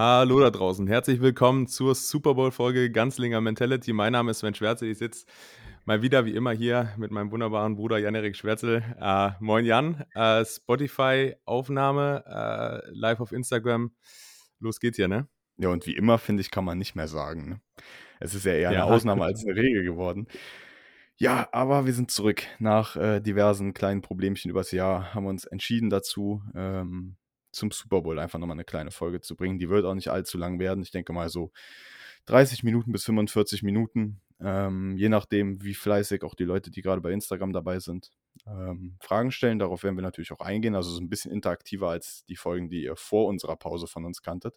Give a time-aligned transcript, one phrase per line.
[0.00, 0.86] Hallo da draußen.
[0.86, 3.92] Herzlich willkommen zur Super Bowl-Folge Ganzlinger Mentality.
[3.92, 4.88] Mein Name ist Sven Schwärzel.
[4.88, 5.26] Ich sitze
[5.86, 8.84] mal wieder wie immer hier mit meinem wunderbaren Bruder Jan-Erik Schwärzel.
[9.00, 10.04] Äh, moin Jan.
[10.14, 13.90] Äh, Spotify-Aufnahme, äh, live auf Instagram.
[14.60, 15.26] Los geht's hier, ne?
[15.56, 17.48] Ja, und wie immer, finde ich, kann man nicht mehr sagen.
[17.48, 17.60] Ne?
[18.20, 18.84] Es ist ja eher eine ja.
[18.84, 20.28] Ausnahme als eine Regel geworden.
[21.16, 22.44] Ja, aber wir sind zurück.
[22.60, 27.16] Nach äh, diversen kleinen Problemchen übers Jahr haben wir uns entschieden dazu, ähm,
[27.50, 29.58] zum Super Bowl einfach nochmal eine kleine Folge zu bringen.
[29.58, 30.82] Die wird auch nicht allzu lang werden.
[30.82, 31.52] Ich denke mal so
[32.26, 34.20] 30 Minuten bis 45 Minuten.
[34.40, 38.10] Ähm, je nachdem, wie fleißig auch die Leute, die gerade bei Instagram dabei sind,
[38.46, 39.58] ähm, Fragen stellen.
[39.58, 40.74] Darauf werden wir natürlich auch eingehen.
[40.74, 44.22] Also so ein bisschen interaktiver als die Folgen, die ihr vor unserer Pause von uns
[44.22, 44.54] kanntet.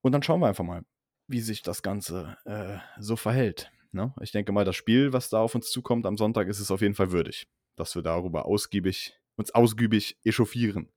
[0.00, 0.82] Und dann schauen wir einfach mal,
[1.26, 3.70] wie sich das Ganze äh, so verhält.
[3.92, 4.12] Ne?
[4.20, 6.80] Ich denke mal, das Spiel, was da auf uns zukommt am Sonntag, ist es auf
[6.80, 10.90] jeden Fall würdig, dass wir darüber ausgiebig, uns ausgiebig echauffieren.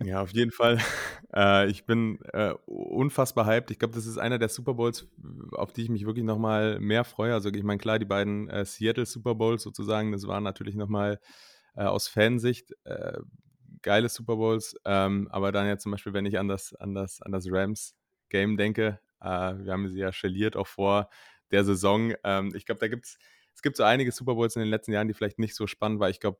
[0.00, 0.78] Ja, auf jeden Fall.
[1.34, 3.70] Äh, ich bin äh, unfassbar hyped.
[3.70, 5.08] Ich glaube, das ist einer der Super Bowls,
[5.52, 7.32] auf die ich mich wirklich nochmal mehr freue.
[7.32, 11.20] Also ich meine, klar, die beiden äh, Seattle Super Bowls sozusagen, das waren natürlich nochmal
[11.74, 13.18] äh, aus Fansicht äh,
[13.82, 14.74] geile Super Bowls.
[14.84, 18.56] Ähm, aber dann ja zum Beispiel, wenn ich an das, an das, an das Rams-Game
[18.56, 21.08] denke, äh, wir haben sie ja schelliert auch vor
[21.50, 22.12] der Saison.
[22.24, 23.18] Ähm, ich glaube, da gibt es
[23.54, 26.00] es gibt so einige Super Bowls in den letzten Jahren, die vielleicht nicht so spannend
[26.00, 26.10] waren.
[26.10, 26.38] Ich glaube,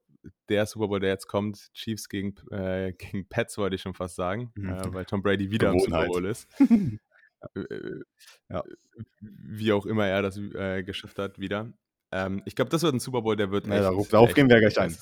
[0.49, 4.17] der Super Bowl, der jetzt kommt, Chiefs gegen, äh, gegen Pets, wollte ich schon fast
[4.17, 4.71] sagen, mhm.
[4.71, 6.49] äh, weil Tom Brady wieder im Super Bowl ist.
[7.57, 8.01] Äh, äh,
[8.51, 8.63] ja.
[9.21, 11.73] Wie auch immer er das äh, geschafft hat, wieder.
[12.13, 13.67] Ähm, ich glaube, das wird ein Super Bowl, der wird.
[13.67, 14.97] Ja, echt, darauf, darauf gehen wir gleich ein.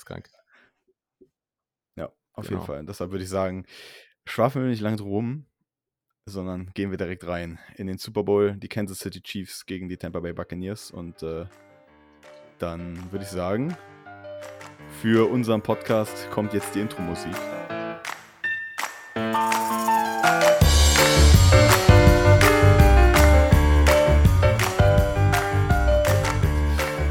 [1.95, 2.61] Ja, auf genau.
[2.61, 2.83] jeden Fall.
[2.83, 3.67] deshalb würde ich sagen,
[4.25, 5.45] schwafeln wir nicht lange drum
[6.25, 9.97] sondern gehen wir direkt rein in den Super Bowl, die Kansas City Chiefs gegen die
[9.97, 11.45] Tampa Bay Buccaneers und äh,
[12.61, 13.75] dann würde ich sagen,
[15.01, 17.33] für unseren Podcast kommt jetzt die Intro-Musik.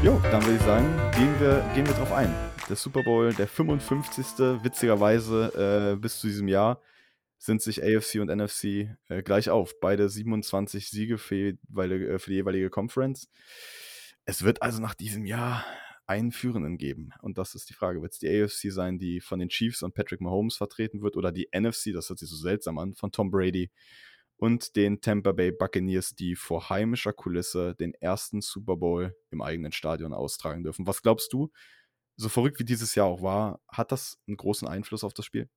[0.01, 2.33] Jo, dann würde ich sagen, gehen wir, gehen wir drauf ein.
[2.69, 4.63] Der Super Bowl, der 55.
[4.63, 6.81] witzigerweise äh, bis zu diesem Jahr
[7.37, 9.79] sind sich AFC und NFC äh, gleich auf.
[9.81, 13.27] Beide 27 Siege für, äh, für die jeweilige Conference.
[14.25, 15.65] Es wird also nach diesem Jahr
[16.07, 17.11] einen Führenden geben.
[17.21, 18.01] Und das ist die Frage.
[18.01, 21.31] Wird es die AFC sein, die von den Chiefs und Patrick Mahomes vertreten wird, oder
[21.31, 23.71] die NFC, das hört sich so seltsam an, von Tom Brady
[24.37, 29.71] und den Tampa Bay Buccaneers, die vor heimischer Kulisse den ersten Super Bowl im eigenen
[29.71, 30.87] Stadion austragen dürfen.
[30.87, 31.51] Was glaubst du,
[32.17, 35.47] so verrückt wie dieses Jahr auch war, hat das einen großen Einfluss auf das Spiel?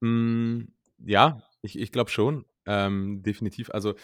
[0.00, 0.68] Mm,
[0.98, 2.44] ja, ich, ich glaube schon.
[2.66, 3.70] Ähm, definitiv.
[3.70, 3.94] Also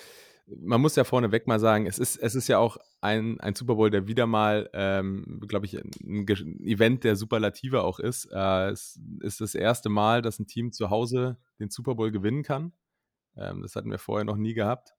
[0.56, 3.74] man muss ja vorneweg mal sagen, es ist, es ist ja auch ein, ein Super
[3.74, 6.26] Bowl, der wieder mal, ähm, glaube ich, ein,
[6.60, 8.26] Event der Superlative auch ist.
[8.32, 12.42] Äh, es ist das erste Mal, dass ein Team zu Hause den Super Bowl gewinnen
[12.42, 12.72] kann.
[13.36, 14.94] Ähm, das hatten wir vorher noch nie gehabt.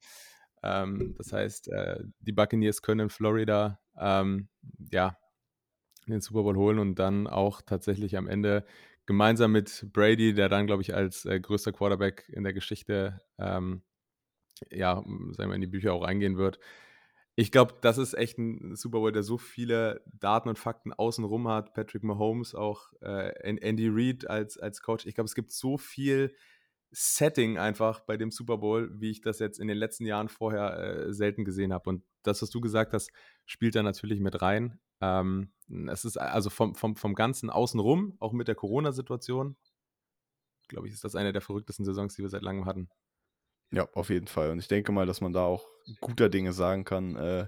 [0.64, 4.48] Ähm, das heißt, äh, die Buccaneers können in Florida ähm,
[4.92, 5.18] ja,
[6.08, 8.66] den Super Bowl holen und dann auch tatsächlich am Ende
[9.06, 13.82] gemeinsam mit Brady, der dann, glaube ich, als äh, größter Quarterback in der Geschichte ähm,
[14.70, 16.60] ja, sagen wir, in die Bücher auch eingehen wird.
[17.36, 21.48] Ich glaube, das ist echt ein Super Bowl, der so viele Daten und Fakten außenrum
[21.48, 21.74] hat.
[21.74, 25.06] Patrick Mahomes, auch äh, Andy Reid als, als Coach.
[25.06, 26.36] Ich glaube, es gibt so viel
[26.92, 30.78] Setting einfach bei dem Super Bowl, wie ich das jetzt in den letzten Jahren vorher
[30.78, 31.90] äh, selten gesehen habe.
[31.90, 33.12] Und das, was du gesagt hast,
[33.46, 34.80] spielt da natürlich mit rein.
[35.00, 35.54] Ähm,
[35.90, 39.56] es ist also vom, vom, vom Ganzen außenrum, auch mit der Corona-Situation,
[40.68, 42.90] glaube ich, ist das eine der verrücktesten Saisons, die wir seit langem hatten.
[43.72, 44.52] Ja, auf jeden Fall.
[44.52, 45.66] Und ich denke mal, dass man da auch
[46.02, 47.48] guter Dinge sagen kann, äh,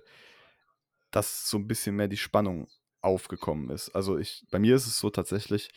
[1.11, 2.67] dass so ein bisschen mehr die Spannung
[3.01, 3.89] aufgekommen ist.
[3.89, 5.69] Also ich, bei mir ist es so tatsächlich,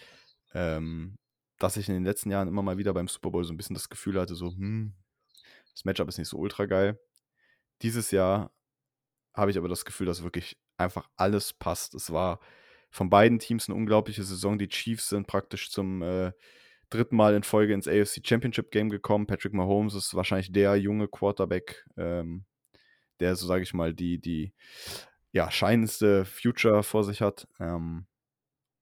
[0.54, 1.18] ähm,
[1.58, 3.74] dass ich in den letzten Jahren immer mal wieder beim Super Bowl so ein bisschen
[3.74, 4.94] das Gefühl hatte, so, hm,
[5.72, 6.98] das Matchup ist nicht so ultra geil.
[7.82, 8.52] Dieses Jahr
[9.34, 11.94] habe ich aber das Gefühl, dass wirklich einfach alles passt.
[11.94, 12.40] Es war
[12.90, 14.58] von beiden Teams eine unglaubliche Saison.
[14.58, 16.32] Die Chiefs sind praktisch zum äh,
[16.90, 19.26] dritten Mal in Folge ins AFC Championship Game gekommen.
[19.26, 22.44] Patrick Mahomes ist wahrscheinlich der junge Quarterback, ähm,
[23.20, 24.52] der, so sage ich mal, die, die
[25.32, 27.48] ja, scheinendste Future vor sich hat.
[27.60, 28.06] Ähm,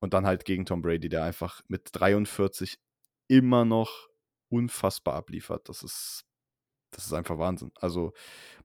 [0.00, 2.78] und dann halt gegen Tom Brady, der einfach mit 43
[3.26, 4.08] immer noch
[4.50, 5.68] unfassbar abliefert.
[5.68, 6.24] Das ist,
[6.90, 7.72] das ist einfach Wahnsinn.
[7.76, 8.12] Also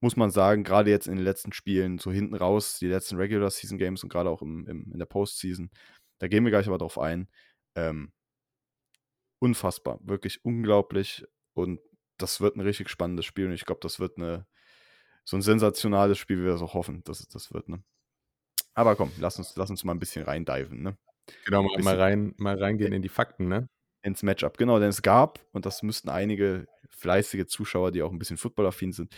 [0.01, 3.50] muss man sagen, gerade jetzt in den letzten Spielen, so hinten raus, die letzten Regular
[3.50, 5.71] Season Games und gerade auch im, im, in der Postseason,
[6.19, 7.30] da gehen wir gleich aber drauf ein.
[7.75, 8.12] Ähm,
[9.39, 11.25] unfassbar, wirklich unglaublich.
[11.53, 11.80] Und
[12.18, 13.47] das wird ein richtig spannendes Spiel.
[13.47, 14.45] Und ich glaube, das wird eine,
[15.24, 17.69] so ein sensationales Spiel, wie wir es auch hoffen, dass es das wird.
[17.69, 17.83] Ne?
[18.74, 20.81] Aber komm, lass uns, lass uns mal ein bisschen reindiven.
[20.81, 20.97] Ne?
[21.45, 23.69] Genau, mal, mal, rein, mal reingehen in die Fakten, ne?
[24.01, 24.57] ins Matchup.
[24.57, 28.91] Genau, denn es gab, und das müssten einige fleißige Zuschauer, die auch ein bisschen footballaffin
[28.91, 29.13] sind,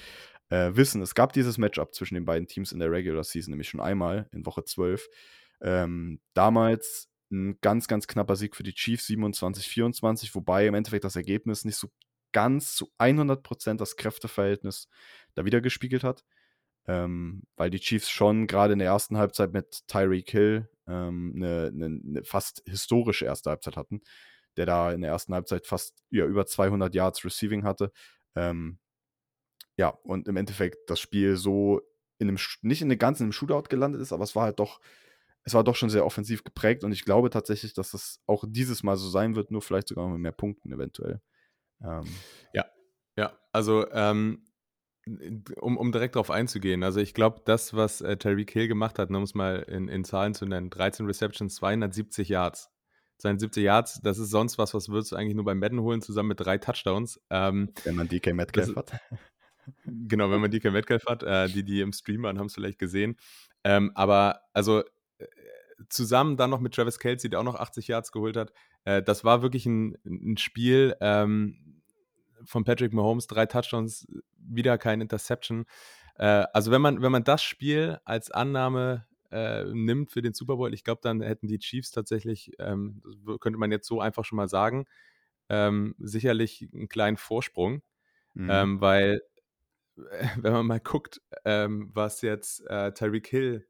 [0.49, 3.69] äh, wissen, es gab dieses Matchup zwischen den beiden Teams in der Regular Season, nämlich
[3.69, 5.07] schon einmal in Woche 12.
[5.61, 11.15] Ähm, damals ein ganz, ganz knapper Sieg für die Chiefs, 27-24, wobei im Endeffekt das
[11.15, 11.89] Ergebnis nicht so
[12.31, 14.87] ganz zu 100% das Kräfteverhältnis
[15.35, 16.23] da wieder gespiegelt hat.
[16.87, 21.67] Ähm, weil die Chiefs schon gerade in der ersten Halbzeit mit Tyreek Hill ähm, eine,
[21.67, 24.01] eine, eine fast historische erste Halbzeit hatten,
[24.57, 27.91] der da in der ersten Halbzeit fast ja, über 200 Yards Receiving hatte.
[28.35, 28.79] Ähm,
[29.77, 31.81] ja, und im Endeffekt das Spiel so
[32.17, 34.79] in einem, nicht in im Shootout gelandet ist, aber es war halt doch,
[35.43, 38.83] es war doch schon sehr offensiv geprägt und ich glaube tatsächlich, dass das auch dieses
[38.83, 41.21] Mal so sein wird, nur vielleicht sogar noch mit mehr Punkten eventuell.
[41.83, 42.05] Ähm.
[42.53, 42.65] Ja,
[43.17, 44.45] ja, also ähm,
[45.59, 49.09] um, um direkt darauf einzugehen, also ich glaube, das, was äh, Tyreek Hill gemacht hat,
[49.09, 52.69] um es mal in, in Zahlen zu nennen, 13 Receptions, 270 Yards.
[53.17, 56.29] 72 Yards, das ist sonst was, was würdest du eigentlich nur beim Madden holen, zusammen
[56.29, 57.21] mit drei Touchdowns.
[57.29, 58.99] Ähm, Wenn man DK Metcalf hat.
[59.85, 62.79] Genau, wenn man DK Metcalf hat, äh, die, die im Stream waren, haben es vielleicht
[62.79, 63.15] gesehen.
[63.63, 64.83] Ähm, aber also
[65.89, 68.53] zusammen dann noch mit Travis Kelsey, der auch noch 80 Yards geholt hat,
[68.85, 71.81] äh, das war wirklich ein, ein Spiel ähm,
[72.45, 74.07] von Patrick Mahomes, drei Touchdowns,
[74.37, 75.65] wieder kein Interception.
[76.15, 80.57] Äh, also wenn man, wenn man das Spiel als Annahme äh, nimmt für den Super
[80.57, 83.01] Bowl, ich glaube, dann hätten die Chiefs tatsächlich, ähm,
[83.39, 84.85] könnte man jetzt so einfach schon mal sagen,
[85.49, 87.81] ähm, sicherlich einen kleinen Vorsprung.
[88.33, 88.49] Mhm.
[88.49, 89.21] Ähm, weil
[90.37, 93.67] wenn man mal guckt, ähm, was jetzt äh, Tyreek Hill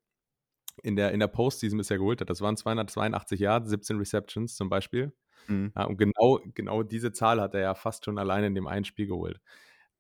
[0.83, 4.69] in der, in der Postseason bisher geholt hat, das waren 282 Yards, 17 Receptions zum
[4.69, 5.13] Beispiel.
[5.47, 5.71] Mhm.
[5.75, 8.85] Ja, und genau, genau diese Zahl hat er ja fast schon alleine in dem einen
[8.85, 9.39] Spiel geholt.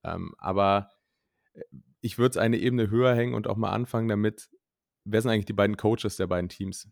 [0.03, 0.89] Ähm, aber
[1.53, 1.61] äh,
[2.01, 4.49] ich würde es eine Ebene höher hängen und auch mal anfangen damit,
[5.05, 6.89] wer sind eigentlich die beiden Coaches der beiden Teams?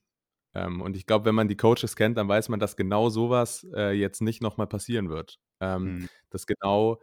[0.54, 3.68] Ähm, und ich glaube, wenn man die Coaches kennt, dann weiß man, dass genau sowas
[3.76, 5.40] äh, jetzt nicht nochmal passieren wird.
[5.60, 6.10] Ähm, mhm.
[6.30, 7.00] Dass genau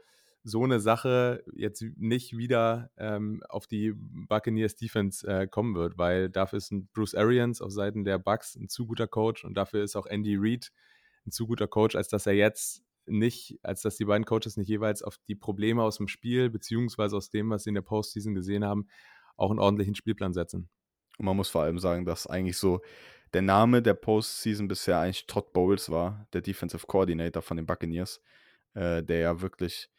[0.49, 6.31] so eine Sache jetzt nicht wieder ähm, auf die Buccaneers Defense äh, kommen wird, weil
[6.31, 9.83] dafür ist ein Bruce Arians auf Seiten der Bucks ein zu guter Coach und dafür
[9.83, 10.71] ist auch Andy Reid
[11.27, 14.69] ein zu guter Coach, als dass er jetzt nicht, als dass die beiden Coaches nicht
[14.69, 18.35] jeweils auf die Probleme aus dem Spiel beziehungsweise aus dem, was sie in der Postseason
[18.35, 18.87] gesehen haben,
[19.37, 20.69] auch einen ordentlichen Spielplan setzen.
[21.19, 22.83] Und man muss vor allem sagen, dass eigentlich so
[23.33, 28.23] der Name der Postseason bisher eigentlich Todd Bowles war, der Defensive Coordinator von den Buccaneers,
[28.75, 29.91] äh, der ja wirklich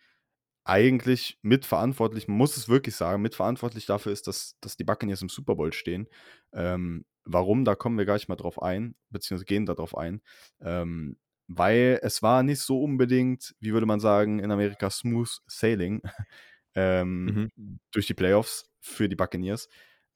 [0.68, 5.30] eigentlich mitverantwortlich, man muss es wirklich sagen, mitverantwortlich dafür ist, dass, dass die Buccaneers im
[5.30, 6.08] Super Bowl stehen.
[6.54, 10.22] Ähm, warum, da kommen wir gleich mal drauf ein, beziehungsweise gehen da drauf ein.
[10.62, 11.18] Ähm,
[11.48, 16.02] weil es war nicht so unbedingt, wie würde man sagen, in Amerika smooth sailing
[16.76, 17.80] ähm, mhm.
[17.92, 19.70] durch die Playoffs für die Buccaneers.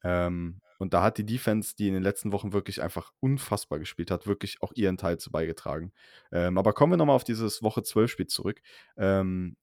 [0.03, 4.11] Ähm, und da hat die Defense, die in den letzten Wochen wirklich einfach unfassbar gespielt
[4.11, 5.93] hat, wirklich auch ihren Teil zu beigetragen.
[6.31, 8.61] Ähm, aber kommen wir nochmal auf dieses Woche 12 Spiel zurück.
[8.97, 9.55] Ähm,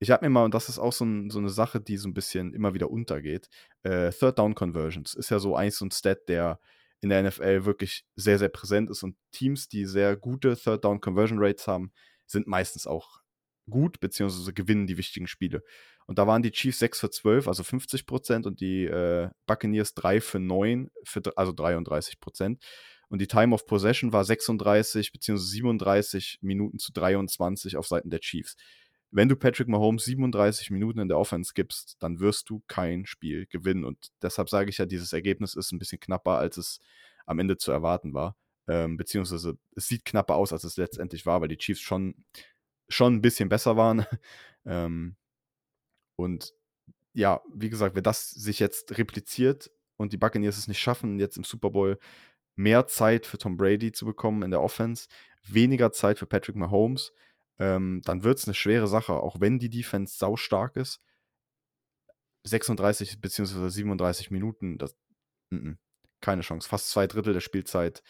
[0.00, 2.08] ich habe mir mal, und das ist auch so, ein, so, eine Sache, die so
[2.08, 3.48] ein bisschen immer wieder untergeht,
[3.82, 6.58] äh, Third Down Conversions ist ja so eigentlich so ein Stat, der
[7.02, 9.02] in der NFL wirklich sehr, sehr präsent ist.
[9.02, 11.92] Und Teams, die sehr gute Third Down Conversion Rates haben,
[12.26, 13.20] sind meistens auch
[13.68, 15.62] gut, beziehungsweise gewinnen die wichtigen Spiele.
[16.06, 19.94] Und da waren die Chiefs 6 für 12, also 50 Prozent, und die äh, Buccaneers
[19.94, 22.62] 3 für 9, für, also 33 Prozent.
[23.08, 28.20] Und die Time of Possession war 36 beziehungsweise 37 Minuten zu 23 auf Seiten der
[28.20, 28.56] Chiefs
[29.10, 33.46] wenn du Patrick Mahomes 37 Minuten in der Offense gibst, dann wirst du kein Spiel
[33.46, 33.84] gewinnen.
[33.84, 36.80] Und deshalb sage ich ja, dieses Ergebnis ist ein bisschen knapper, als es
[37.26, 38.36] am Ende zu erwarten war.
[38.68, 42.14] Ähm, beziehungsweise es sieht knapper aus, als es letztendlich war, weil die Chiefs schon,
[42.88, 44.06] schon ein bisschen besser waren.
[44.64, 45.16] ähm,
[46.16, 46.54] und
[47.12, 51.36] ja, wie gesagt, wenn das sich jetzt repliziert und die Buccaneers es nicht schaffen, jetzt
[51.36, 51.98] im Super Bowl
[52.54, 55.08] mehr Zeit für Tom Brady zu bekommen in der Offense,
[55.42, 57.12] weniger Zeit für Patrick Mahomes,
[57.60, 61.00] ähm, dann wird es eine schwere Sache, auch wenn die Defense sau stark ist.
[62.44, 63.68] 36 bzw.
[63.68, 64.96] 37 Minuten, das,
[65.50, 65.76] n -n,
[66.22, 66.68] keine Chance.
[66.68, 68.02] Fast zwei Drittel der Spielzeit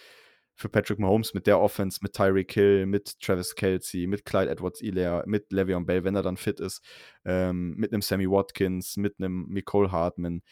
[0.55, 5.25] für Patrick Mahomes mit der Offense, mit Tyreek Hill, mit Travis Kelsey, mit Clyde Edwards-Elair,
[5.27, 6.85] mit Le'Veon Bell, wenn er dann fit ist,
[7.25, 10.43] ähm, mit einem Sammy Watkins, mit einem Nicole Hartman.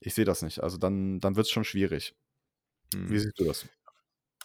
[0.00, 0.62] Ich sehe das nicht.
[0.62, 2.14] Also dann, dann wird es schon schwierig.
[2.92, 3.18] Wie hm.
[3.18, 3.66] siehst du das?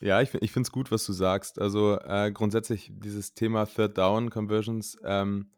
[0.01, 1.59] Ja, ich, ich finde es gut, was du sagst.
[1.59, 5.51] Also äh, grundsätzlich dieses Thema Third Down Conversions, ähm,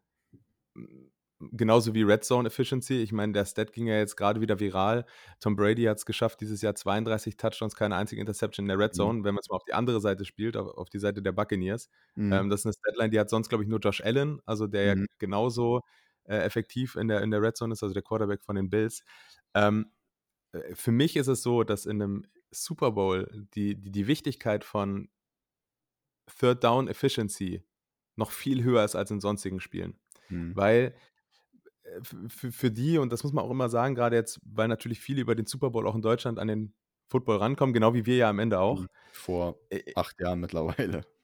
[1.51, 3.01] genauso wie Red Zone Efficiency.
[3.01, 5.05] Ich meine, der Stat ging ja jetzt gerade wieder viral.
[5.39, 8.93] Tom Brady hat es geschafft, dieses Jahr 32 Touchdowns, keine einzige Interception in der Red
[8.93, 8.97] mhm.
[8.97, 9.23] Zone, mhm.
[9.23, 11.89] wenn man es mal auf die andere Seite spielt, auf, auf die Seite der Buccaneers.
[12.15, 12.33] Mhm.
[12.33, 14.95] Ähm, das ist eine Statline, die hat sonst, glaube ich, nur Josh Allen, also der
[14.95, 15.01] mhm.
[15.01, 15.81] ja genauso
[16.25, 19.03] äh, effektiv in der, in der Red Zone ist, also der Quarterback von den Bills.
[19.53, 19.91] Ähm,
[20.51, 24.63] äh, für mich ist es so, dass in einem Super Bowl die, die, die Wichtigkeit
[24.63, 25.09] von
[26.39, 27.63] Third Down Efficiency
[28.15, 29.99] noch viel höher ist als in sonstigen Spielen.
[30.29, 30.55] Mhm.
[30.55, 30.95] Weil
[31.83, 34.99] äh, für, für die, und das muss man auch immer sagen, gerade jetzt, weil natürlich
[34.99, 36.73] viele über den Super Bowl auch in Deutschland an den
[37.07, 38.81] Football rankommen, genau wie wir ja am Ende auch.
[38.81, 38.87] Mhm.
[39.11, 41.05] Vor Äh, acht Jahren mittlerweile.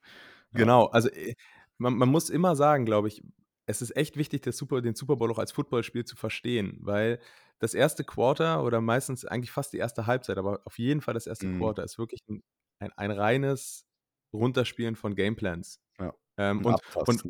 [0.53, 1.35] Genau, also äh,
[1.77, 3.21] man, man muss immer sagen, glaube ich,
[3.65, 7.19] es ist echt wichtig, Super, den Super Bowl auch als Footballspiel zu verstehen, weil
[7.59, 11.27] das erste Quarter oder meistens eigentlich fast die erste Halbzeit, aber auf jeden Fall das
[11.27, 11.57] erste Mhm.
[11.59, 12.43] Quarter ist wirklich ein,
[12.79, 13.85] ein, ein reines
[14.33, 15.81] Runterspielen von Gameplans.
[15.99, 16.13] Ja.
[16.37, 17.23] Ähm, und, und.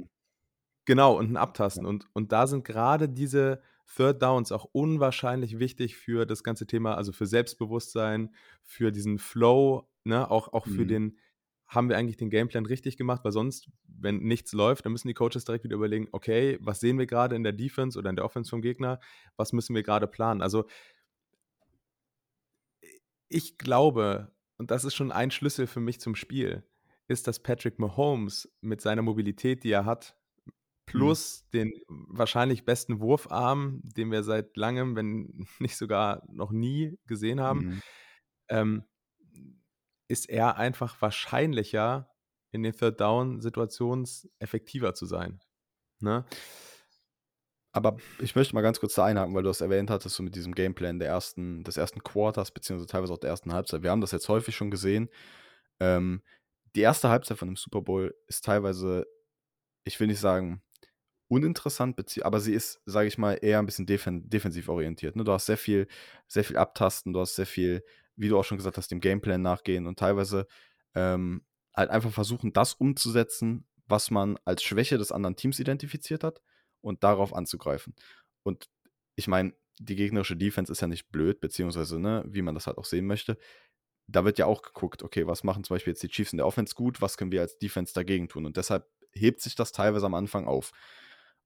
[0.86, 1.84] Genau, und ein Abtasten.
[1.84, 1.90] Ja.
[1.90, 3.62] Und, und da sind gerade diese
[3.96, 9.90] Third Downs auch unwahrscheinlich wichtig für das ganze Thema, also für Selbstbewusstsein, für diesen Flow,
[10.06, 10.88] ne, auch, auch für Mhm.
[10.88, 11.20] den,
[11.68, 15.14] haben wir eigentlich den Gameplan richtig gemacht, weil sonst, wenn nichts läuft, dann müssen die
[15.14, 18.26] Coaches direkt wieder überlegen, okay, was sehen wir gerade in der Defense oder in der
[18.26, 19.00] Offense vom Gegner,
[19.36, 20.42] was müssen wir gerade planen?
[20.42, 20.66] Also
[23.30, 26.64] ich glaube, und das ist schon ein Schlüssel für mich zum Spiel,
[27.08, 30.18] ist, dass Patrick Mahomes mit seiner Mobilität, die er hat,
[30.94, 31.14] Mhm.
[31.14, 37.42] plus den wahrscheinlich besten Wurfarm, den wir seit langem, wenn nicht sogar noch nie gesehen
[37.42, 37.82] haben, Mhm.
[38.50, 38.84] ähm,
[40.08, 42.10] ist er einfach wahrscheinlicher,
[42.52, 45.42] in den Third Down Situations effektiver zu sein.
[46.00, 46.26] Ne?
[47.74, 50.36] Aber ich möchte mal ganz kurz da einhaken, weil du das erwähnt hattest, so mit
[50.36, 53.84] diesem Gameplan der ersten, des ersten Quarters, beziehungsweise teilweise auch der ersten Halbzeit.
[53.84, 55.10] Wir haben das jetzt häufig schon gesehen.
[55.80, 56.24] Ähm,
[56.76, 59.06] die erste Halbzeit von dem Super Bowl ist teilweise,
[59.84, 60.64] ich will nicht sagen
[61.28, 65.16] uninteressant, aber sie ist, sage ich mal, eher ein bisschen defen defensiv orientiert.
[65.16, 65.24] Ne?
[65.24, 65.88] Du hast sehr viel,
[66.28, 67.84] sehr viel Abtasten, du hast sehr viel,
[68.18, 70.48] wie du auch schon gesagt hast, dem Gameplan nachgehen und teilweise
[70.96, 71.46] ähm,
[71.76, 76.42] halt einfach versuchen, das umzusetzen, was man als Schwäche des anderen Teams identifiziert hat
[76.82, 77.96] und darauf anzugreifen.
[78.44, 78.70] Und
[79.16, 82.78] ich meine, die gegnerische Defense ist ja nicht blöd, beziehungsweise, ne, wie man das halt
[82.78, 83.38] auch sehen möchte.
[84.08, 86.48] Da wird ja auch geguckt, okay, was machen zum Beispiel jetzt die Chiefs in der
[86.48, 88.46] Offense gut, was können wir als Defense dagegen tun?
[88.46, 90.72] Und deshalb hebt sich das teilweise am Anfang auf.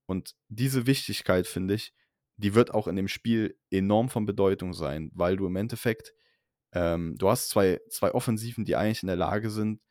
[0.06, 1.94] Und diese Wichtigkeit, finde ich,
[2.38, 6.14] die wird auch in dem Spiel enorm von Bedeutung sein, weil du im Endeffekt,
[6.74, 9.82] ähm, du hast zwei, zwei Offensiven, die eigentlich in der Lage sind,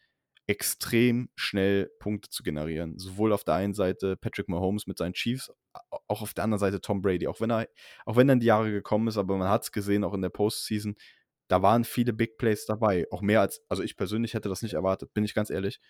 [0.46, 2.98] extrem schnell Punkte zu generieren.
[2.98, 5.52] Sowohl auf der einen Seite Patrick Mahomes mit seinen Chiefs,
[6.08, 7.28] auch auf der anderen Seite Tom Brady.
[7.28, 7.68] Auch wenn er,
[8.04, 10.22] auch wenn er in die Jahre gekommen ist, aber man hat es gesehen, auch in
[10.22, 10.96] der Postseason,
[11.46, 13.06] da waren viele Big Plays dabei.
[13.10, 15.80] Auch mehr als, also ich persönlich hätte das nicht erwartet, bin ich ganz ehrlich.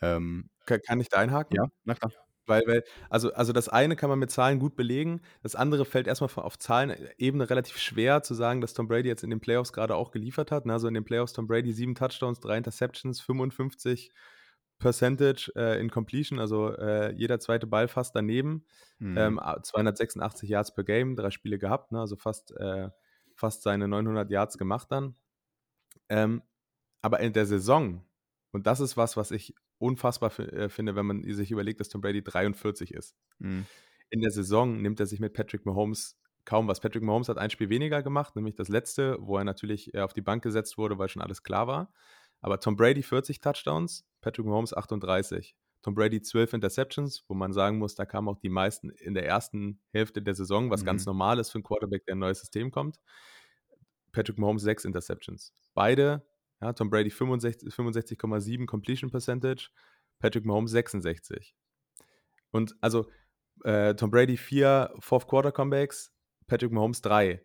[0.00, 1.56] Ähm, Kann, kann ich da einhaken?
[1.56, 2.12] ja, na klar.
[2.46, 6.06] Weil, weil, also, also das eine kann man mit Zahlen gut belegen, das andere fällt
[6.06, 9.96] erstmal auf Zahlenebene relativ schwer zu sagen, dass Tom Brady jetzt in den Playoffs gerade
[9.96, 10.66] auch geliefert hat.
[10.66, 10.74] ne?
[10.74, 14.12] Also in den Playoffs Tom Brady sieben Touchdowns, drei Interceptions, 55
[14.78, 18.66] Percentage äh, in Completion, also äh, jeder zweite Ball fast daneben.
[18.98, 19.16] Mhm.
[19.16, 22.00] Ähm, 286 Yards per Game, drei Spiele gehabt, ne?
[22.00, 22.90] also fast, äh,
[23.34, 25.14] fast seine 900 Yards gemacht dann.
[26.08, 26.42] Ähm,
[27.02, 28.04] aber in der Saison,
[28.52, 32.00] und das ist was, was ich unfassbar äh, finde, wenn man sich überlegt, dass Tom
[32.00, 33.14] Brady 43 ist.
[33.38, 33.66] Mhm.
[34.10, 36.80] In der Saison nimmt er sich mit Patrick Mahomes kaum was.
[36.80, 40.12] Patrick Mahomes hat ein Spiel weniger gemacht, nämlich das letzte, wo er natürlich äh, auf
[40.12, 41.92] die Bank gesetzt wurde, weil schon alles klar war.
[42.40, 45.56] Aber Tom Brady 40 Touchdowns, Patrick Mahomes 38.
[45.82, 49.26] Tom Brady 12 Interceptions, wo man sagen muss, da kamen auch die meisten in der
[49.26, 51.10] ersten Hälfte der Saison, was ganz Mhm.
[51.10, 52.98] normal ist für einen Quarterback, der in ein neues System kommt.
[54.12, 55.52] Patrick Mahomes 6 Interceptions.
[55.74, 56.22] Beide,
[56.64, 59.70] ja, Tom Brady 65 65,7 Completion Percentage,
[60.18, 61.54] Patrick Mahomes 66.
[62.50, 63.10] Und also
[63.64, 66.12] äh, Tom Brady 4 Fourth Quarter Comebacks,
[66.46, 67.44] Patrick Mahomes 3.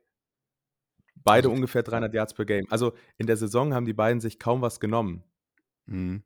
[1.16, 2.66] Beide Also- ungefähr 300 Yards per Game.
[2.70, 5.24] Also in der Saison haben die beiden sich kaum was genommen.
[5.86, 6.24] Mhm.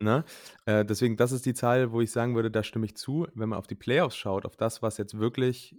[0.00, 0.24] Ne?
[0.64, 3.28] Äh, deswegen, das ist die Zahl, wo ich sagen würde, da stimme ich zu.
[3.34, 5.76] Wenn man auf die Playoffs schaut, auf das, was jetzt wirklich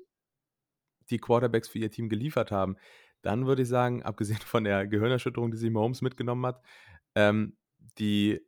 [1.09, 2.77] die Quarterbacks für ihr Team geliefert haben,
[3.25, 6.61] dann würde ich sagen, abgesehen von der Gehirnerschütterung, die sich Mahomes mitgenommen hat,
[7.15, 7.57] ähm,
[7.97, 8.41] die,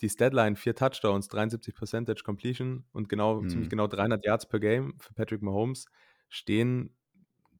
[0.00, 3.48] die Statline, vier Touchdowns, 73 Percentage Completion und genau, Mhm.
[3.48, 5.86] ziemlich genau 300 Yards per Game für Patrick Mahomes
[6.28, 6.96] stehen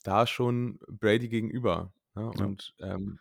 [0.05, 1.93] da schon Brady gegenüber.
[2.15, 2.31] Ne?
[2.39, 2.45] Ja.
[2.45, 3.19] Und ähm,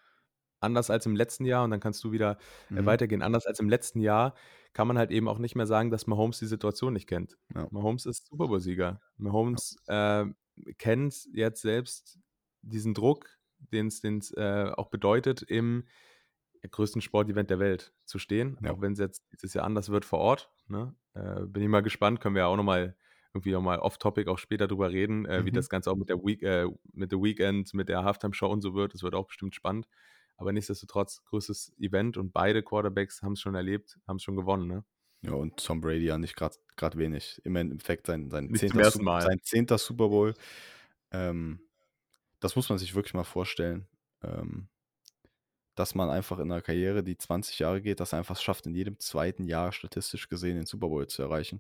[0.60, 2.38] anders als im letzten Jahr, und dann kannst du wieder
[2.70, 2.86] äh, Mhm.
[2.86, 4.36] weitergehen, anders als im letzten Jahr
[4.74, 7.38] kann man halt eben auch nicht mehr sagen, dass Mahomes die Situation nicht kennt.
[7.56, 7.68] Ja.
[7.72, 9.02] Mahomes ist Super Bowl-Sieger.
[9.18, 10.26] Mahomes äh,
[10.78, 12.20] kennt jetzt selbst
[12.62, 15.86] diesen Druck, den es äh, auch bedeutet, im
[16.70, 18.72] größten Sportevent der Welt zu stehen, Ja.
[18.72, 20.52] auch wenn es jetzt dieses Jahr anders wird vor Ort.
[20.68, 20.96] Ne?
[21.14, 22.96] Äh, bin ich mal gespannt, können wir ja auch nochmal
[23.34, 25.56] irgendwie auch mal off-topic auch später drüber reden, äh, wie Mhm.
[25.56, 28.74] das Ganze auch mit der Week, äh, mit der Weekend, mit der Halftime-Show und so
[28.74, 28.94] wird.
[28.94, 29.88] Das wird auch bestimmt spannend.
[30.38, 34.68] Aber nichtsdestotrotz, größtes Event und beide Quarterbacks haben es schon erlebt, haben es schon gewonnen.
[34.68, 34.84] Ne?
[35.22, 37.42] Ja, und Tom Brady ja nicht gerade wenig.
[37.44, 39.22] Im Endeffekt sein, sein, Nicht zehnter, Mal.
[39.22, 40.34] sein zehnter Super Bowl.
[41.12, 41.60] Ähm,
[42.40, 43.88] das muss man sich wirklich mal vorstellen.
[44.24, 44.70] Ähm,
[45.78, 49.00] dass man einfach in einer Karriere, die 20 Jahre geht, das einfach schafft, in jedem
[49.00, 51.60] zweiten Jahr statistisch gesehen den Super Bowl zu erreichen,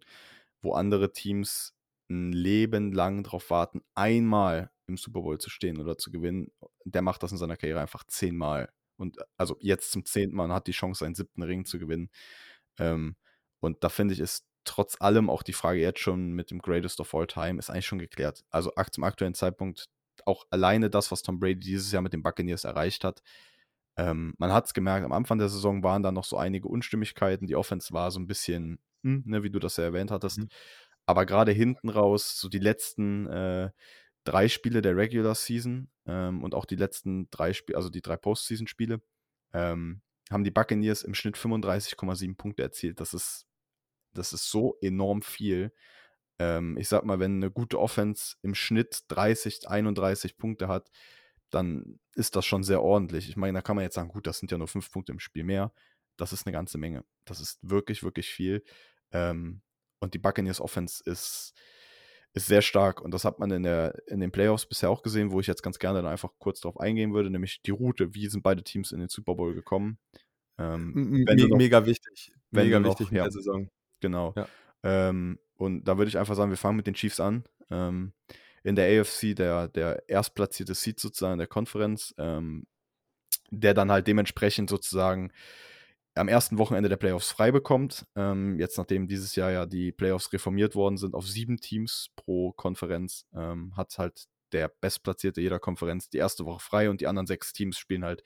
[0.64, 1.76] wo andere Teams
[2.10, 6.52] ein Leben lang darauf warten, einmal im Super Bowl zu stehen oder zu gewinnen.
[6.84, 8.70] Der macht das in seiner Karriere einfach zehnmal.
[8.98, 12.10] Und also jetzt zum zehnten Mal hat die Chance, seinen siebten Ring zu gewinnen.
[12.80, 13.16] Ähm,
[13.60, 17.00] und da finde ich, ist trotz allem auch die Frage jetzt schon mit dem Greatest
[17.00, 18.44] of All Time ist eigentlich schon geklärt.
[18.50, 19.90] Also zum aktuellen Zeitpunkt
[20.26, 23.22] auch alleine das, was Tom Brady dieses Jahr mit den Buccaneers erreicht hat.
[23.98, 27.48] Ähm, man hat es gemerkt, am Anfang der Saison waren da noch so einige Unstimmigkeiten.
[27.48, 30.40] Die Offense war so ein bisschen, hm, ne, wie du das ja erwähnt hattest.
[30.40, 30.50] Mhm.
[31.06, 33.72] Aber gerade hinten raus, so die letzten äh,
[34.24, 38.18] drei Spiele der Regular Season ähm, und auch die letzten drei Spiele, also die drei
[38.18, 39.02] Postseason-Spiele,
[39.54, 43.00] ähm, haben die Buccaneers im Schnitt 35,7 Punkte erzielt.
[43.00, 43.48] Das ist,
[44.14, 45.72] das ist so enorm viel.
[46.40, 50.90] Ähm, ich sag mal, wenn eine gute Offense im Schnitt 30, 31 Punkte hat,
[51.50, 53.30] dann ist das schon sehr ordentlich.
[53.30, 55.20] Ich meine, da kann man jetzt sagen, gut, das sind ja nur fünf Punkte im
[55.20, 55.74] Spiel mehr.
[56.18, 57.06] Das ist eine ganze Menge.
[57.26, 58.64] Das ist wirklich, wirklich viel.
[59.12, 59.62] Ähm,
[60.00, 61.54] und die Buccaneers Offense ist,
[62.34, 63.02] ist sehr stark.
[63.02, 65.64] Und das hat man in, der, in den Playoffs bisher auch gesehen, wo ich jetzt
[65.64, 68.14] ganz gerne dann einfach kurz darauf eingehen würde, nämlich die Route.
[68.14, 70.00] Wie sind beide Teams in den Super Bowl gekommen?
[70.58, 72.34] Ähm, Me noch, mega wichtig.
[72.52, 73.70] Mega noch, wichtig in ja, der Saison.
[74.00, 74.34] Genau.
[74.36, 74.48] Ja.
[74.84, 77.44] Ähm, und da würde ich einfach sagen, wir fangen mit den Chiefs an.
[77.70, 78.14] Ähm,
[78.64, 82.68] in der AFC der, der erstplatzierte Seed sozusagen der Konferenz, ähm,
[83.50, 85.32] der dann halt dementsprechend sozusagen
[86.16, 88.06] am ersten Wochenende der Playoffs frei bekommt.
[88.16, 92.52] Ähm, jetzt, nachdem dieses Jahr ja die Playoffs reformiert worden sind auf sieben Teams pro
[92.54, 97.28] Konferenz, ähm, hat halt der Bestplatzierte jeder Konferenz die erste Woche frei und die anderen
[97.28, 98.24] sechs Teams spielen halt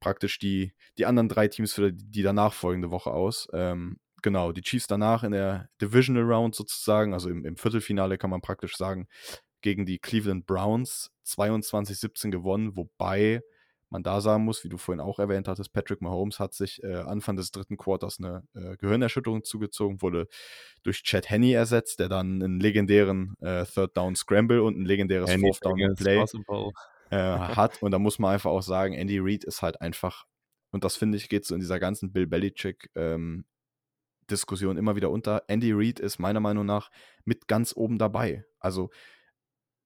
[0.00, 3.48] praktisch die, die anderen drei Teams für die danach folgende Woche aus.
[3.52, 8.30] Ähm, genau, die Chiefs danach in der Divisional Round sozusagen, also im, im Viertelfinale kann
[8.30, 9.06] man praktisch sagen,
[9.60, 13.42] gegen die Cleveland Browns 22-17 gewonnen, wobei
[13.90, 16.94] man da sagen muss, wie du vorhin auch erwähnt hattest, Patrick Mahomes hat sich äh,
[16.94, 20.26] Anfang des dritten Quarters eine äh, Gehirnerschütterung zugezogen, wurde
[20.82, 25.30] durch Chad Henney ersetzt, der dann einen legendären äh, Third Down Scramble und ein legendäres
[25.30, 26.24] Any Fourth Down Play
[27.10, 27.16] äh,
[27.56, 27.82] hat.
[27.82, 30.24] Und da muss man einfach auch sagen, Andy Reid ist halt einfach,
[30.72, 33.44] und das finde ich, geht so in dieser ganzen Bill Belichick ähm,
[34.30, 35.44] Diskussion immer wieder unter.
[35.48, 36.90] Andy Reid ist meiner Meinung nach
[37.24, 38.44] mit ganz oben dabei.
[38.58, 38.90] Also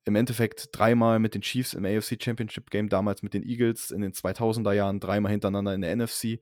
[0.04, 4.00] im Endeffekt dreimal mit den Chiefs im AFC Championship Game, damals mit den Eagles in
[4.00, 6.40] den 2000er Jahren, dreimal hintereinander in der NFC,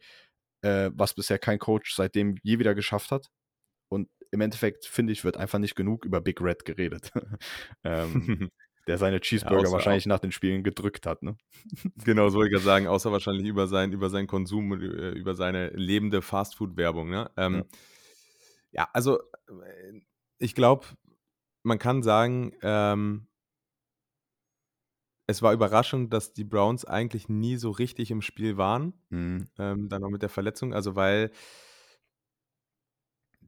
[0.62, 3.28] äh, was bisher kein Coach seitdem je wieder geschafft hat.
[3.88, 7.10] Und im Endeffekt, finde ich, wird einfach nicht genug über Big Red geredet.
[7.84, 8.50] ähm,
[8.86, 11.22] der seine Cheeseburger ja, wahrscheinlich nach den Spielen gedrückt hat.
[11.22, 11.36] Ne?
[12.04, 15.10] Genau, so wollte ich gerade sagen, außer wahrscheinlich über, sein, über seinen Konsum und äh,
[15.10, 17.10] über seine lebende Fastfood-Werbung.
[17.10, 17.30] Ne?
[17.36, 17.64] Ähm,
[18.70, 18.82] ja.
[18.82, 18.88] ja.
[18.92, 19.18] also
[19.48, 20.00] äh,
[20.38, 20.86] ich glaube,
[21.62, 23.26] man kann sagen, ähm,
[25.26, 28.94] es war überraschend, dass die Browns eigentlich nie so richtig im Spiel waren.
[29.10, 29.48] Mhm.
[29.58, 30.72] Ähm, dann noch mit der Verletzung.
[30.72, 31.32] Also, weil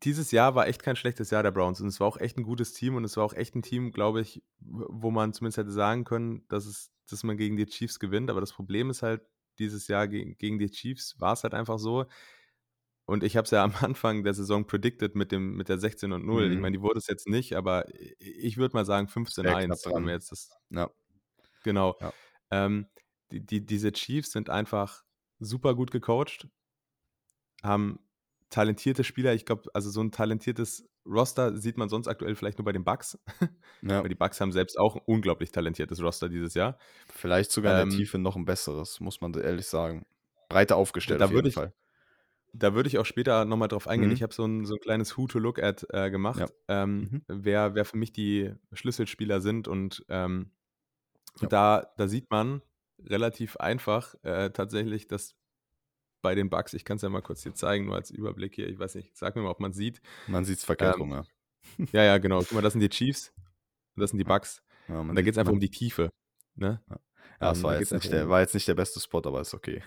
[0.04, 1.80] dieses Jahr war echt kein schlechtes Jahr der Browns.
[1.80, 2.96] Und es war auch echt ein gutes Team.
[2.96, 6.46] Und es war auch echt ein Team, glaube ich, wo man zumindest hätte sagen können,
[6.48, 8.30] dass, es, dass man gegen die Chiefs gewinnt.
[8.30, 9.22] Aber das Problem ist halt,
[9.58, 12.06] dieses Jahr gegen, gegen die Chiefs war es halt einfach so.
[13.06, 16.12] Und ich habe es ja am Anfang der Saison predicted mit, dem, mit der 16
[16.12, 16.46] und 0.
[16.46, 16.52] Mhm.
[16.52, 17.86] Ich meine, die wurde es jetzt nicht, aber
[18.18, 20.50] ich würde mal sagen 15-1, wenn wir jetzt das.
[20.70, 20.90] Ja.
[21.64, 21.96] Genau.
[22.00, 22.12] Ja.
[22.50, 22.86] Ähm,
[23.30, 25.02] die, die, diese Chiefs sind einfach
[25.38, 26.48] super gut gecoacht,
[27.62, 27.98] haben
[28.50, 29.34] talentierte Spieler.
[29.34, 32.84] Ich glaube, also so ein talentiertes Roster sieht man sonst aktuell vielleicht nur bei den
[32.84, 33.18] Bucks.
[33.80, 34.00] Ja.
[34.00, 36.78] Aber die Bucks haben selbst auch ein unglaublich talentiertes Roster dieses Jahr.
[37.14, 40.04] Vielleicht sogar in der ähm, Tiefe noch ein besseres, muss man ehrlich sagen.
[40.48, 41.72] Breiter aufgestellt da auf jeden ich, Fall.
[42.52, 44.08] Da würde ich auch später nochmal drauf eingehen.
[44.08, 44.14] Mhm.
[44.16, 46.48] Ich habe so ein, so ein kleines Who to Look at äh, gemacht, ja.
[46.66, 47.22] ähm, mhm.
[47.28, 50.50] wer, wer für mich die Schlüsselspieler sind und ähm,
[51.40, 51.48] ja.
[51.48, 52.62] Da, da sieht man
[52.98, 55.36] relativ einfach äh, tatsächlich, dass
[56.22, 58.68] bei den Bugs, ich kann es ja mal kurz hier zeigen, nur als Überblick hier,
[58.68, 60.00] ich weiß nicht, sag mir mal, ob man sieht.
[60.26, 61.24] Man sieht es verkehrt ähm, rum, ja.
[61.92, 62.38] Ja, ja, genau.
[62.40, 63.32] Guck mal, das sind die Chiefs,
[63.96, 64.62] das sind die Bugs.
[64.88, 66.10] Ja, und da geht es einfach um die Tiefe.
[66.54, 66.82] Ne?
[66.88, 67.00] Ja, ja
[67.40, 69.82] das ähm, war, jetzt nicht der, war jetzt nicht der beste Spot, aber ist okay.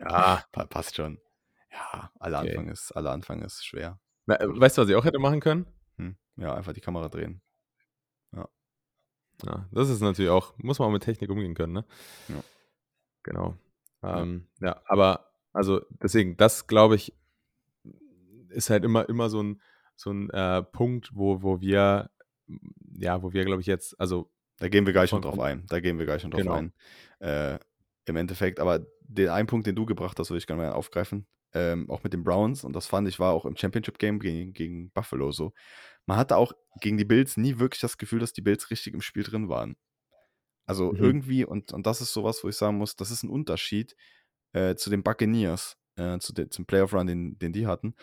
[0.00, 0.42] Ja.
[0.70, 1.20] Passt schon.
[1.70, 2.50] Ja, aller okay.
[2.50, 4.00] Anfang ist, aller Anfang ist schwer.
[4.26, 5.66] Na, äh, weißt du, was ich auch hätte machen können?
[5.96, 6.16] Hm.
[6.36, 7.42] Ja, einfach die Kamera drehen.
[9.44, 11.84] Ja, das ist natürlich auch, muss man auch mit Technik umgehen können, ne?
[12.28, 12.42] Ja.
[13.24, 13.56] Genau.
[14.02, 14.68] Ähm, ja.
[14.68, 17.14] ja, aber also deswegen, das glaube ich,
[18.48, 19.60] ist halt immer, immer so ein,
[19.96, 22.10] so ein äh, Punkt, wo, wo wir,
[22.96, 24.30] ja, wo wir, glaube ich, jetzt, also.
[24.58, 25.66] Da gehen wir gleich noch drauf ein.
[25.66, 26.54] Da gehen wir gleich noch drauf genau.
[26.54, 26.72] ein.
[27.18, 27.58] Äh,
[28.06, 31.26] Im Endeffekt, aber den einen Punkt, den du gebracht hast, würde ich gerne mal aufgreifen.
[31.54, 34.52] Ähm, auch mit den Browns, und das fand ich, war auch im Championship Game gegen,
[34.52, 35.52] gegen Buffalo so
[36.06, 39.02] man hatte auch gegen die Bills nie wirklich das Gefühl, dass die Bills richtig im
[39.02, 39.76] Spiel drin waren.
[40.64, 40.98] Also mhm.
[40.98, 43.96] irgendwie, und, und das ist sowas, wo ich sagen muss, das ist ein Unterschied,
[44.52, 47.94] äh, zu den Buccaneers, äh, zu de zum Playoff-Run, den den die hatten.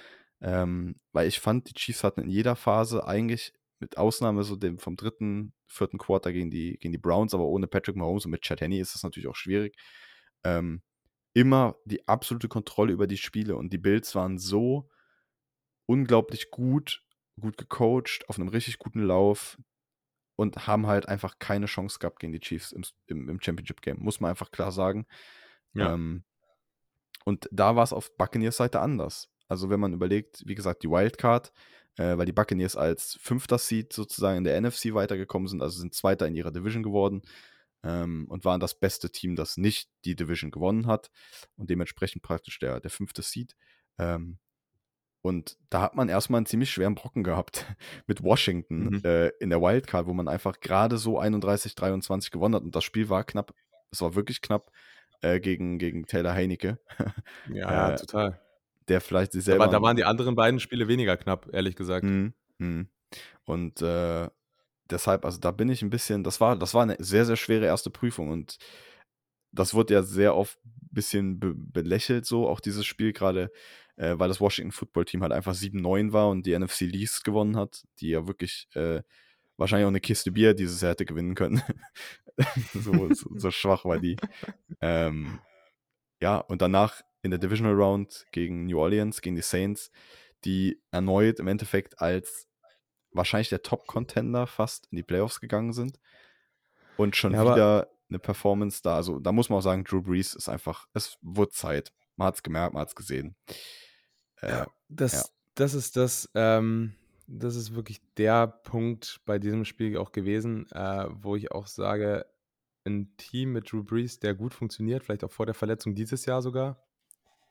[0.42, 4.80] Ähm, weil ich fand, die Chiefs hatten in jeder Phase eigentlich mit Ausnahme so dem
[4.80, 8.42] vom dritten, vierten Quarter gegen die gegen die Browns, aber ohne Patrick Mahomes und mit
[8.42, 9.76] Chad Henne ist das natürlich auch schwierig,
[10.44, 10.82] ähm,
[11.34, 14.90] immer die absolute Kontrolle über die Spiele und die Bills waren so
[15.86, 17.04] unglaublich gut
[17.40, 19.58] gut gecoacht, auf einem richtig guten Lauf
[20.36, 24.20] und haben halt einfach keine Chance gehabt gegen die Chiefs im im im Championship-Game, muss
[24.20, 25.06] man einfach klar sagen.
[25.74, 25.94] Ja.
[25.94, 26.24] Ähm,
[27.30, 29.30] und da war es auf Buccaneers Seite anders.
[29.48, 31.54] Also, wenn man überlegt, wie gesagt, die Wildcard,
[31.98, 35.94] äh, weil die Buccaneers als fünfter Seed sozusagen in der NFC weitergekommen sind, also sind
[35.94, 37.22] Zweiter in ihrer Division geworden
[37.84, 41.10] ähm, und waren das beste Team, das nicht die Division gewonnen hat
[41.56, 43.56] und dementsprechend praktisch der, der fünfte Seed.
[43.98, 44.38] Ähm,
[45.22, 47.66] und da hat man erstmal einen ziemlich schweren Brocken gehabt
[48.08, 49.02] mit Washington Mhm.
[49.04, 52.64] äh, in der Wildcard, wo man einfach gerade so 31-23 gewonnen hat.
[52.64, 53.54] Und das Spiel war knapp,
[53.92, 54.72] es war wirklich knapp
[55.22, 56.80] äh, gegen, gegen Taylor Heinecke,
[57.54, 58.40] Ja, Äh, total.
[58.88, 59.66] der vielleicht sich Da, selber.
[59.66, 62.06] war, da waren die anderen beiden Spiele weniger knapp, ehrlich gesagt.
[62.06, 62.90] Mhm, mhm.
[63.46, 64.30] Und äh,
[64.90, 67.66] deshalb, also da bin ich ein bisschen, das war, das war eine sehr, sehr schwere
[67.66, 68.58] erste Prüfung und
[69.52, 73.52] das wurde ja sehr oft ein bisschen be belächelt, so auch dieses Spiel gerade,
[73.96, 77.58] äh, weil das Washington Football Team halt einfach 7-9 war und die NFC Least gewonnen
[77.58, 79.02] hat, die ja wirklich äh,
[79.58, 81.62] wahrscheinlich auch eine Kiste Bier dieses Jahr hätte gewinnen können.
[82.74, 84.20] so, so, so schwach war die.
[84.82, 85.42] Ähm,
[86.22, 89.92] ja, und danach in der Divisional Round gegen New Orleans, gegen die Saints,
[90.46, 92.48] die erneut im Endeffekt als
[93.12, 96.00] wahrscheinlich der Top-Contender fast in die Playoffs gegangen sind.
[96.98, 98.96] Und schon Ja, wieder eine Performance da.
[98.96, 101.92] Also da muss man auch sagen, Drew Brees ist einfach, es wurde Zeit.
[102.16, 103.36] Man hat es gemerkt, man hat es gesehen.
[104.42, 105.26] Äh, Ja, das, ja.
[105.56, 106.96] das ist das, ähm,
[107.32, 112.26] das ist wirklich der Punkt bei diesem Spiel auch gewesen, äh, wo ich auch sage,
[112.86, 116.42] ein Team mit Drew Brees, der gut funktioniert, vielleicht auch vor der Verletzung dieses Jahr
[116.42, 116.84] sogar,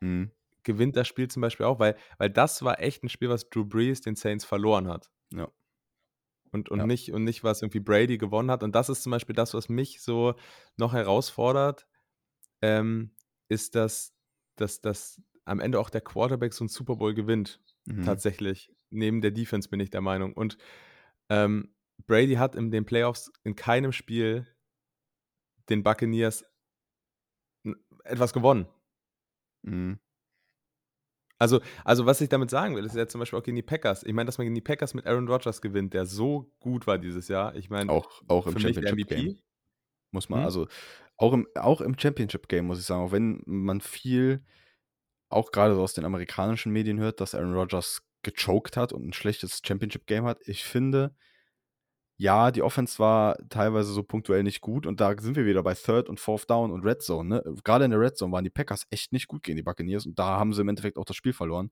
[0.01, 0.33] mhm.
[0.65, 3.65] gewinnt das Spiel zum Beispiel auch, weil, weil das war echt ein Spiel, was Drew
[3.65, 5.11] Brees den Saints verloren hat.
[5.33, 5.49] Ja.
[6.51, 6.87] Und, und, Ja.
[6.87, 8.63] nicht, und nicht, was irgendwie Brady gewonnen hat.
[8.63, 10.35] Und das ist zum Beispiel das, was mich so
[10.77, 11.87] noch herausfordert,
[12.63, 13.15] ähm,
[13.49, 14.15] ist, dass,
[14.57, 17.61] dass, dass am Ende auch der Quarterback so einen Super Bowl gewinnt.
[17.85, 18.05] Mhm.
[18.05, 18.73] Tatsächlich.
[18.91, 20.33] Neben der Defense bin ich der Meinung.
[20.33, 20.57] Und
[21.29, 21.75] ähm,
[22.07, 24.47] Brady hat in den Playoffs in keinem Spiel
[25.69, 26.45] den Buccaneers
[28.05, 28.67] etwas gewonnen.
[29.63, 29.99] Mhm.
[31.41, 34.03] Also, also, was ich damit sagen will, ist ja zum Beispiel auch gegen die Packers.
[34.03, 36.99] Ich meine, dass man gegen die Packers mit Aaron Rodgers gewinnt, der so gut war
[36.99, 37.55] dieses Jahr.
[37.55, 39.27] Ich meine, Auch, auch im für mich der Championship Game.
[39.27, 39.43] MVP.
[40.11, 40.45] Muss man, Hm?
[40.47, 40.67] also
[41.17, 44.45] auch im, auch im Championship Game, muss ich sagen, auch wenn man viel,
[45.31, 49.13] auch gerade so aus den amerikanischen Medien hört, dass Aaron Rodgers gechoked hat und ein
[49.13, 50.39] schlechtes Championship Game hat.
[50.47, 51.15] Ich finde,
[52.17, 55.75] ja, die Offense war teilweise so punktuell nicht gut und da sind wir wieder bei
[55.75, 57.29] Third und Fourth Down und Red Zone.
[57.29, 57.55] Ne?
[57.63, 60.19] Gerade in der Red Zone waren die Packers echt nicht gut gegen die Buccaneers und
[60.19, 61.71] da haben sie im Endeffekt auch das Spiel verloren.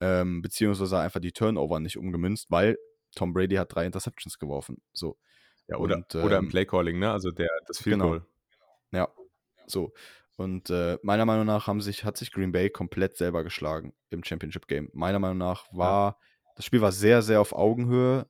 [0.00, 2.76] Ähm, beziehungsweise einfach die Turnover nicht umgemünzt, weil
[3.14, 4.82] Tom Brady hat drei Interceptions geworfen.
[4.92, 5.16] So.
[5.68, 7.10] Ja, oder, Und, oder im ähm, Playcalling, ne?
[7.10, 8.08] Also der, das Field genau.
[8.08, 8.26] Goal.
[8.92, 9.08] Ja,
[9.66, 9.92] so.
[10.36, 14.24] Und äh, meiner Meinung nach haben sich, hat sich Green Bay komplett selber geschlagen im
[14.24, 14.90] Championship Game.
[14.92, 16.18] Meiner Meinung nach war,
[16.56, 18.26] das Spiel war sehr, sehr auf Augenhöhe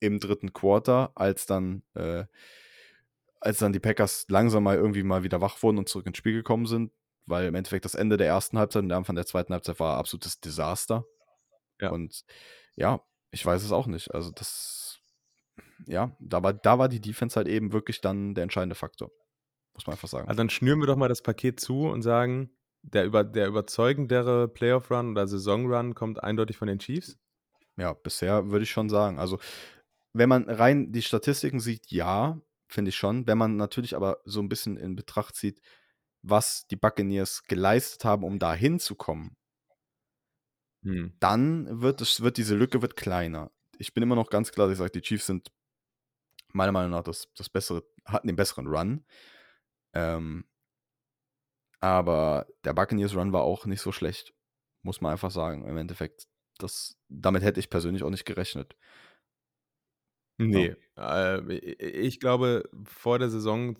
[0.00, 2.24] im dritten Quarter, als dann, äh,
[3.40, 6.34] als dann die Packers langsam mal irgendwie mal wieder wach wurden und zurück ins Spiel
[6.34, 6.92] gekommen sind,
[7.26, 9.94] weil im Endeffekt das Ende der ersten Halbzeit und der Anfang der zweiten Halbzeit war
[9.94, 11.04] ein absolutes Desaster.
[11.80, 11.90] Ja.
[11.90, 12.24] Und
[12.76, 13.00] ja,
[13.30, 14.14] ich weiß es auch nicht.
[14.14, 14.98] Also das,
[15.86, 19.10] ja, da war, da war die Defense halt eben wirklich dann der entscheidende Faktor.
[19.74, 20.28] Muss man einfach sagen.
[20.28, 22.50] Also dann schnüren wir doch mal das Paket zu und sagen,
[22.82, 27.18] der, über, der überzeugendere Playoff-Run oder Saison-Run kommt eindeutig von den Chiefs.
[27.76, 29.18] Ja, bisher würde ich schon sagen.
[29.18, 29.38] Also,
[30.12, 33.26] wenn man rein die Statistiken sieht, ja, finde ich schon.
[33.26, 35.60] Wenn man natürlich aber so ein bisschen in Betracht zieht,
[36.22, 39.36] was die Buccaneers geleistet haben, um da hinzukommen,
[40.84, 41.14] Hm.
[41.18, 43.50] dann wird es, wird diese Lücke wird kleiner.
[43.78, 45.50] Ich bin immer noch ganz klar, dass ich sage, die Chiefs sind
[46.52, 49.04] meiner Meinung nach das, das bessere, hatten den besseren Run.
[49.94, 50.44] Ähm,
[51.80, 54.34] aber der Buccaneers Run war auch nicht so schlecht.
[54.82, 55.66] Muss man einfach sagen.
[55.66, 56.26] Im Endeffekt,
[56.58, 58.76] das, damit hätte ich persönlich auch nicht gerechnet.
[60.38, 63.76] Nee, äh, ich glaube, vor der Saison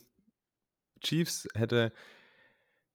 [1.01, 1.93] Chiefs hätte,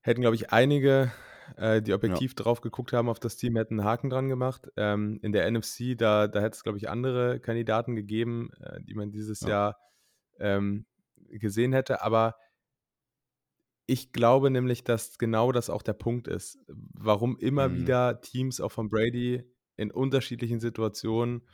[0.01, 1.12] hätten, glaube ich, einige,
[1.58, 4.69] äh, die objektiv drauf geguckt haben auf das Team, hätten einen Haken dran gemacht.
[4.77, 8.93] Ähm, in der NFC, da, da hätte es, glaube ich, andere Kandidaten gegeben, äh, die
[8.95, 9.49] man dieses Ja.
[9.49, 9.77] Jahr
[10.39, 10.86] ähm,
[11.27, 12.01] gesehen hätte.
[12.01, 12.36] Aber
[13.89, 17.75] ich glaube nämlich, dass genau das auch der Punkt ist, warum immer Mhm.
[17.75, 19.43] wieder Teams auch von Brady
[19.78, 21.47] in unterschiedlichen Situationen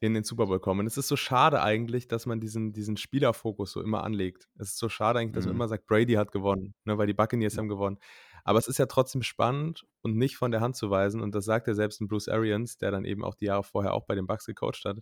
[0.00, 0.80] in den Super Bowl kommen.
[0.80, 4.48] Und es ist so schade eigentlich, dass man diesen, diesen Spielerfokus so immer anlegt.
[4.58, 5.56] Es ist so schade eigentlich, dass man Mhm.
[5.56, 7.58] immer sagt, Brady hat gewonnen, ne, weil die Buccaneers Ja.
[7.58, 7.98] haben gewonnen.
[8.44, 11.20] Aber es ist ja trotzdem spannend und nicht von der Hand zu weisen.
[11.20, 13.92] Und das sagt ja selbst ein Bruce Arians, der dann eben auch die Jahre vorher
[13.94, 14.98] auch bei den Bucks gecoacht hat.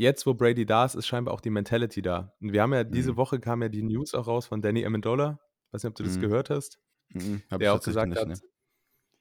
[0.00, 2.32] Jetzt, wo Brady da ist, ist scheinbar auch die Mentality da.
[2.40, 3.16] Und wir haben ja, diese Mhm.
[3.18, 5.38] Woche kam ja die News auch raus von Danny Amendola.
[5.72, 6.20] Weiß nicht, ob du das Mhm.
[6.22, 6.80] gehört hast.
[7.10, 7.42] Mhm.
[7.60, 8.34] Der auch gesagt nicht, hat, ne.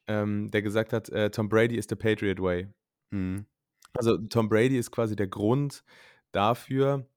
[0.07, 2.69] ähm, der gesagt hat, äh, Tom Brady is the Patriot way.
[3.11, 3.45] Mhm.
[3.93, 5.83] Also Tom Brady ist quasi der Grund
[6.31, 7.09] dafür,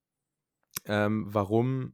[0.87, 1.93] ähm, warum,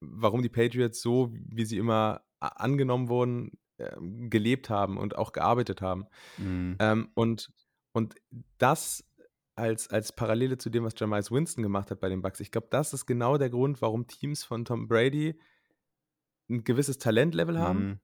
[0.00, 5.82] warum die Patriots so, wie sie immer angenommen wurden, ähm, gelebt haben und auch gearbeitet
[5.82, 6.06] haben.
[6.38, 7.52] Ähm, und,
[7.92, 8.14] und
[8.56, 9.04] das
[9.56, 12.68] als, als Parallele zu dem, was Jameis Winston gemacht hat bei den Bucks, ich glaube,
[12.70, 15.38] das ist genau der Grund, warum Teams von Tom Brady
[16.48, 18.00] ein gewisses Talentlevel haben, Mhm.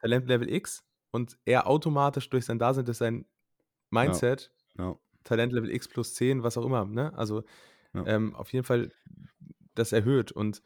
[0.00, 3.26] Talentlevel X, und er automatisch durch sein Dasein, durch sein
[3.90, 4.98] Mindset Ja.
[5.24, 7.12] Talentlevel X plus 10, was auch immer, ne?
[7.16, 7.44] Also
[7.94, 8.04] Ja.
[8.06, 8.90] ähm, auf jeden Fall
[9.74, 10.32] das erhöht.
[10.32, 10.62] Und,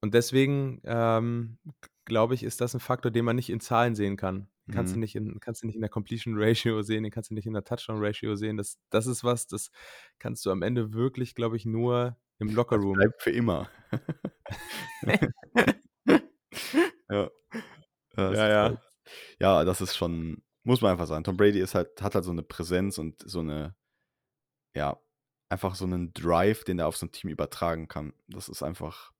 [0.00, 1.58] und deswegen ähm,
[2.04, 4.48] glaube ich, ist das ein Faktor, den man nicht in Zahlen sehen kann.
[4.70, 5.00] Den Kannst, du Mhm.
[5.00, 7.54] nicht in, kannst du nicht in der Completion Ratio sehen, den kannst du nicht in
[7.54, 8.56] der Touchdown Ratio sehen.
[8.56, 9.70] Das, das ist was, das
[10.20, 12.92] kannst du am Ende wirklich, glaube ich, nur im Das Lockerroom.
[12.92, 13.68] bleibt für immer.
[17.10, 17.30] Ja.
[18.26, 18.70] Das Ja, ist ja.
[18.70, 18.80] halt
[19.40, 21.24] ja, das ist schon muss man einfach sagen.
[21.24, 23.76] Tom Brady ist halt hat halt so 'ne Präsenz und so 'ne
[24.74, 24.98] ja,
[25.50, 28.14] einfach so 'nen Drive, den er auf so 'n Team übertragen kann.
[28.28, 29.12] Das ist einfach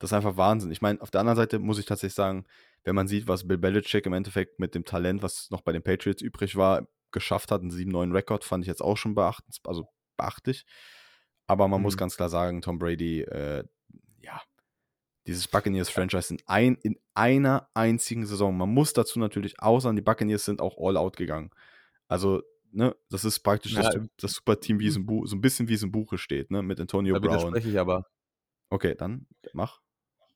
[0.00, 0.70] das ist einfach Wahnsinn.
[0.72, 2.46] Ich meine, auf der anderen Seite muss ich tatsächlich sagen,
[2.84, 5.82] wenn man sieht, was Bill Belichick im Endeffekt mit dem Talent, was noch bei den
[5.82, 9.88] Patriots übrig war, geschafft hat, 'n 7-9 Rekord, fand ich jetzt auch schon beachtens also
[10.18, 10.64] beachtlich.
[11.48, 11.98] Aber man muss Mhm.
[11.98, 13.64] ganz klar sagen, Tom Brady, äh,
[14.22, 14.42] ja,
[15.28, 18.56] dieses Buccaneers-Franchise in ein in einer einzigen Saison.
[18.58, 21.50] Man muss dazu natürlich auch sagen, die Buccaneers sind auch all out gegangen.
[22.08, 22.42] Also,
[22.72, 25.68] ne, das ist praktisch Ja, das das Superteam, wie es im Buch so 'n bisschen
[25.68, 27.58] wie es im Buche steht, ne, mit Antonio Da Brown.
[27.62, 28.04] widerspreche ich aber.
[28.72, 29.80] Okay, dann mach.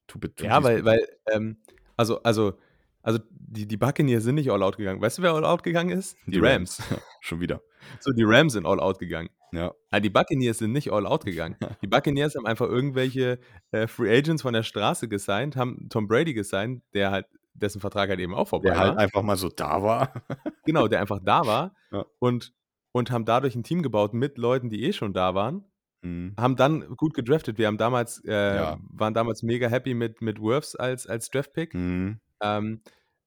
[0.08, 1.00] Tu tu Ja, weil, weil,
[1.32, 1.56] ähm,
[1.98, 2.54] also, also,
[3.02, 5.00] also die, die Buccaneers sind nicht all out gegangen.
[5.02, 6.16] Weißt du, wer all out gegangen ist?
[6.26, 6.80] Die, Die Rams.
[6.90, 7.02] Rams.
[7.20, 7.60] Schon wieder.
[8.00, 9.28] So, die Rams sind all out gegangen.
[9.52, 9.72] Ja.
[9.90, 11.56] Ah, die Buccaneers sind nicht all out gegangen.
[11.82, 13.38] Die Buccaneers haben einfach irgendwelche
[13.70, 18.10] äh, Free Agents von der Straße gesigned, haben Tom Brady gesigned, der halt, dessen Vertrag
[18.10, 18.98] halt eben auch vorbei Der halt war.
[18.98, 20.12] einfach mal so da war.
[20.66, 22.04] Genau, der einfach da war Ja.
[22.18, 22.52] und,
[22.92, 25.64] und haben dadurch ein Team gebaut mit Leuten, die eh schon da waren.
[26.02, 26.38] Mhm.
[26.38, 27.58] Haben dann gut gedraftet.
[27.58, 28.78] Wir haben damals, äh, Ja.
[28.90, 31.74] waren damals mega happy mit, mit Wirfs als, als Draftpick.
[31.74, 32.18] Mhm.
[32.42, 32.82] Ähm,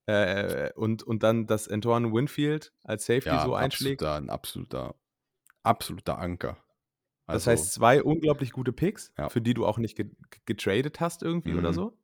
[0.06, 4.04] äh, und, und dann, dass Antoine Winfield als Safety Ja, so einschlägt.
[4.04, 4.94] absoluter 'n absoluter
[5.64, 6.58] absoluter Anker.
[7.32, 9.30] Das Also heißt, zwei unglaublich gute Picks, Ja.
[9.30, 10.10] für die du auch nicht ge
[10.46, 11.74] getradet hast irgendwie oder Mhm.
[11.74, 11.98] so.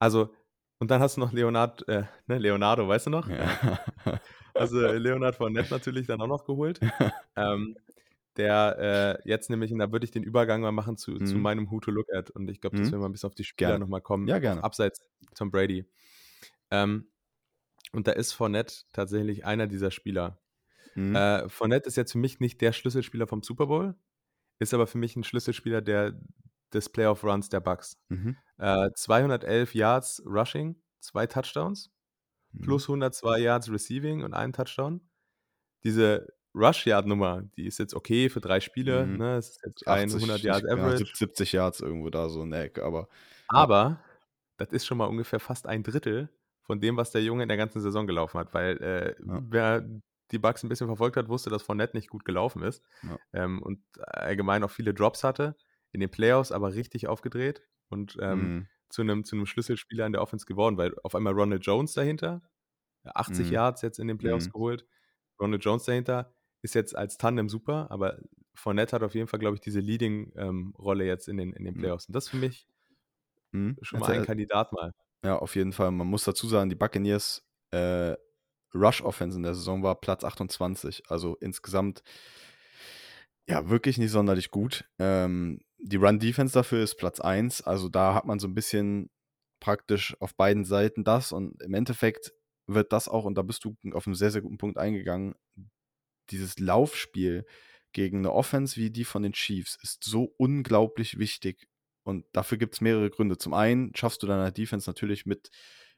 [0.00, 0.34] Also,
[0.78, 3.30] und dann hast du noch Leonard, äh, ne, Leonardo, weißt du noch?
[3.30, 3.80] Ja.
[4.54, 6.82] Also Leonard Fournette natürlich dann auch noch geholt.
[7.36, 7.76] Ähm,
[8.36, 11.42] der äh, jetzt nämlich, und da würde ich den Übergang mal machen zu, zu Mhm.
[11.42, 12.30] meinem Who to Look at.
[12.30, 12.92] Und ich glaube, dass Mhm.
[12.92, 14.26] wir mal ein bisschen auf die Spieler nochmal kommen.
[14.28, 14.64] Ja, gerne.
[14.64, 15.00] Abseits
[15.34, 15.86] Tom Brady.
[16.70, 17.08] Ähm,
[17.92, 20.38] und da ist Fournette tatsächlich einer dieser Spieler.
[20.94, 21.14] Mhm.
[21.14, 23.94] Äh, Fournette ist jetzt für mich nicht der Schlüsselspieler vom Super Bowl,
[24.58, 26.18] ist aber für mich ein Schlüsselspieler der,
[26.72, 27.98] des Playoff-Runs der Bucks.
[28.08, 28.36] Mhm.
[28.58, 31.90] Äh, 211 Yards Rushing, zwei Touchdowns,
[32.52, 32.60] Mhm.
[32.62, 35.00] plus 102 Yards Receiving und einen Touchdown.
[35.84, 39.16] Diese Rush-Yard-Nummer, die ist jetzt okay für drei Spiele, Mhm.
[39.16, 39.36] ne?
[39.36, 40.92] Es ist jetzt kein 80, 100 ich Yard ja, Average.
[40.92, 43.08] sieb 70 Yards irgendwo da so in der Ecke, aber
[43.56, 43.66] ja.
[43.68, 44.00] Aber
[44.56, 46.28] das ist schon mal ungefähr fast ein Drittel
[46.62, 49.42] von dem, was der Junge in der ganzen Saison gelaufen hat, weil äh, Ja.
[49.48, 49.84] wer
[50.30, 53.22] die Bucks ein bisschen verfolgt hat, wusste, dass Fournette nicht gut gelaufen ist Ja.
[53.32, 55.56] ähm, und allgemein auch viele Drops hatte,
[55.92, 58.68] in den Playoffs aber richtig aufgedreht und ähm, Mhm.
[58.88, 62.42] zu einem zu 'nem Schlüsselspieler in der Offense geworden, weil auf einmal Ronald Jones dahinter,
[63.04, 63.52] 80 Mhm.
[63.52, 64.52] Yards jetzt in den Playoffs Mhm.
[64.52, 64.86] geholt.
[65.40, 68.18] Ronald Jones dahinter ist jetzt als Tandem super, aber
[68.54, 71.74] Fournette hat auf jeden Fall, glaube ich, diese Leading ähm, jetzt in den in den
[71.74, 71.80] Mhm.
[71.80, 72.66] Playoffs und das ist für mich
[73.52, 73.78] Mhm.
[73.82, 74.92] schon mal ein äh Kandidat mal.
[75.24, 75.90] Ja, auf jeden Fall.
[75.92, 78.16] Man muss dazu sagen, die Buccaneers, äh,
[78.74, 81.04] Rush-Offense in der Saison war Platz 28.
[81.10, 82.02] Also insgesamt
[83.48, 84.84] ja, wirklich nicht sonderlich gut.
[84.98, 87.62] Ähm, die Run-Defense dafür ist Platz 1.
[87.62, 89.10] Also da hat man so ein bisschen
[89.60, 92.32] praktisch auf beiden Seiten das und im Endeffekt
[92.66, 95.34] wird das auch, und da bist du auf einen sehr, sehr guten Punkt eingegangen,
[96.30, 97.46] dieses Laufspiel
[97.92, 101.68] gegen eine Offense wie die von den Chiefs ist so unglaublich wichtig
[102.04, 103.38] und dafür gibt es mehrere Gründe.
[103.38, 105.50] Zum einen schaffst du deiner Defense natürlich mit,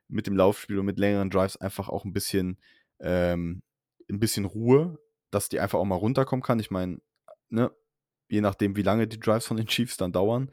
[0.08, 2.58] mit dem Laufspiel und mit längeren Drives einfach auch ein bisschen,
[3.00, 3.62] ähm,
[4.10, 4.98] ein bisschen Ruhe,
[5.30, 6.58] dass die einfach auch mal runterkommen kann.
[6.58, 6.98] Ich meine,
[7.48, 7.70] ne,
[8.28, 10.50] je nachdem, wie lange die Drives von den Chiefs dann dauern.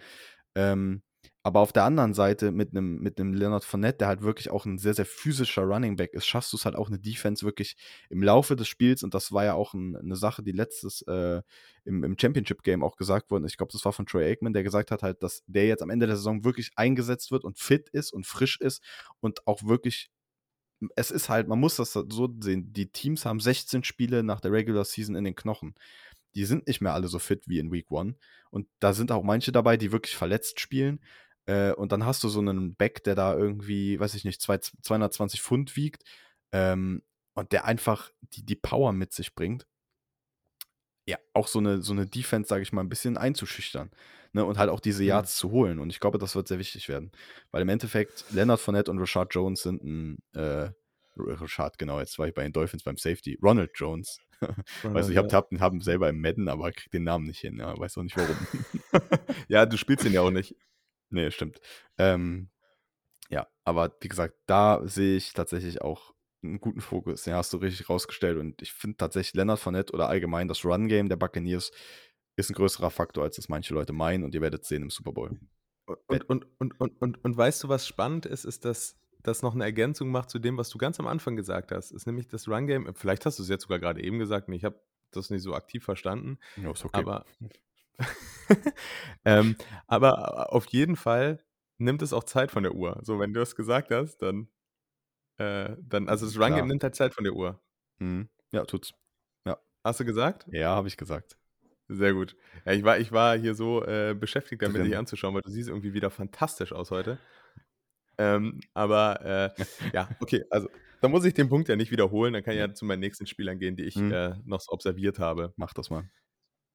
[0.56, 1.04] Ähm,
[1.44, 4.78] aber auf der anderen Seite mit einem mit Leonard Fournette, der halt wirklich auch ein
[4.78, 7.76] sehr, sehr physischer Running Back ist, schaffst du es halt auch eine Defense wirklich
[8.10, 11.42] im Laufe des Spiels und das war ja auch 'n 'ne Sache, die letztes, äh,
[11.86, 13.48] im im Championship-Game auch gesagt wurde.
[13.48, 15.90] Ich glaube, das war von Troy Aikman, der gesagt hat halt, dass der jetzt am
[15.90, 18.84] Ende der Saison wirklich eingesetzt wird und fit ist und frisch ist
[19.20, 20.10] und auch wirklich
[20.96, 24.52] es ist halt man muss das so sehen, die Teams haben 16 Spiele nach der
[24.52, 25.76] Regular Season in den Knochen.
[26.36, 28.16] Die sind nicht mehr alle so fit wie in Week 1
[28.52, 31.02] und da sind auch manche dabei, die wirklich verletzt spielen.
[31.46, 34.58] Äh, und dann hast du so einen Back, der da irgendwie, weiß ich nicht, zwei,
[34.58, 36.04] 220 Pfund wiegt
[36.52, 37.02] ähm,
[37.34, 39.68] und der einfach die, die Power mit sich bringt.
[41.08, 43.92] Ja, auch so eine, so eine Defense, sage ich mal, ein bisschen einzuschüchtern.
[44.34, 45.42] Ne, und halt auch diese Yards ja.
[45.42, 45.80] zu holen.
[45.80, 47.12] Und ich glaube, das wird sehr wichtig werden.
[47.52, 50.70] Weil im Endeffekt, Leonard Fournette und Rashad Jones sind ein, äh,
[51.18, 53.38] Rashad, genau, jetzt war ich bei den Dolphins beim Safety.
[53.42, 54.20] Ronald Jones.
[54.84, 57.58] Ronald, du, ich habe hab, hab selber im Madden, aber krieg den Namen nicht hin.
[57.58, 58.38] Ja, weiß auch nicht warum.
[59.50, 60.56] ja, du spielst ihn ja auch nicht.
[61.12, 61.60] Nee, stimmt.
[61.98, 62.50] Ähm,
[63.30, 67.24] ja, aber wie gesagt, da sehe ich tatsächlich auch einen guten Fokus.
[67.24, 68.38] Den hast du richtig rausgestellt.
[68.38, 71.72] Und ich finde tatsächlich Leonard Fournette oder allgemein das Run-Game der Buccaneers
[72.36, 74.24] ist ein größerer Faktor, als das manche Leute meinen.
[74.24, 75.40] Und ihr werdet sehen im Super Bowl.
[76.08, 79.54] Und, und, und, und, und, und weißt du, was spannend ist, ist, dass das noch
[79.54, 81.92] eine Ergänzung macht zu dem, was du ganz am Anfang gesagt hast.
[81.92, 84.64] Ist nämlich das Run-Game, vielleicht hast du es jetzt sogar gerade eben gesagt, und ich
[84.64, 86.40] habe das nicht so aktiv verstanden.
[86.56, 87.00] Ja, ist okay.
[87.00, 87.26] Aber
[89.26, 89.56] ähm,
[89.88, 91.40] aber auf jeden Fall
[91.78, 93.00] nimmt es auch Zeit von der Uhr.
[93.04, 94.48] So, wenn du es gesagt hast, dann,
[95.38, 97.62] äh, dann also das Run Game nimmt halt Zeit von der Uhr.
[98.00, 98.30] Mhm.
[98.52, 98.94] Ja, tut's.
[99.46, 99.58] Ja.
[99.84, 100.48] Hast du gesagt?
[100.52, 101.38] Ja, habe ich gesagt.
[101.88, 102.38] Sehr gut.
[102.66, 105.68] Ja, ich, war, ich war hier so äh, beschäftigt damit, dich anzuschauen, weil du siehst
[105.68, 107.18] irgendwie wieder fantastisch aus heute.
[108.18, 110.70] Ähm, aber äh, ja, okay, also
[111.02, 113.26] da muss ich den Punkt ja nicht wiederholen, dann kann ich ja zu meinen nächsten
[113.26, 114.12] Spielern gehen, die ich mhm.
[114.12, 115.54] äh, noch so observiert habe.
[115.58, 116.10] Mach das mal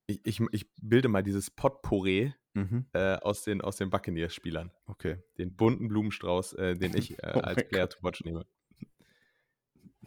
[0.07, 2.87] ich, ich, ich bilde mal dieses Potpourri mhm.
[2.93, 4.71] äh, aus den, aus den Buccaneers-Spielern.
[4.87, 5.19] Okay.
[5.39, 8.47] Den bunten Blumenstrauß, äh, den ich äh, oh als Player to watch nehme.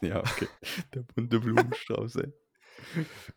[0.01, 0.47] Ja, okay.
[0.93, 2.33] Der bunte Blumenstrauß, ey.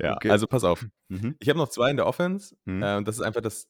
[0.00, 0.30] ja, okay.
[0.30, 0.86] also pass auf.
[1.08, 1.36] Mhm.
[1.40, 2.82] Ich habe noch zwei in der Offense mhm.
[2.82, 3.68] Äh, und das ist einfach das,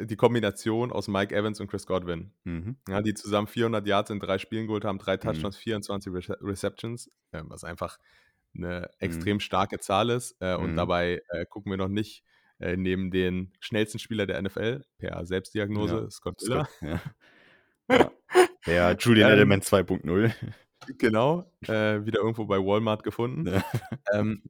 [0.00, 2.32] die Kombination aus Mike Evans und Chris Godwin.
[2.44, 2.78] Mhm.
[2.88, 5.20] Ja, die zusammen 400 Yards in drei Spielen geholt haben, drei mhm.
[5.20, 7.98] Touchdowns, 24 Re Receptions, ähm, was einfach
[8.56, 8.86] eine mhm.
[8.98, 10.36] extrem starke Zahl ist.
[10.40, 10.76] Äh, und mhm.
[10.76, 12.24] dabei äh, gucken wir noch nicht
[12.60, 16.10] äh, neben den schnellsten Spieler der NFL per Selbstdiagnose, ja.
[16.10, 16.68] Scott Miller.
[16.80, 17.00] Ja.
[17.90, 18.10] ja.
[18.66, 20.32] Der Julian ähm, Edelman 2.0.
[20.98, 23.62] Genau, äh, wieder irgendwo bei Walmart gefunden.
[24.12, 24.42] Ähm,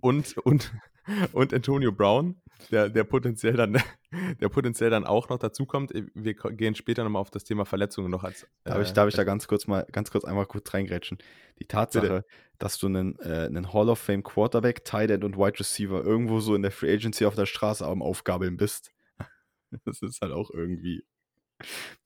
[0.00, 0.72] und, und,
[1.32, 2.40] und Antonio Brown,
[2.70, 3.80] der, der, potenziell dann,
[4.40, 5.92] der potenziell dann auch noch dazukommt.
[6.14, 8.46] Wir gehen später nochmal auf das Thema Verletzungen noch als.
[8.64, 11.18] Darf ich, darf ich da ganz kurz mal, ganz kurz einmal kurz reingrätschen?
[11.58, 12.24] Die Tatsache, Bitte.
[12.58, 16.40] Dass du einen, äh, einen Hall of Fame Quarterback, Tight End und Wide Receiver irgendwo
[16.40, 18.92] so in der Free Agency auf der Straße am Aufgabeln bist,
[19.84, 21.04] das ist halt auch irgendwie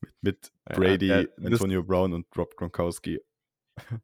[0.00, 3.20] mit, mit Brady, ja, ja, Antonio Brown und Rob Gronkowski.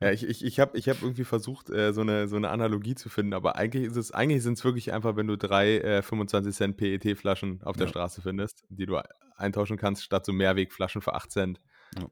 [0.00, 2.94] Ja, ich, ich, ich habe ich hab irgendwie versucht, äh, so, eine, so eine Analogie
[2.94, 6.02] zu finden, aber eigentlich ist es, eigentlich sind es wirklich einfach, wenn du drei äh,
[6.02, 9.00] 25 Cent PET-Flaschen auf der Straße findest, die du
[9.36, 11.60] eintauschen kannst, statt so Mehrwegflaschen für 8 Cent.
[11.96, 12.10] Ja.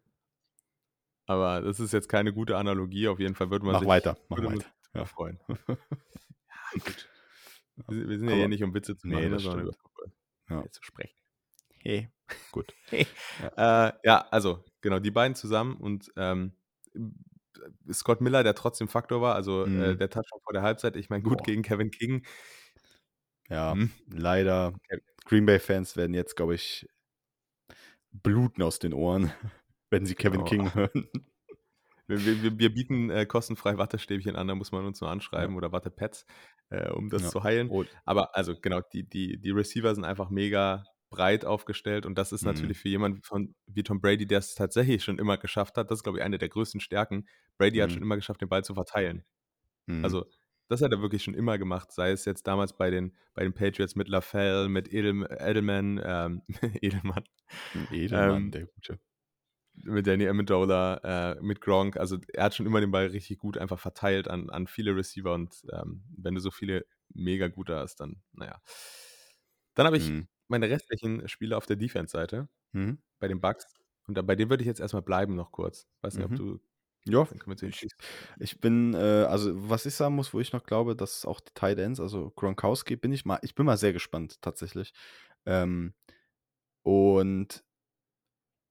[1.27, 4.17] Aber das ist jetzt keine gute Analogie, auf jeden Fall würde man mach sich weiter,
[4.29, 4.67] mach weiter.
[4.95, 5.05] ja.
[5.05, 5.39] freuen.
[5.49, 5.77] ja,
[6.75, 7.09] gut.
[7.89, 10.13] Wir, wir sind ja hier nicht, um Witze zu machen, nee, ne, sondern über Fußball
[10.51, 10.71] ja.
[10.71, 11.17] zu sprechen.
[11.79, 12.09] Hey,
[12.51, 12.75] gut.
[12.87, 13.07] Hey.
[13.41, 13.89] Ja.
[13.89, 14.27] Äh, ja.
[14.31, 16.53] also, genau, die beiden zusammen und ähm,
[17.91, 19.83] Scott Miller, der trotzdem Faktor war, also äh, mhm.
[19.83, 21.45] äh, der Touchdown vor der Halbzeit, ich meine, gut Boah.
[21.45, 22.27] gegen Kevin King.
[23.49, 23.91] Ja, hm.
[24.09, 24.73] leider.
[25.25, 26.89] Green Bay-Fans werden jetzt, glaube ich,
[28.11, 29.33] bluten aus den Ohren,
[29.93, 30.45] wenn sie Kevin oh.
[30.45, 31.09] King hören.
[32.09, 35.59] Wir, wir, wir bieten äh, kostenfrei Wattestäbchen an, da muss man uns nur anschreiben ja.
[35.59, 36.27] oder Wattepads,
[36.71, 37.29] äh, um das ja.
[37.29, 37.69] zu heilen.
[37.71, 37.85] Oh.
[38.05, 42.43] Aber also genau, die, die, die Receiver sind einfach mega breit aufgestellt und das ist
[42.43, 42.53] mhm.
[42.53, 46.01] natürlich für jemanden von, wie Tom Brady, der es tatsächlich schon immer geschafft hat, das
[46.01, 47.29] ist, glaube ich, eine der größten Stärken.
[47.59, 47.83] Brady mhm.
[47.83, 49.25] hat schon immer geschafft, den Ball zu verteilen.
[49.87, 50.05] Mhm.
[50.05, 50.25] Also,
[50.69, 53.53] das hat er wirklich schon immer gemacht, sei es jetzt damals bei den, bei den
[53.53, 56.43] Patriots mit LaFell, mit Edel, Edelman, ähm,
[56.81, 57.25] Edelmann.
[57.91, 58.99] Edelmann, ähm, der Gute.
[59.75, 61.97] Mit Danny Amendola, äh, mit Gronk.
[61.97, 65.33] Also, er hat schon immer den Ball richtig gut einfach verteilt an, an viele Receiver
[65.33, 68.61] und ähm, wenn du so viele mega gute hast, dann, naja.
[69.75, 72.99] Dann habe ich mhm meine restlichen Spiele auf der Defense-Seite mhm.
[73.19, 73.67] bei den Bugs.
[74.07, 75.89] Und bei denen würde ich jetzt erstmal bleiben noch kurz.
[76.03, 76.33] Weiß nicht, mhm.
[76.33, 76.61] ob du.
[77.05, 77.27] Ja,
[77.63, 77.89] ich,
[78.39, 81.51] ich, bin, äh, also was ich sagen muss, wo ich noch glaube, dass auch die
[81.53, 84.93] Tight Ends, also Gronkowski, bin ich mal, ich bin mal sehr gespannt tatsächlich.
[85.45, 85.95] Ähm,
[86.83, 87.65] und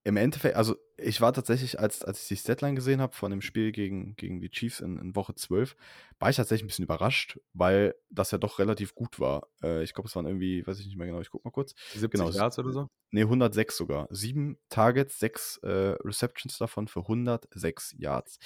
[0.03, 3.41] im Endeffekt, also ich war tatsächlich, als, als ich die Statline gesehen habe von dem
[3.41, 5.75] Spiel gegen, gegen die Chiefs in, in Woche 12,
[6.19, 9.47] war ich tatsächlich ein bisschen überrascht, weil das ja doch relativ gut war.
[9.61, 11.75] Äh, ich glaube, es waren irgendwie, weiß ich nicht mehr genau, ich gucke mal kurz.
[11.93, 12.87] 70 genau, Yards oder so?
[13.11, 14.07] Ne, 106 sogar.
[14.09, 18.39] Sieben Targets, sechs äh, Receptions davon für 106 Yards.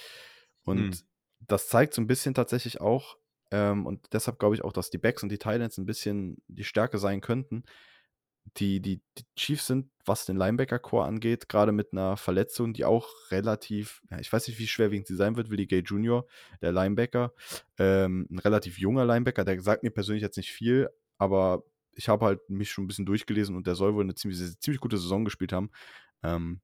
[0.63, 1.01] Und Hm.
[1.39, 3.17] das zeigt so ein bisschen tatsächlich auch,
[3.51, 6.63] ähm, und deshalb glaube ich auch, dass die Backs und die Titans ein bisschen die
[6.63, 7.63] Stärke sein könnten.
[8.57, 13.09] Die, die, die Chiefs sind, was den Linebacker-Core angeht, gerade mit einer Verletzung, die auch
[13.31, 16.25] relativ, ja, ich weiß nicht, wie schwerwiegend sie sein wird, Willie Gay Jr.,
[16.61, 17.33] der Linebacker,
[17.79, 21.63] ähm, ein relativ junger Linebacker, der sagt mir persönlich jetzt nicht viel, aber
[21.95, 24.81] ich habe halt mich schon ein bisschen durchgelesen und der soll wohl eine ziemlich, ziemlich
[24.81, 25.71] gute Saison gespielt haben.
[26.23, 26.61] Ähm,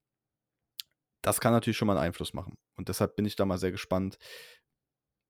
[1.21, 2.57] das kann natürlich schon mal einen Einfluss machen.
[2.75, 4.17] Und deshalb bin ich da mal sehr gespannt,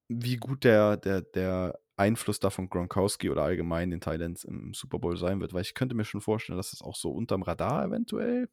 [0.08, 4.98] wie gut der, der, der Einfluss da von Gronkowski oder allgemein den Thailands im Super
[4.98, 7.84] Bowl sein wird, weil ich könnte mir schon vorstellen, dass das auch so unterm Radar
[7.84, 8.48] eventuell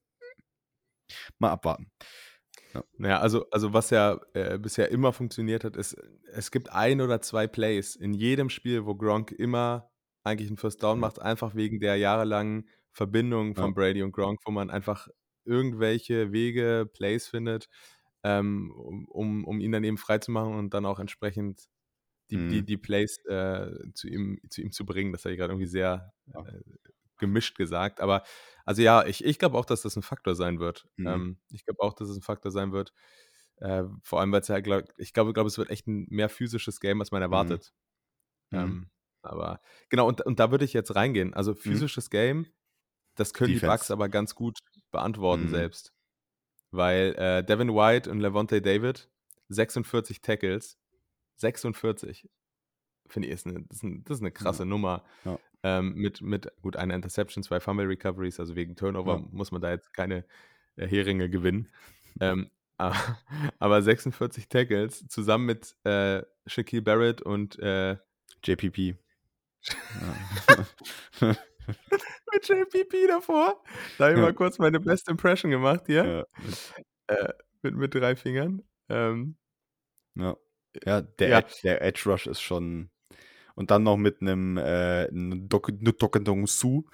[1.39, 1.91] mal abwarten.
[2.73, 2.83] Ja.
[2.97, 5.95] Naja, also, also was ja äh, bisher immer funktioniert hat, ist,
[6.33, 9.89] es gibt ein oder zwei Plays in jedem Spiel, wo Gronk immer
[10.23, 13.73] eigentlich einen First Down macht, einfach wegen der jahrelangen Verbindung von Ja.
[13.73, 15.07] Brady und Gronk, wo man einfach
[15.45, 17.69] irgendwelche Wege, Plays findet,
[18.23, 21.69] ähm, um, um, um ihn dann eben freizumachen und dann auch entsprechend
[22.31, 22.65] die, die, Mhm.
[22.65, 25.11] die Plays äh, zu, ihm, zu ihm zu bringen.
[25.11, 26.41] Das habe ich gerade irgendwie sehr Ja.
[26.45, 26.61] äh,
[27.17, 27.99] gemischt gesagt.
[28.01, 28.23] Aber
[28.65, 30.87] also ja, ich, ich glaube auch, dass das ein Faktor sein wird.
[30.95, 31.07] Mhm.
[31.07, 32.93] Ähm, ich glaube auch, dass es ein Faktor sein wird.
[33.57, 36.29] Äh, vor allem, weil es ja, glaub, ich glaube, glaub, es wird echt ein mehr
[36.29, 37.73] physisches Game, als man erwartet.
[38.51, 38.57] Mhm.
[38.59, 38.89] Ähm,
[39.21, 39.59] aber
[39.89, 41.29] genau, und, und da würde ich jetzt reingehen.
[41.29, 41.33] Mhm.
[41.33, 42.47] Also physisches Game,
[43.15, 43.93] das können die Bucks Defense.
[43.93, 44.59] aber ganz gut
[44.91, 45.49] beantworten Mhm.
[45.49, 45.93] selbst.
[46.71, 49.09] Weil äh, Devin White und Levante David,
[49.49, 50.77] 46 Tackles,
[51.39, 52.29] 46.
[53.07, 55.03] Finde ich, ist eine, das, ist eine, das ist eine krasse Nummer.
[55.25, 55.39] Ja.
[55.63, 59.27] Ähm, mit, mit, gut, einer Interception, zwei Fumble Recoveries, also wegen Turnover Ja.
[59.31, 60.25] muss man da jetzt keine
[60.75, 61.67] äh, Heringe gewinnen.
[62.21, 62.95] Ähm, aber,
[63.59, 67.97] aber 46 Tackles zusammen mit äh, Shaquille Barrett und äh,
[68.43, 68.95] JPP.
[71.21, 71.35] Ja.
[72.33, 73.61] mit JPP davor.
[73.97, 74.25] Da habe ich Ja.
[74.25, 76.25] mal kurz meine Best Impression gemacht hier.
[77.07, 77.15] ja.
[77.15, 78.63] Äh, mit, mit drei Fingern.
[78.89, 79.37] Ähm,
[80.15, 80.35] Ja.
[80.85, 81.39] Ja, der, Ja.
[81.39, 82.89] Edge, der Edge Rush ist schon.
[83.55, 86.85] Und dann noch mit einem äh, Dokendong Su.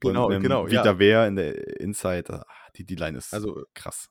[0.00, 0.82] Genau, und genau, ja.
[0.82, 2.32] Wieder wer in der Inside.
[2.40, 4.10] Ah, Die D-Line ist Also- krass.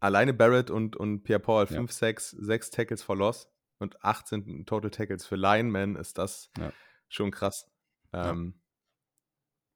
[0.00, 1.76] alleine Barrett und, und Pierre Paul, Ja.
[1.76, 3.48] 5 Sacks, 6 Tackles for Loss
[3.78, 6.72] und 18 Total Tackles für Linemen, ist das Ja.
[7.08, 7.70] schon krass.
[8.12, 8.30] Ja.
[8.30, 8.60] Ähm,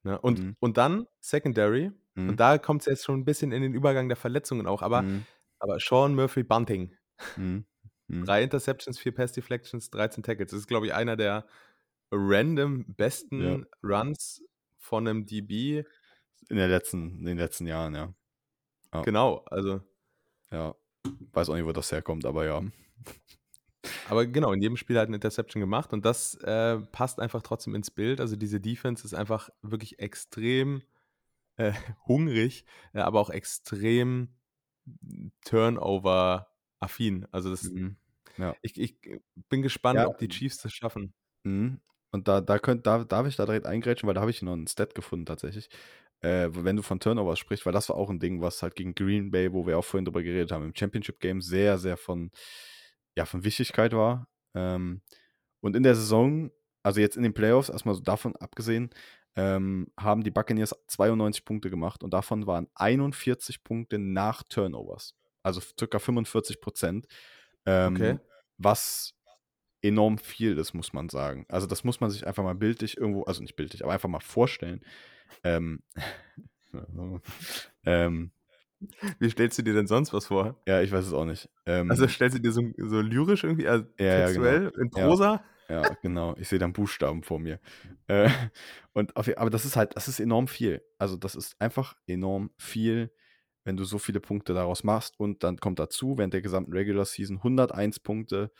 [0.03, 0.55] ne, und, Mhm.
[0.59, 2.29] und dann Secondary, Mhm.
[2.29, 5.01] und da kommt es jetzt schon ein bisschen in den Übergang der Verletzungen auch, aber,
[5.03, 5.25] Mhm.
[5.59, 6.95] aber Sean Murphy Bunting,
[7.37, 7.65] Mhm.
[8.07, 8.25] Mhm.
[8.25, 10.51] drei Interceptions, vier Pass Deflections, 13 Tackles.
[10.51, 11.45] Das ist, glaube ich, einer der
[12.11, 14.43] random besten Runs
[14.77, 15.83] von einem DB.
[16.49, 18.13] In, der letzten, in den letzten Jahren, ja.
[18.93, 19.01] Ja.
[19.01, 19.81] Genau, also
[20.51, 20.75] Ja.
[21.33, 22.61] Weiß auch nicht, wo das herkommt, aber ja.
[24.09, 27.75] Aber genau, in jedem Spiel hat eine Interception gemacht und das äh, passt einfach trotzdem
[27.75, 28.21] ins Bild.
[28.21, 30.83] Also diese Defense ist einfach wirklich extrem
[31.57, 31.73] äh,
[32.07, 34.29] hungrig, äh, aber auch extrem
[36.87, 37.27] Turnover-affin.
[37.31, 37.95] Also das, Mhm.
[38.61, 38.95] ich, ich
[39.49, 40.07] bin gespannt, Ja.
[40.07, 41.13] ob die Chiefs das schaffen.
[41.43, 41.79] Mhm.
[42.11, 44.53] Und da, da könnt, da darf ich da direkt eingrätschen, weil da habe ich noch
[44.53, 45.69] einen Stat gefunden tatsächlich.
[46.21, 48.95] Äh, wenn du von Turnovers sprichst, weil das war auch ein Ding, was halt gegen
[48.95, 52.31] Green Bay, wo wir auch vorhin drüber geredet haben, im Championship Game sehr, sehr von,
[53.17, 54.27] ja, von Wichtigkeit war.
[54.55, 55.01] Ähm,
[55.59, 56.51] und in der Saison,
[56.83, 58.89] also jetzt in den Playoffs, erstmal so davon abgesehen,
[59.35, 65.15] ähm, haben die Buccaneers 92 Punkte gemacht und davon waren 41 Punkte nach Turnovers.
[65.43, 67.07] Also circa 45 Prozent.
[67.65, 68.19] Ähm, Okay.
[68.57, 69.13] Was
[69.81, 71.45] enorm viel ist, muss man sagen.
[71.49, 74.21] Also das muss man sich einfach mal bildlich irgendwo, also nicht bildlich, aber einfach mal
[74.21, 74.81] vorstellen.
[75.43, 75.83] Ähm,
[77.85, 78.31] ähm,
[79.19, 80.55] Wie stellst du dir denn sonst was vor?
[80.67, 81.49] ja, ich weiß es auch nicht.
[81.65, 85.07] Ähm, Also stellst du dir so, so lyrisch irgendwie, also Ja, ja, textuell, in Ja.
[85.07, 85.43] Prosa?
[85.69, 86.35] Ja, genau.
[86.37, 87.59] Ich sehe dann Buchstaben vor mir.
[88.07, 88.29] Äh,
[88.93, 90.81] und auf, aber das ist halt, das ist enorm viel.
[90.97, 93.11] Also das ist einfach enorm viel,
[93.63, 95.19] wenn du so viele Punkte daraus machst.
[95.19, 98.51] Und dann kommt dazu, während der gesamten Regular Season 101 Punkte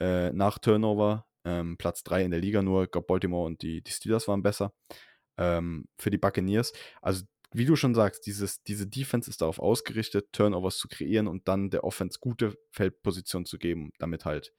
[0.00, 1.26] äh, nach Turnover.
[1.44, 2.84] Ähm, Platz 3 in der Liga nur.
[2.84, 4.72] Ich glaube, Baltimore und die, die Steelers waren besser.
[5.36, 6.72] Ähm, für die Buccaneers.
[7.00, 11.48] Also wie du schon sagst, dieses, diese Defense ist darauf ausgerichtet, Turnovers zu kreieren und
[11.48, 14.52] dann der Offense gute Feldposition zu geben, damit halt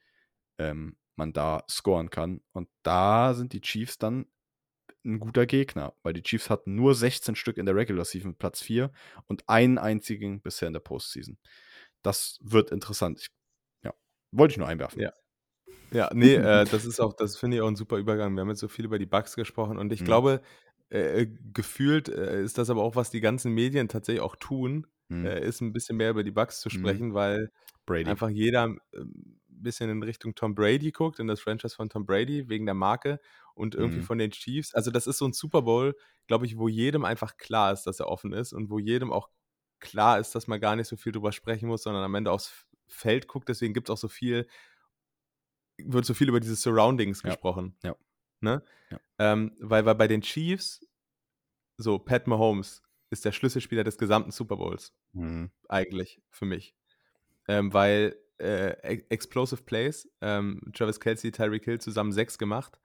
[0.57, 2.41] ähm, man da scoren kann.
[2.51, 4.25] Und da sind die Chiefs dann
[5.05, 8.61] ein guter Gegner, weil die Chiefs hatten nur 16 Stück in der Regular Season, Platz
[8.61, 8.91] 4
[9.27, 11.37] und einen einzigen bisher in der Postseason.
[12.01, 13.19] Das wird interessant.
[13.19, 13.27] Ich,
[13.83, 13.93] ja,
[14.31, 15.01] wollte ich nur einwerfen.
[15.01, 15.11] Ja.
[15.91, 18.33] Ja, nee, äh, das ist auch, das finde ich auch ein super Übergang.
[18.35, 20.05] Wir haben jetzt so viel über die Bugs gesprochen und ich Mhm.
[20.05, 20.41] glaube,
[20.89, 24.87] äh, gefühlt äh, ist das aber auch, was die ganzen Medien tatsächlich auch tun.
[25.09, 25.25] Mhm.
[25.25, 26.73] äh, ist, ein bisschen mehr über die Bucks zu Mhm.
[26.73, 27.49] sprechen, weil
[27.87, 28.09] Brady.
[28.09, 28.75] einfach jeder
[29.63, 33.19] bisschen in Richtung Tom Brady guckt, in das Franchise von Tom Brady, wegen der Marke
[33.55, 34.03] und irgendwie Mhm.
[34.03, 34.73] von den Chiefs.
[34.75, 35.95] Also, das ist so ein Super Bowl,
[36.27, 39.29] glaube ich, wo jedem einfach klar ist, dass er offen ist und wo jedem auch
[39.79, 42.65] klar ist, dass man gar nicht so viel drüber sprechen muss, sondern am Ende aufs
[42.87, 43.49] Feld guckt.
[43.49, 44.47] Deswegen gibt es auch so viel
[45.77, 47.37] wird so viel über diese Surroundings Ja.
[47.37, 47.95] gesprochen, Ja.
[48.41, 48.63] ne?
[48.91, 48.99] Ja.
[49.19, 50.81] Ähm, weil weil bei den Chiefs
[51.77, 55.51] so, Pat Mahomes ist der Schlüsselspieler des gesamten Super Bowls Mhm.
[55.69, 56.75] eigentlich für mich.
[57.47, 58.71] Ähm, weil, äh,
[59.09, 62.79] Explosive Plays, ähm, Travis Kelce, Tyreek Hill zusammen 6 gemacht,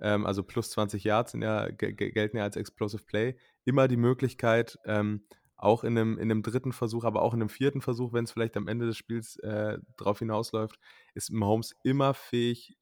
[0.00, 3.36] ähm, also plus 20 Yards ja ge ge gelten ja als Explosive Play.
[3.64, 6.72] Immer die Möglichkeit, ähm, auch in 'nem in 'nem 3.
[6.72, 7.82] Versuch, aber auch in 'nem 4.
[7.82, 10.78] Versuch, wenn's vielleicht am Ende des Spiels, äh, drauf hinausläuft,
[11.14, 12.74] ist Mahomes immer fähig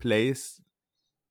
[0.00, 0.62] Plays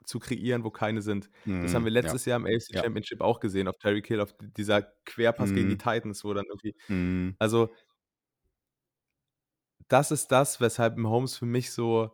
[0.05, 1.32] zu kreieren, wo keine sind.
[1.61, 1.86] Das haben Mhm.
[1.86, 2.14] wir Ja.
[2.14, 2.84] letztes Jahr im AFC Ja.
[2.84, 5.80] Championship auch gesehen auf Tyreek Hill, auf dieser Querpass gegen die Mhm.
[5.80, 7.38] Titans, wo dann irgendwie Mhm.
[7.39, 7.74] also
[9.93, 12.11] das ist das, weshalb Mahomes für mich so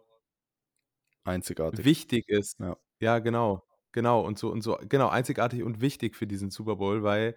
[1.24, 1.86] Einzigartig.
[1.86, 2.60] wichtig ist.
[2.60, 2.78] Ja.
[3.02, 3.64] Ja, genau.
[3.92, 4.22] Genau.
[4.22, 7.36] Und so und so genau, einzigartig und wichtig für diesen Super Bowl, weil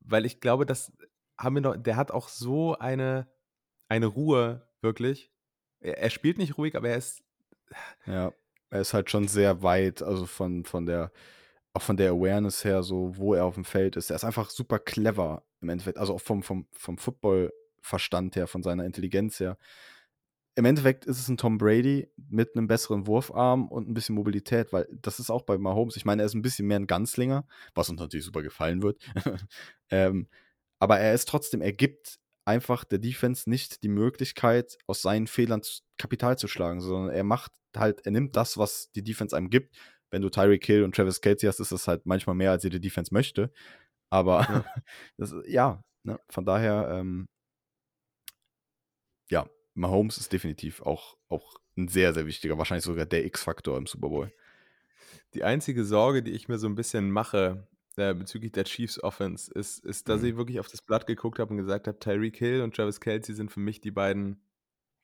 [0.00, 0.92] weil ich glaube, das
[1.38, 3.28] haben wir noch der hat auch so eine
[3.88, 5.32] eine Ruhe, wirklich.
[5.80, 7.22] Er er spielt nicht ruhig, aber er ist
[8.06, 8.32] Ja,
[8.70, 11.12] er ist halt schon sehr weit, also von von der
[11.74, 14.10] auch von der Awareness her, so wo er aufm Feld ist.
[14.10, 16.98] Er ist einfach super clever im Endeffekt, also auch vom vom vom
[17.82, 19.56] Football-Verstand her, von seiner Intelligenz her.
[20.58, 24.70] Im Endeffekt ist es 'n Tom Brady mit 'nem besseren Wurfarm und 'n bisschen Mobilität,
[24.72, 27.46] weil das ist auch bei Mahomes ich meine, er ist 'n bisschen mehr 'n Gunslinger,
[27.74, 28.98] was uns natürlich super gefallen wird.
[29.90, 30.28] Ähm,
[30.80, 35.62] aber er ist trotzdem er gibt einfach der Defense nicht die Möglichkeit, aus seinen Fehlern
[35.98, 39.76] Kapital zu schlagen, sondern er macht halt er nimmt das, was die Defense einem gibt.
[40.10, 42.80] Wenn du Tyreek Hill und Travis Kelce hast, ist das halt manchmal mehr, als jede
[42.80, 43.52] Defense möchte.
[44.10, 44.64] Aber Ja.
[45.18, 46.20] das ja, ne?
[46.30, 47.28] Von daher, ähm
[49.30, 53.86] ja, Mahomes ist definitiv auch auch 'n sehr, sehr wichtiger, wahrscheinlich sogar der X-Faktor im
[53.86, 54.32] Super Bowl.
[55.34, 57.66] Die einzige Sorge, die ich mir so 'n bisschen mache,
[57.96, 60.24] äh, bezüglich der Chiefs Offense, ist ist, dass Mhm.
[60.24, 63.28] ich wirklich auf das Blatt geguckt habe und gesagt habe: „Tyreek Hill und Travis Kelce
[63.28, 64.42] sind für mich die beiden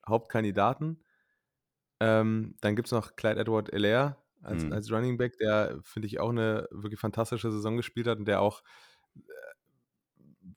[0.07, 1.03] Hauptkandidaten.“
[2.01, 4.71] Ähm, dann gibt's noch Clyde Edward-Helaire als Mhm.
[4.71, 8.41] als Running Back, der, finde ich, auch 'ne wirklich fantastische Saison gespielt hat und der
[8.41, 9.48] auch, äh,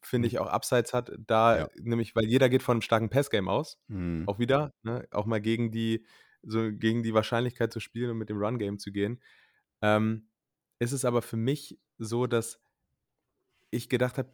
[0.03, 0.30] finde Mhm.
[0.30, 1.12] ich, auch Upsides hat.
[1.26, 1.68] Da Ja.
[1.80, 4.26] nämlich weil jeder geht von 'nem starken Passgame aus, Mhm.
[4.26, 5.07] auch wieder, ne?
[5.12, 6.07] Auch mal gegen die
[6.43, 9.22] so gegen die Wahrscheinlichkeit zu spielen und mit dem Run-Game zu gehen.
[9.82, 10.30] Ähm,
[10.80, 12.59] ist es aber für mich so, dass
[13.74, 14.30] ich gedacht habe: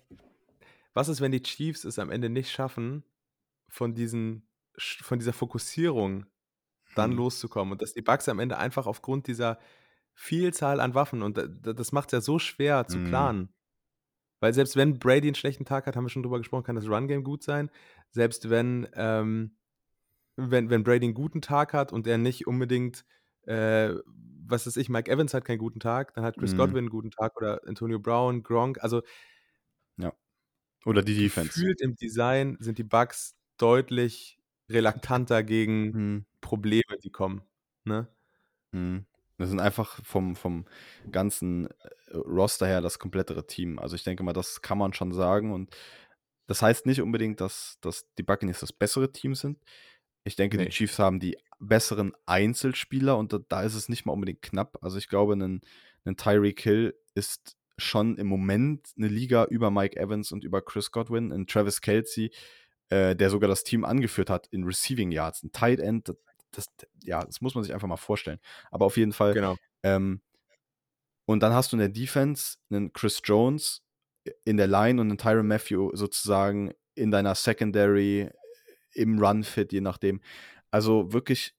[0.95, 3.05] „Was ist, wenn die Chiefs es am Ende nicht schaffen,
[3.71, 4.49] von diesen
[4.79, 6.27] von dieser Fokussierung
[6.95, 7.19] dann Mhm.
[7.19, 9.59] loszukommen?“ Und dass die Bucks am Ende einfach aufgrund dieser
[10.15, 13.39] Vielzahl an Waffen und d das macht's ja so schwer zu Mhm.
[14.43, 16.89] Weil selbst wenn Brady 'n schlechten Tag hat, haben wir schon drüber gesprochen, kann das
[16.89, 17.71] Run-Game gut sein.
[18.11, 19.57] Selbst wenn, ähm
[20.37, 23.05] wenn wenn Brady 'n guten Tag hat und er nicht unbedingt,
[23.45, 23.91] äh,
[24.49, 26.55] was weiß ich, Mike Evans hat keinen guten Tag, dann hat Chris Mhm.
[26.57, 28.83] Godwin 'n guten Tag oder Antonio Brown, Gronk.
[28.83, 29.03] Also
[29.99, 30.13] Ja.
[30.87, 31.65] Oder die Defense.
[31.65, 36.25] gefühlt im Design sind die Bucks deutlich relaktanter gegen Mhm.
[36.41, 37.43] Probleme, die kommen,
[37.85, 38.09] ne?
[38.75, 39.08] Mhm.
[39.41, 40.65] Wir sind einfach vom vom
[41.13, 41.69] ganzen,
[42.11, 43.79] äh, Roster her das komplettere Team.
[43.79, 45.71] Also, ich denke mal, das kann man schon sagen und
[46.49, 49.59] das heißt nicht unbedingt, dass dass die Buccaneers das bessere Team sind.
[50.25, 50.71] Ich denke, die Ne.
[50.71, 54.79] Chiefs haben die besseren Einzelspieler und da da ist es nicht mal unbedingt knapp.
[54.83, 55.61] Also, ich glaube, 'nen
[56.05, 60.91] 'nen Tyreek Hill ist schon im Moment 'ne Liga über Mike Evans und über Chris
[60.93, 61.33] Godwin.
[61.33, 62.31] 'N Travis Kelce,
[62.91, 66.15] äh, der sogar das Team angeführt hat in Receiving Yards, 'n Tight End, d
[66.53, 66.67] das
[67.05, 68.41] ja, das muss man sich einfach mal vorstellen.
[68.71, 69.59] Aber auf jeden Fall, Genau.
[69.83, 70.21] ähm
[71.29, 73.83] und dann hast du in der Defense 'nen Chris Jones
[74.47, 78.31] in der Line und 'nen Tyrann Mathieu sozusagen in deiner Secondary,
[78.95, 80.21] im Run-Fit, je nachdem.
[80.73, 81.55] Also, wirklich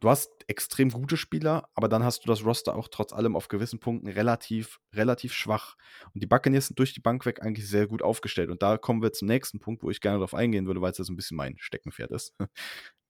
[0.00, 3.48] du hast extrem gute Spieler, aber dann hast du das Roster auch trotz allem auf
[3.48, 5.76] gewissen Punkten relativ relativ schwach.
[6.14, 8.50] Und die Buccaneers sind durch die Bank weg eigentlich sehr gut aufgestellt.
[8.50, 11.04] Und da kommen wir zum nächsten Punkt, wo ich gerne drauf eingehen würde, weil's ja
[11.04, 12.34] so 'n bisschen mein Steckenpferd ist.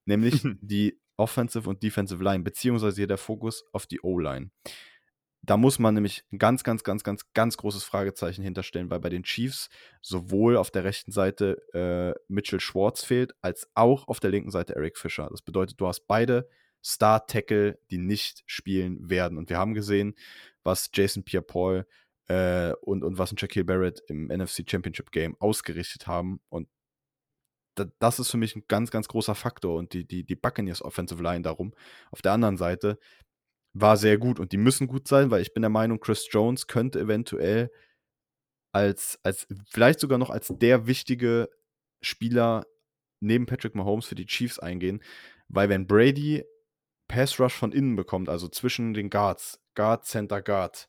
[0.04, 4.50] Nämlich die Offensive und Defensive Line, beziehungsweise hier der Fokus auf die O-Line.
[5.42, 9.00] Da muss man nämlich 'n ganz, ganz, ganz, ganz, ganz großes Fragezeichen hinter stellen, weil
[9.00, 9.70] bei den Chiefs
[10.02, 14.76] sowohl auf der rechten Seite, äh, Mitchell Schwartz fehlt, als auch auf der linken Seite
[14.76, 15.28] Eric Fischer.
[15.30, 16.48] Das bedeutet, du hast beide
[16.84, 19.38] Star-Tackle, die nicht spielen werden.
[19.38, 20.14] Und wir haben gesehen,
[20.62, 21.86] was Jason Pierre-Paul,
[22.28, 26.40] äh, und und was 'n Shaquille Barrett im NFC Championship Game ausgerichtet haben.
[26.48, 26.68] Und
[27.98, 31.22] das ist für mich 'n ganz, ganz großer Faktor und die die die Buccaneers Offensive
[31.22, 31.72] Line darum.
[32.10, 32.98] Auf der anderen Seite
[33.74, 36.66] war sehr gut und die müssen gut sein, weil ich bin der Meinung, Chris Jones
[36.66, 37.70] könnte eventuell
[38.72, 41.50] als, als vielleicht sogar noch als der wichtige
[42.02, 42.66] Spieler
[43.20, 45.02] neben Patrick Mahomes für die Chiefs eingehen,
[45.48, 46.44] weil wenn Brady
[47.08, 50.88] Pass Rush von innen bekommt, also zwischen den Guards, Guard, Center, Guard,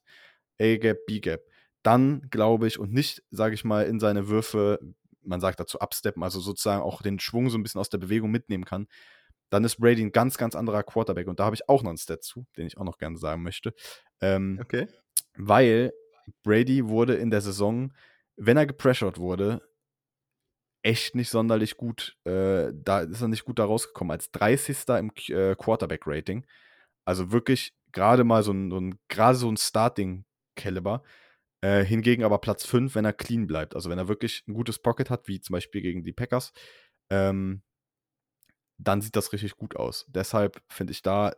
[0.62, 1.42] A-Gap, B-Gap,
[1.84, 4.80] dann glaube ich, und nicht, sage ich mal, in seine Würfe,
[5.24, 8.32] man sagt dazu absteppen, also sozusagen auch den Schwung so ein bisschen aus der Bewegung
[8.32, 8.88] mitnehmen kann,
[9.50, 11.28] dann ist Brady ein ganz, ganz anderer Quarterback.
[11.28, 13.44] Und da habe ich auch noch einen Stat zu, den ich auch noch gerne sagen
[13.44, 13.74] möchte.
[14.22, 14.88] Ähm, Okay.
[15.36, 15.92] weil
[16.44, 17.94] Brady wurde in der Saison,
[18.38, 19.62] wenn er gepressured wurde,
[20.84, 24.78] echt nicht sonderlich gut, äh, da ist er nicht gut da rausgekommen, als 30.
[25.00, 26.46] im äh, Quarterback-Rating.
[27.06, 31.04] Also wirklich gerade mal so ein, so ein gerade so ein Starting-Caliber.
[31.64, 33.76] Äh, hingegen aber Platz 5, wenn er clean bleibt.
[33.76, 36.54] Also wenn er wirklich ein gutes Pocket hat, wie zum Beispiel gegen die Packers,
[37.12, 37.62] ähm,
[38.80, 40.06] dann sieht das richtig gut aus.
[40.10, 41.34] Deshalb finde ich da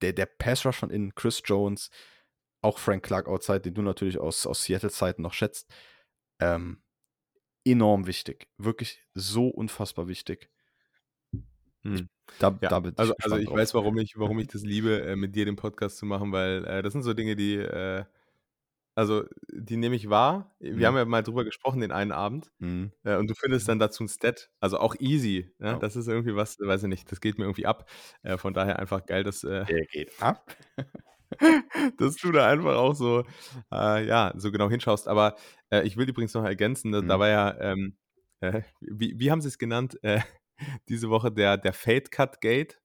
[0.00, 1.90] der, der Pass Rush von innen, Chris Jones,
[2.62, 5.72] auch Frank Clark outside, den du natürlich aus, aus Seattle-Zeiten noch schätzt,
[6.40, 6.82] ähm,
[7.64, 8.48] enorm wichtig.
[8.58, 10.50] Wirklich so unfassbar wichtig.
[11.84, 12.08] Hm.
[12.38, 13.56] Da, Ja, da bin ich also, also ich drauf.
[13.56, 16.64] weiß, warum ich, warum ich das liebe, äh, mit dir den Podcast zu machen, weil
[16.64, 18.04] äh, das sind so Dinge, die, äh,
[18.98, 20.54] also die nehme ich wahr.
[20.58, 20.84] Wir Mhm.
[20.84, 22.92] haben ja mal drüber gesprochen den einen Abend Mhm.
[23.04, 25.52] äh, und du findest dann dazu ein Stat, also auch easy.
[25.58, 25.68] Ne?
[25.68, 25.78] Ja.
[25.78, 27.88] Das ist irgendwie was, weiß ich nicht, das geht mir irgendwie ab.
[28.22, 30.54] Äh, von daher einfach geil, dass, äh, Der geht ab.
[31.98, 33.24] dass du da einfach auch so,
[33.72, 35.08] äh, ja, so genau hinschaust.
[35.08, 35.36] Aber
[35.70, 37.20] äh, ich will übrigens noch ergänzen, da, da Mhm.
[37.20, 37.96] war ja, ähm,
[38.40, 39.98] äh, wie, wie haben sie es genannt,
[40.88, 42.80] diese Woche der, der Fade Cut Gate.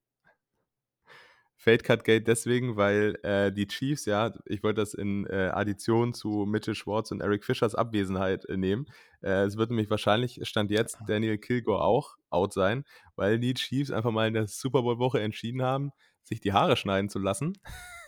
[1.64, 6.14] Fade Cut Gate deswegen, weil äh, die Chiefs, ja, ich wollte das in äh, Addition
[6.14, 8.86] zu Mitchell Schwartz und Eric Fischers Abwesenheit äh, nehmen.
[9.22, 12.84] Äh, es wird nämlich wahrscheinlich, stand jetzt Daniel Kilgore auch out sein,
[13.16, 15.92] weil die Chiefs einfach mal in der Super Bowl-Woche entschieden haben,
[16.24, 17.58] sich die Haare schneiden zu lassen.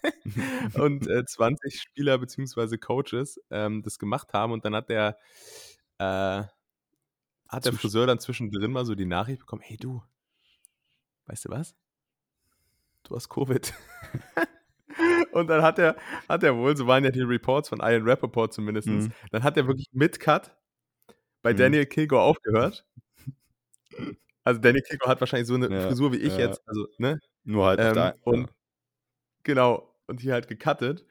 [0.73, 2.77] und äh, 20 Spieler bzw.
[2.77, 5.17] Coaches ähm, das gemacht haben und dann hat der,
[5.99, 6.43] äh,
[7.47, 10.03] hat der Friseur dann zwischendrin mal so die Nachricht bekommen, hey du,
[11.27, 11.73] weißt du was?
[13.05, 13.73] Du hast Covid.
[15.33, 15.95] und dann hat er,
[16.29, 19.11] hat er wohl, so waren ja die Reports von Ian Rappaport zumindest, Mhm.
[19.31, 20.55] dann hat er wirklich mit Cut
[21.43, 21.57] bei Mhm.
[21.57, 22.85] Daniel Kilgore aufgehört.
[24.43, 26.39] Also Daniel Kilgore hat wahrscheinlich so eine Ja, Frisur wie ich ja.
[26.47, 27.19] jetzt, also, ne?
[27.43, 28.49] Nur halt Ähm, der, und
[29.43, 31.05] genau, und hier halt gecuttet,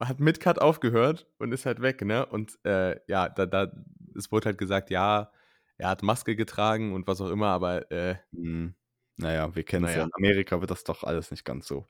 [0.00, 2.26] hat mit Cut aufgehört und ist halt weg, ne?
[2.26, 3.72] Und äh, ja, da, da,
[4.16, 5.32] es wurde halt gesagt, ja,
[5.78, 8.74] er hat Maske getragen und was auch immer, aber äh, Mhm.
[9.16, 9.98] Naja, wir kennen es ja.
[9.98, 10.06] Naja.
[10.06, 11.86] In Amerika wird das doch alles nicht ganz so.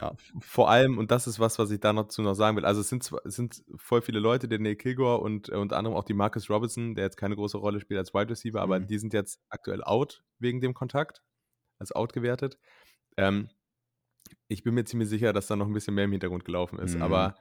[0.00, 0.12] Ja.
[0.40, 2.80] vor allem, und das ist was, was ich da noch zu noch sagen will, also
[2.80, 6.02] es sind, es sind voll viele Leute, der Daniel Kilgore und äh, unter anderem auch
[6.04, 8.88] die Marcus Robinson, der jetzt keine große Rolle spielt als Wide Receiver, aber Mhm.
[8.88, 11.22] die sind jetzt aktuell out wegen dem Kontakt,
[11.78, 12.58] als out gewertet.
[13.16, 13.48] Ähm,
[14.48, 16.96] ich bin mir ziemlich sicher, dass da noch ein bisschen mehr im Hintergrund gelaufen ist,
[16.96, 17.02] Mhm.
[17.02, 17.36] aber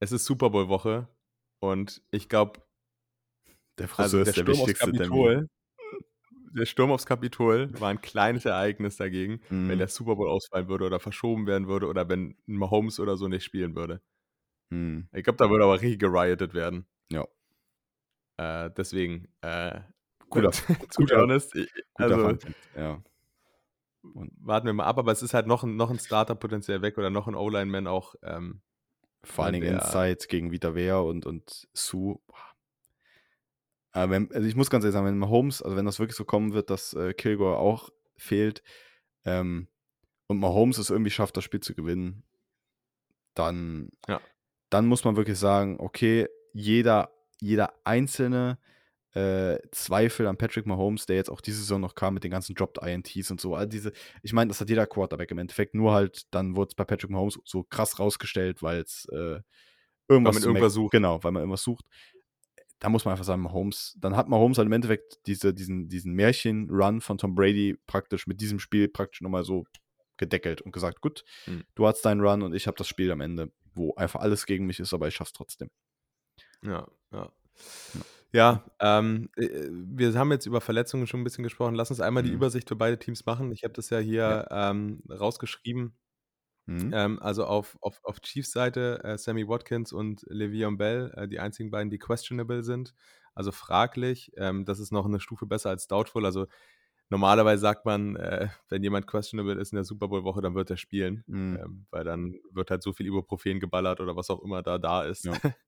[0.00, 1.06] es ist Super Bowl Woche
[1.60, 2.62] und ich glaube,
[3.78, 5.48] Der Friseur also der ist der Sturm wichtigste Termin.
[6.54, 9.78] Der Sturm aufs Kapitol war ein kleines Ereignis dagegen, wenn Mhm.
[9.78, 13.44] der Super Bowl ausfallen würde oder verschoben werden würde oder wenn Mahomes oder so nicht
[13.44, 14.02] spielen würde.
[14.70, 15.08] Mhm.
[15.12, 16.86] Ich glaube, da würde aber richtig geriotet werden.
[17.10, 17.26] Ja.
[18.38, 19.80] Äh, deswegen, äh,
[20.28, 20.50] Guter-
[20.96, 22.38] guter- honest, ich- Guter also
[22.76, 23.02] Ja.
[24.14, 26.82] Und warten wir mal ab, aber es ist halt noch ein, noch ein Starter potenziell
[26.82, 28.14] weg oder noch ein O-Line-Man auch.
[28.22, 28.60] Ähm,
[29.22, 32.18] vor allen Und Dingen Inside gegen Vita Vea und, und Sue.
[33.92, 36.24] Aber wenn, also ich muss ganz ehrlich sagen, wenn Mahomes, also wenn das wirklich so
[36.24, 38.62] kommen wird, dass äh, Kilgore auch fehlt
[39.24, 39.68] ähm,
[40.28, 42.24] und Mahomes es irgendwie schafft, das Spiel zu gewinnen,
[43.34, 44.20] dann, Ja.
[44.70, 48.58] dann muss man wirklich sagen, okay, jeder, jeder einzelne
[49.14, 52.54] äh, Zweifel an Patrick Mahomes, der jetzt auch diese Saison noch kam mit den ganzen
[52.54, 55.92] Dropped INTs und so, all diese, ich meine, das hat jeder Quarterback im Endeffekt, nur
[55.92, 59.40] halt, dann wurde es bei Patrick Mahomes so krass rausgestellt, weil es äh,
[60.08, 60.92] irgendwas man zu irgendwas sucht.
[60.92, 61.84] Genau, weil man irgendwas sucht.
[62.82, 66.14] Da muss man einfach sagen, Mahomes, dann hat Mahomes halt im Endeffekt diese, diesen, diesen
[66.14, 69.64] Märchen-Run von Tom Brady praktisch mit diesem Spiel praktisch nochmal so
[70.16, 71.62] gedeckelt und gesagt, gut, Hm.
[71.76, 74.66] du hast deinen Run und ich habe das Spiel am Ende, wo einfach alles gegen
[74.66, 75.70] mich ist, aber ich schaff's trotzdem.
[76.62, 77.32] Ja, ja.
[78.32, 81.74] Ja, ähm, äh, wir haben jetzt über Verletzungen schon ein bisschen gesprochen.
[81.74, 82.32] Lass uns einmal die Mhm.
[82.32, 83.52] Übersicht für beide Teams machen.
[83.52, 85.94] Ich habe das ja hier ähm, rausgeschrieben.
[86.66, 86.92] Mhm.
[86.94, 91.40] Ähm, also auf, auf, auf Chiefs Seite äh, Sammy Watkins und Le'Veon Bell, äh, die
[91.40, 92.94] einzigen beiden, die questionable sind.
[93.34, 94.32] Also fraglich.
[94.36, 96.24] Ähm, das ist noch eine Stufe besser als doubtful.
[96.26, 96.46] Also
[97.10, 100.70] normalerweise sagt man, äh, wenn jemand questionable ist in der Super Bowl Woche, dann wird
[100.70, 101.62] er spielen, Mhm.
[101.64, 105.04] ähm, weil dann wird halt so viel Ibuprofen geballert oder was auch immer da da
[105.04, 105.32] ist, Ja.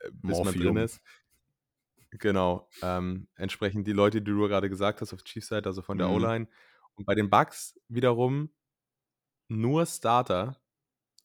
[0.00, 0.64] äh, bis man Morphium.
[0.74, 1.00] drin ist.
[2.10, 2.68] Genau.
[2.82, 6.08] Ähm, entsprechend die Leute, die du gerade gesagt hast auf Chiefs Seite, also von der
[6.08, 6.14] Mhm.
[6.14, 6.48] O-Line.
[6.94, 8.50] Und bei den Bucks wiederum
[9.52, 10.60] nur Starter.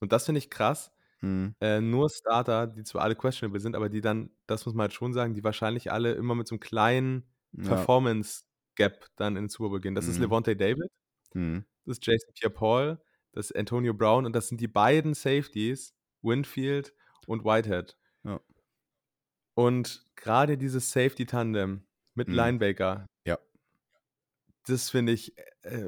[0.01, 0.91] Und das finde ich krass.
[1.21, 1.55] Mhm.
[1.61, 4.93] äh, nur Starter, die zwar alle questionable sind, aber die dann, das muss man halt
[4.93, 7.63] schon sagen, die wahrscheinlich alle immer mit so 'nem kleinen Ja.
[7.63, 9.95] Performance-Gap dann in den Super Bowl gehen.
[9.95, 10.23] Das ist Mhm.
[10.23, 10.89] Lavonte David,
[11.33, 11.65] Mhm.
[11.85, 13.01] das ist Jason Pierre-Paul,
[13.33, 16.93] das ist Antonio Brown und das sind die beiden Safeties, Winfield
[17.27, 17.97] und Whitehead.
[18.25, 18.39] Ja.
[19.57, 22.35] Und grade dieses Safety-Tandem mit Mhm.
[22.35, 23.39] Linebacker Ja.
[24.65, 25.85] das finde ich, äh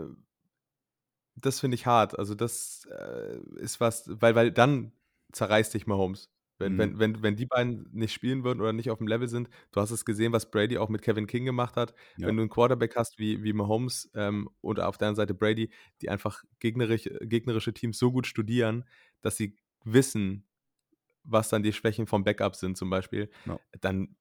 [1.41, 2.17] das finde ich hart.
[2.17, 4.93] Also, das, äh, ist was weil weil dann
[5.33, 6.29] zerreißt dich Mahomes.
[6.59, 6.91] Wenn Mhm.
[6.99, 9.91] wenn wenn wenn die beiden nicht spielen würden oder nicht auf'm Level sind du hast
[9.91, 11.93] es gesehen, was Brady auch mit Kevin King gemacht hat.
[12.17, 12.29] Ja.
[12.29, 15.71] Wenn du 'n Quarterback hast wie wie Mahomes, ähm, oder auf der anderen Seite Brady,
[16.01, 18.85] die einfach gegnerich gegnerische Teams so gut studieren,
[19.21, 20.45] dass sie wissen,
[21.23, 23.59] was dann die Schwächen vom Backup sind zum Beispiel, Ja.
[23.81, 24.15] dann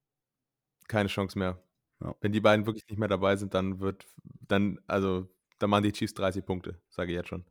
[0.88, 1.62] keine Chance mehr.
[2.00, 2.18] Ja.
[2.22, 4.06] Wenn die beiden wirklich nicht mehr dabei sind, dann wird
[4.48, 7.44] dann also, dann machen die Chiefs 30 Punkte, sage ich jetzt schon.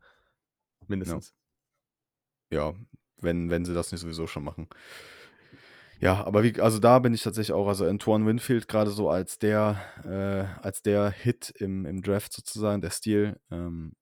[0.88, 1.32] Mindestens.
[2.52, 2.74] Ja,
[3.20, 4.68] wenn wenn sie das nicht sowieso schon machen.
[6.00, 9.40] Ja, aber wie also, da bin ich tatsächlich auch also, Antoine Winfield grade so als
[9.40, 13.94] der äh, als der Hit im im Draft sozusagen, der Steal, ähm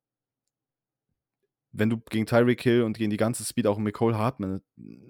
[1.73, 4.61] wenn du gegen Tyreek Hill und gegen die ganze Speed auch Mecole Hardman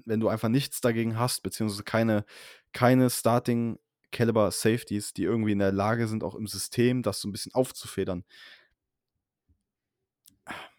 [0.05, 2.25] wenn du einfach nichts dagegen hast, beziehungsweise keine
[2.73, 3.77] keine Starting
[4.11, 7.53] Caliber Safeties, die irgendwie in der Lage sind, auch im System das so 'n bisschen
[7.53, 8.23] aufzufedern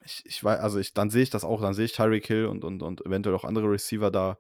[0.07, 2.47] ich ich wei also, ich dann sehe ich das auch, dann sehe ich Tyreek Hill
[2.47, 4.39] und und und eventuell auch andere Receiver da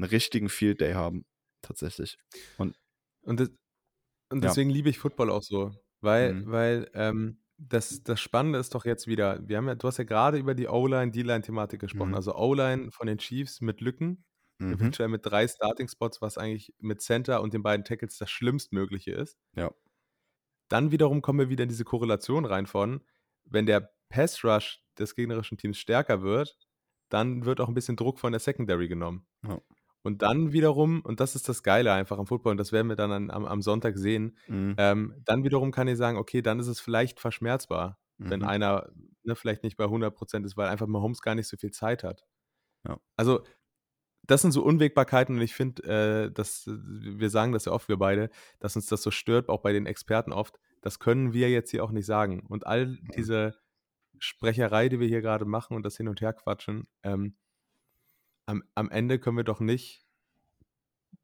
[0.00, 1.26] 'n richtigen Field Day haben,
[1.62, 2.18] tatsächlich.
[2.58, 2.76] Und
[3.24, 3.48] Und de
[4.32, 4.56] und Ja.
[4.56, 6.46] deswegen liebe ich Football auch so, weil Mhm.
[6.46, 10.04] weil, ähm, das das Spannende ist doch jetzt wieder wir haben ja du hast ja
[10.04, 12.14] grade über die O-Line, D-Line-Thematik gesprochen.
[12.14, 12.16] Mhm.
[12.16, 14.24] Also, O-Line von den Chiefs mit Lücken,
[14.60, 14.96] Mhm.
[14.96, 19.34] eventuell mit 3 Starting-Spots, was eigentlich mit Center und den beiden Tackles das Schlimmstmögliche ist.
[19.54, 19.76] Ja.
[20.70, 23.02] Dann wiederum kommen wir wieder in diese Korrelation rein von,
[23.44, 26.58] wenn der Pass Rush des gegnerischen Teams stärker wird,
[27.08, 29.26] dann wird auch 'n bisschen Druck von der Secondary genommen.
[29.44, 29.60] Ja.
[30.02, 32.96] Und dann wiederum und das ist das Geile einfach am Football und das werden wir
[32.96, 34.78] dann an am am Sonntag sehen, Mhm.
[34.78, 38.46] ähm, dann wiederum kann ich sagen: „Okay, dann ist es vielleicht verschmerzbar, wenn Mhm.
[38.46, 38.90] einer,
[39.24, 42.04] ne, vielleicht nicht bei 100 % ist, weil einfach Mahomes gar nicht so viel Zeit
[42.04, 42.24] hat.“
[42.84, 42.98] Ja.
[43.18, 43.44] Also,
[44.26, 45.84] das sind so Unwägbarkeiten und ich finde,
[46.28, 48.30] äh, dass wir sagen das ja oft, wir beide,
[48.60, 50.60] dass uns das so stört, auch bei den Experten oft.
[50.82, 52.46] Das können wir jetzt hier auch nicht sagen.
[52.48, 53.56] Und all diese
[54.18, 57.36] Sprecherei, die wir hier grade machen und das Hin und Herquatschen, ähm
[58.48, 60.02] am am Ende können wir doch nicht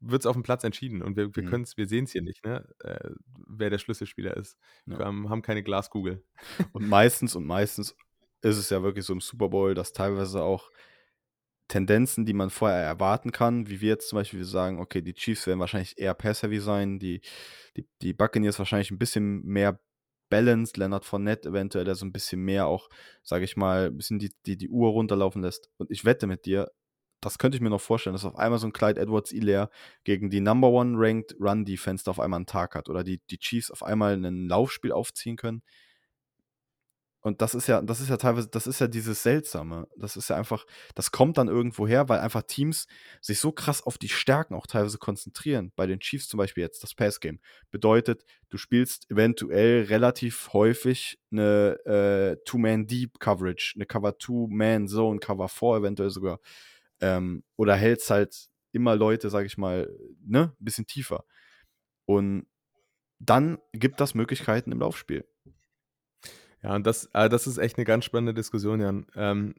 [0.01, 1.63] wird's auf'm Platz entschieden und wir wir Mhm.
[1.77, 3.09] wir sehen's hier nicht, ne, äh,
[3.47, 4.57] wer der Schlüsselspieler ist.
[4.87, 4.97] Ja.
[4.97, 6.23] Wir haben haben keine Glaskugel.
[6.73, 7.95] Und meistens und meistens
[8.41, 10.71] ist es ja wirklich so im Super Bowl, dass teilweise auch
[11.69, 15.47] Tendenzen, die man vorher erwarten kann, wie wir jetzt zum Beispiel sagen: „Okay, die Chiefs
[15.47, 17.21] werden wahrscheinlich eher Pass-Heavy sein, die
[17.77, 19.79] die die Buccaneers wahrscheinlich 'n bisschen mehr
[20.33, 22.89] balanced, Leonard Fournette eventuell, der so 'n bisschen mehr auch,
[23.23, 26.71] sage ich mal, bisschen die die die Uhr runterlaufen lässt.“ Und ich wette mit dir,
[27.21, 29.69] das könnte ich mir noch vorstellen, dass auf einmal so 'n Clyde Edwards-Helaire
[30.05, 33.39] gegen die Number One Ranked Run Defense auf einmal 'n Tag hat oder die die
[33.39, 35.61] Chiefs auf einmal 'nen Laufspiel aufziehen können.
[37.25, 39.87] Und das ist ja das ist ja teilweise das ist ja dieses Seltsame.
[39.95, 42.85] Das ist ja einfach das kommt dann irgendwoher, weil einfach Teams
[43.21, 45.71] sich so krass auf die Stärken auch teilweise konzentrieren.
[45.77, 47.39] Bei den Chiefs zum Beispiel jetzt das Pass-Game.
[47.71, 56.39] Bedeutet, du spielst eventuell relativ häufig 'ne, äh, Two-Man-Deep-Coverage, 'ne Cover-Two-Man-Zone, Cover-Four eventuell sogar,
[57.01, 59.89] ähm, oder hältst halt immer Leute, sage ich mal,
[60.25, 61.23] ne, bisschen tiefer.
[62.05, 62.47] Und
[63.19, 65.25] dann gibt das Möglichkeiten im Laufspiel.
[66.63, 69.05] Ja, und das ah, das ist echt 'ne ganz spannende Diskussion, Jan.
[69.15, 69.53] Ähm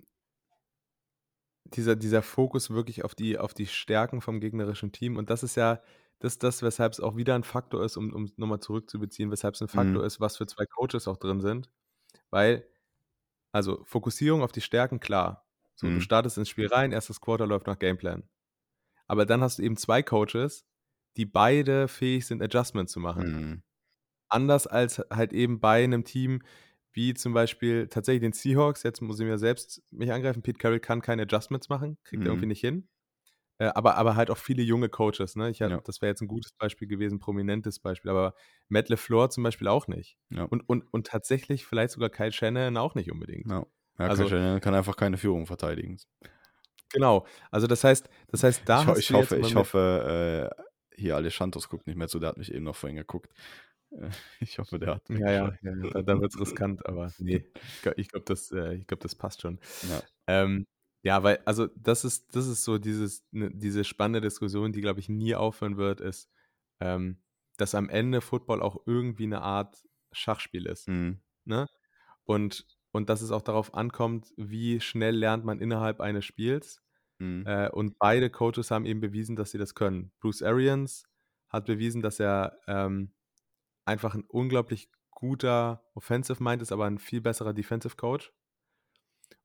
[1.73, 5.57] dieser dieser Fokus wirklich auf die auf die Stärken vom gegnerischen Team und das ist
[5.57, 5.81] ja
[6.21, 9.69] das das, weshalb's auch wieder 'n Faktor ist, um um's noch mal zurückzubeziehen, weshalb's 'n
[9.73, 9.99] Mhm.
[9.99, 11.71] Faktor ist, was für 2 Coaches auch drin sind.
[12.31, 12.67] Weil
[13.53, 15.47] also, Fokussierung auf die Stärken, klar.
[15.77, 16.03] So, du Mhm.
[16.03, 17.21] startest ins Spiel rein, 1.
[17.21, 18.25] Quarter läuft nach Gameplan.
[19.09, 20.67] Aber dann hast du eben 2 Coaches,
[21.17, 23.27] die beide fähig sind, Adjustments zu machen.
[23.27, 23.63] Mhm.
[24.31, 26.43] Anders als halt eben bei 'nem Team
[26.95, 30.81] wie zum Beispiel tatsächlich den Seahawks, jetzt muss ich mir selbst mich angreifen, Pete Carroll
[30.81, 32.49] kann keine Adjustments machen, kriegt er irgendwie Mhm.
[32.49, 32.89] nicht hin.
[33.59, 35.51] Äh, aber aber halt auch viele junge Coaches, ne?
[35.51, 35.85] Ich Ja.
[35.85, 38.35] das wäre jetzt 'n gutes Beispiel gewesen, prominentes Beispiel, aber
[38.69, 40.19] Matt LeFleur zum Beispiel auch nicht.
[40.31, 40.49] Ja.
[40.51, 43.49] Und und und tatsächlich vielleicht sogar Kyle Shanahan auch nicht unbedingt.
[43.49, 43.65] Ja.
[43.99, 45.99] Ja, Also Kyle Shanahan kann einfach keine Führung verteidigen.
[46.93, 47.27] Genau.
[47.51, 50.63] Also, das heißt das heißt, da Ich hast ich hoffe ich hoffe, äh,
[50.97, 53.33] hier Aleshandros guckt nicht mehr zu, der hat mich eben noch vorhin geguckt.
[54.41, 57.93] Ich hoffe, der hat Ja, ja, ja, da da wird's riskant, aber ne, ich gla
[57.97, 59.61] ich glaube, das äh, ich glaube, das passt schon.
[59.83, 60.09] Ja.
[60.27, 60.67] Ähm,
[61.03, 65.01] ja, weil also, das ist das ist so dieses ne, diese spannende Diskussion, die, glaube
[65.01, 66.31] ich, nie aufhören wird, ist,
[66.81, 67.23] ähm,
[67.59, 71.21] dass am Ende Football auch irgendwie 'ne Art Schachspiel ist, Mhm.
[71.45, 71.69] ne?
[72.25, 76.83] Und und dass es auch darauf ankommt, wie schnell lernt man innerhalb eines Spiels.
[77.21, 77.47] Mhm.
[77.47, 80.13] Äh, und beide Coaches haben eben bewiesen, dass sie das können.
[80.21, 81.05] Bruce Arians
[81.49, 83.15] hat bewiesen, dass er ähm,
[83.85, 88.33] einfach ein unglaublich guter Offensive Mind ist, aber ein viel besserer Defensive Coach.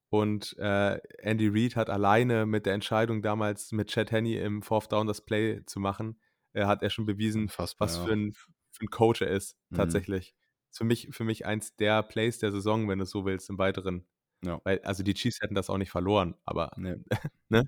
[0.10, 4.92] Und äh, Andy Reid hat alleine mit der Entscheidung damals mit Chad Henney im Fourth
[4.92, 6.20] Down das Play zu machen,
[6.54, 8.06] äh, hat er schon bewiesen, Unfassbar, was ja.
[8.06, 8.34] für ein,
[8.72, 9.76] für ein Coach er ist, Mhm.
[9.76, 10.36] tatsächlich.
[10.72, 13.50] Ist für mich, für mich eins der Plays der Saison, wenn du es so willst,
[13.50, 14.08] im Weiteren.
[14.44, 14.60] Ja.
[14.64, 16.96] Weil, also die Chiefs hätten das auch nicht verloren, aber Nee.
[17.50, 17.66] Ne?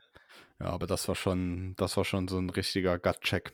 [0.59, 3.51] Ja, aber das war schon, das war schon so ein richtiger Gut-Check.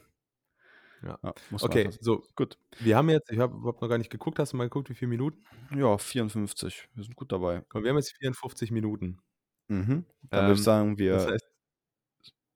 [1.04, 1.20] Ja.
[1.50, 2.58] muss man okay, so, Gut.
[2.80, 4.96] wir haben jetzt, ich habe überhaupt noch gar nicht geguckt, hast du mal geguckt, wie
[4.96, 5.46] viele Minuten?
[5.76, 6.90] Ja, 54.
[6.94, 7.64] Wir sind gut dabei.
[7.70, 9.22] Komm, wir haben jetzt 54 Minuten.
[9.70, 10.06] Mhm.
[10.30, 11.46] Dann würde ich Ähm, sagen, wir Das heißt,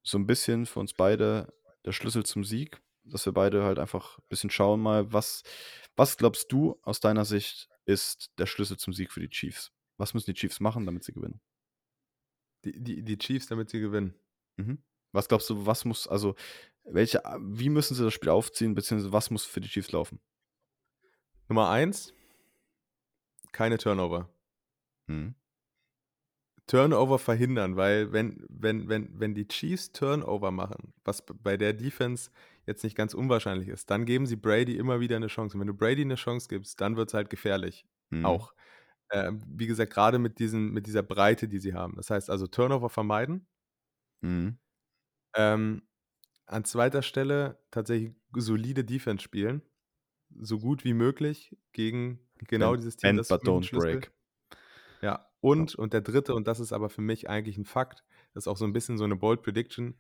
[0.04, 1.54] so ein bisschen für uns beide
[1.86, 5.44] der Schlüssel zum Sieg, dass wir beide halt einfach ein bisschen schauen mal, was,
[5.96, 9.72] was glaubst du aus deiner Sicht ist der Schlüssel zum Sieg für die Chiefs?
[9.98, 11.42] Was müssen die Chiefs machen, damit sie gewinnen?
[12.66, 14.16] die, die, die Chiefs, damit sie gewinnen.
[14.58, 14.84] Mhm.
[15.12, 16.36] Was glaubst du, was muss, also,
[16.84, 20.20] welche, wie müssen sie das Spiel aufziehen, beziehungsweise was muss für die Chiefs laufen?
[21.48, 22.14] Nummer eins,
[23.52, 24.30] keine Turnover.
[25.08, 25.36] Mhm.
[26.68, 32.32] Turnover verhindern, weil wenn, wenn, wenn, wenn die Chiefs Turnover machen, was bei der Defense
[32.66, 35.56] jetzt nicht ganz unwahrscheinlich ist, dann geben sie Brady immer wieder eine Chance.
[35.56, 37.86] Und wenn du Brady eine Chance gibst, dann wird es halt gefährlich.
[38.10, 38.26] Mhm.
[38.26, 38.54] Auch.
[39.12, 41.96] Ähm, wie gesagt, gerade mit, diesen, mit dieser Breite, die sie haben.
[41.98, 43.48] Das heißt also Turnover vermeiden.
[44.22, 44.58] Mhm.
[45.36, 45.84] Ähm,
[46.52, 49.62] an zweiter Stelle tatsächlich solide Defense spielen.
[50.39, 53.16] So gut wie möglich gegen genau dieses Team.
[53.16, 54.12] bend das ist but don't break.
[55.02, 58.43] Ja, und, und der dritte, und das ist aber für mich eigentlich ein Fakt, das
[58.45, 59.99] ist auch so ein bisschen so eine Bold Prediction.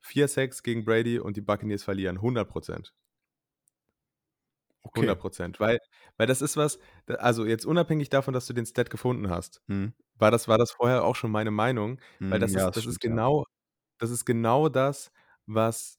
[0.00, 2.20] Vier Sacks gegen Brady und die Buccaneers verlieren.
[2.20, 2.94] 100 Prozent.
[4.84, 5.16] Okay.
[5.16, 5.60] 100 Prozent.
[5.60, 5.78] Weil,
[6.16, 9.92] weil das ist was, also jetzt unabhängig davon, dass du den Stat gefunden hast, Mhm.
[10.16, 12.86] war das, war das vorher auch schon meine Meinung, weil Mhm, das ja, ist, das
[12.86, 13.18] ist stimmt, ja.
[13.18, 13.46] genau,
[13.98, 15.12] das ist genau das,
[15.46, 15.98] was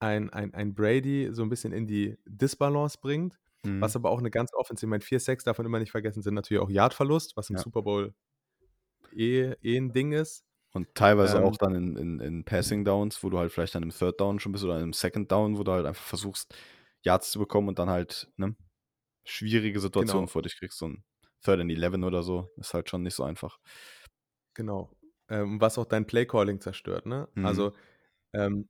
[0.00, 3.80] ein, ein, ein Brady so ein bisschen in die Disbalance bringt, Mhm.
[3.80, 6.34] was aber auch eine ganz Offensive, ich meine, 4 Sacks davon immer nicht vergessen, sind
[6.34, 7.58] natürlich auch Yardverlust, was im Ja.
[7.58, 8.14] Super Bowl
[9.12, 10.44] eh, eh ein Ding ist.
[10.72, 13.82] Und teilweise Ähm, auch dann in, in, in Passing Downs, wo du halt vielleicht dann
[13.82, 16.54] im Third Down schon bist oder im Second Down, wo du halt einfach versuchst,
[17.02, 18.56] Yards zu bekommen und dann halt ne,
[19.24, 20.28] schwierige Situationen Genau.
[20.28, 20.78] vor dich kriegst.
[20.78, 21.04] So ein
[21.42, 23.58] Third and Eleven oder so ist halt schon nicht so einfach.
[24.54, 24.90] Genau.
[25.28, 27.28] Ähm, was auch dein Playcalling zerstört, ne?
[27.34, 27.44] Mhm.
[27.44, 27.74] Also,
[28.34, 28.68] ähm,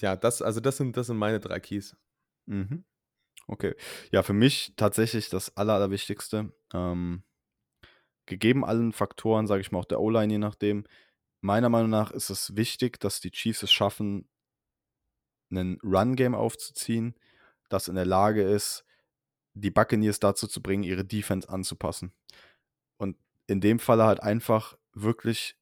[0.00, 1.96] ja, das, also das sind, das sind meine drei Keys.
[2.46, 2.84] Mhm.
[3.46, 3.74] Okay.
[4.10, 6.52] Ja, für mich tatsächlich das Aller, Allerwichtigste.
[6.72, 7.22] Ähm,
[8.26, 10.84] gegeben allen Faktoren, sage ich mal, auch der O-Line, je nachdem.
[11.40, 14.28] Meiner Meinung nach ist es wichtig, dass die Chiefs es schaffen,
[15.50, 17.14] einen Run-Game aufzuziehen,
[17.70, 18.84] das in der Lage ist,
[19.54, 22.12] die Buccaneers dazu zu bringen, ihre Defense anzupassen.
[22.98, 25.56] Und in dem Falle halt einfach wirklich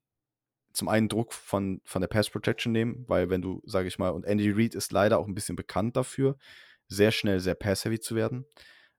[0.77, 4.11] zum einen Druck von, von der Pass Protection nehmen, weil wenn du, sage ich mal,
[4.11, 6.37] und Andy Reid ist leider auch ein bisschen bekannt dafür,
[6.89, 8.45] sehr schnell sehr pass-heavy zu werden.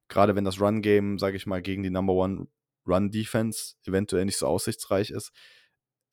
[0.07, 2.47] Gerade wenn das Run-Game, sage ich mal, gegen die Number One
[2.87, 5.31] Run-Defense eventuell nicht so aussichtsreich ist,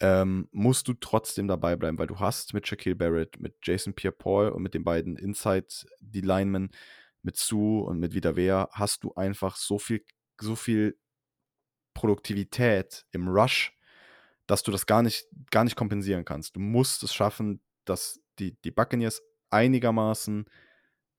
[0.00, 4.50] ähm, musst du trotzdem dabei bleiben, weil du hast mit Shaquille Barrett, mit Jason Pierre-Paul
[4.50, 5.68] und mit den beiden Inside,
[6.00, 6.70] die Linemen,
[7.22, 10.04] mit Sue und mit Wiederwehr, hast du einfach so viel,
[10.40, 10.98] so viel
[11.94, 13.73] Produktivität im Rush,
[14.46, 16.56] dass du das gar nicht, gar nicht kompensieren kannst.
[16.56, 20.46] Du musst es schaffen, dass die, die Buccaneers einigermaßen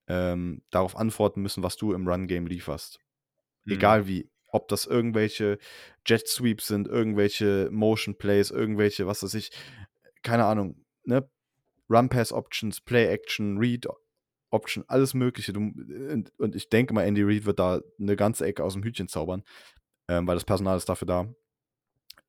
[0.08, 3.00] ähm, darauf antworten müssen, was du im Run-Game lieferst.
[3.66, 3.74] Mhm.
[3.74, 4.30] Egal wie.
[4.48, 5.58] Ob das irgendwelche
[6.06, 9.52] Jet Sweeps sind, irgendwelche Motion Plays, irgendwelche, was weiß ich,
[10.24, 11.30] keine Ahnung, ne?
[11.90, 13.86] Run Pass Options, Play Action, Read
[14.52, 15.52] Option, alles Mögliche.
[15.52, 18.84] Du, und, und ich denke mal, Andy Reid wird da eine ganze Ecke aus dem
[18.84, 19.44] Hütchen zaubern,
[20.08, 21.36] ähm, weil das Personal ist dafür da.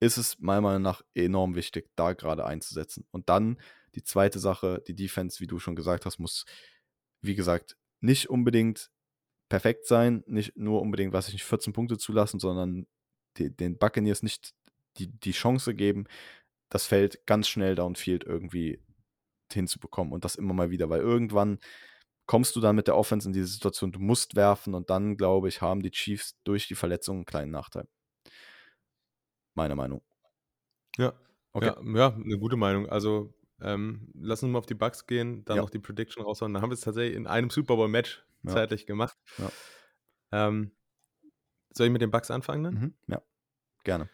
[0.00, 3.06] Ist es meiner Meinung nach enorm wichtig, da gerade einzusetzen.
[3.10, 3.58] Und dann
[3.94, 6.44] die zweite Sache, die Defense, wie du schon gesagt hast, muss,
[7.22, 8.90] wie gesagt, nicht unbedingt
[9.48, 12.86] perfekt sein, nicht nur unbedingt, was ich nicht 14 Punkte zulassen, sondern
[13.38, 14.54] die, den Buccaneers nicht
[14.98, 16.04] die, die Chance geben,
[16.68, 18.80] das Feld ganz schnell downfield irgendwie
[19.52, 21.58] hinzubekommen und das immer mal wieder, weil irgendwann
[22.26, 25.48] kommst du dann mit der Offense in diese Situation, du musst werfen und dann, glaube
[25.48, 27.88] ich, haben die Chiefs durch die Verletzungen einen kleinen Nachteil.
[29.56, 30.02] Meiner Meinung.
[30.98, 31.14] Ja,
[31.52, 31.72] Okay.
[31.84, 32.88] ja, ja, eine gute Meinung.
[32.88, 35.62] Also, ähm, lass uns mal auf die Bugs gehen, dann Ja.
[35.62, 36.52] noch die Prediction raushauen.
[36.52, 38.52] Dann haben wir es tatsächlich in einem Super Bowl-Match Ja.
[38.52, 39.16] zeitlich gemacht.
[40.32, 40.72] Ähm,
[41.70, 42.74] soll ich mit den Bugs anfangen dann?
[42.74, 42.94] Mhm.
[43.08, 43.22] Ja,
[43.84, 44.08] gerne.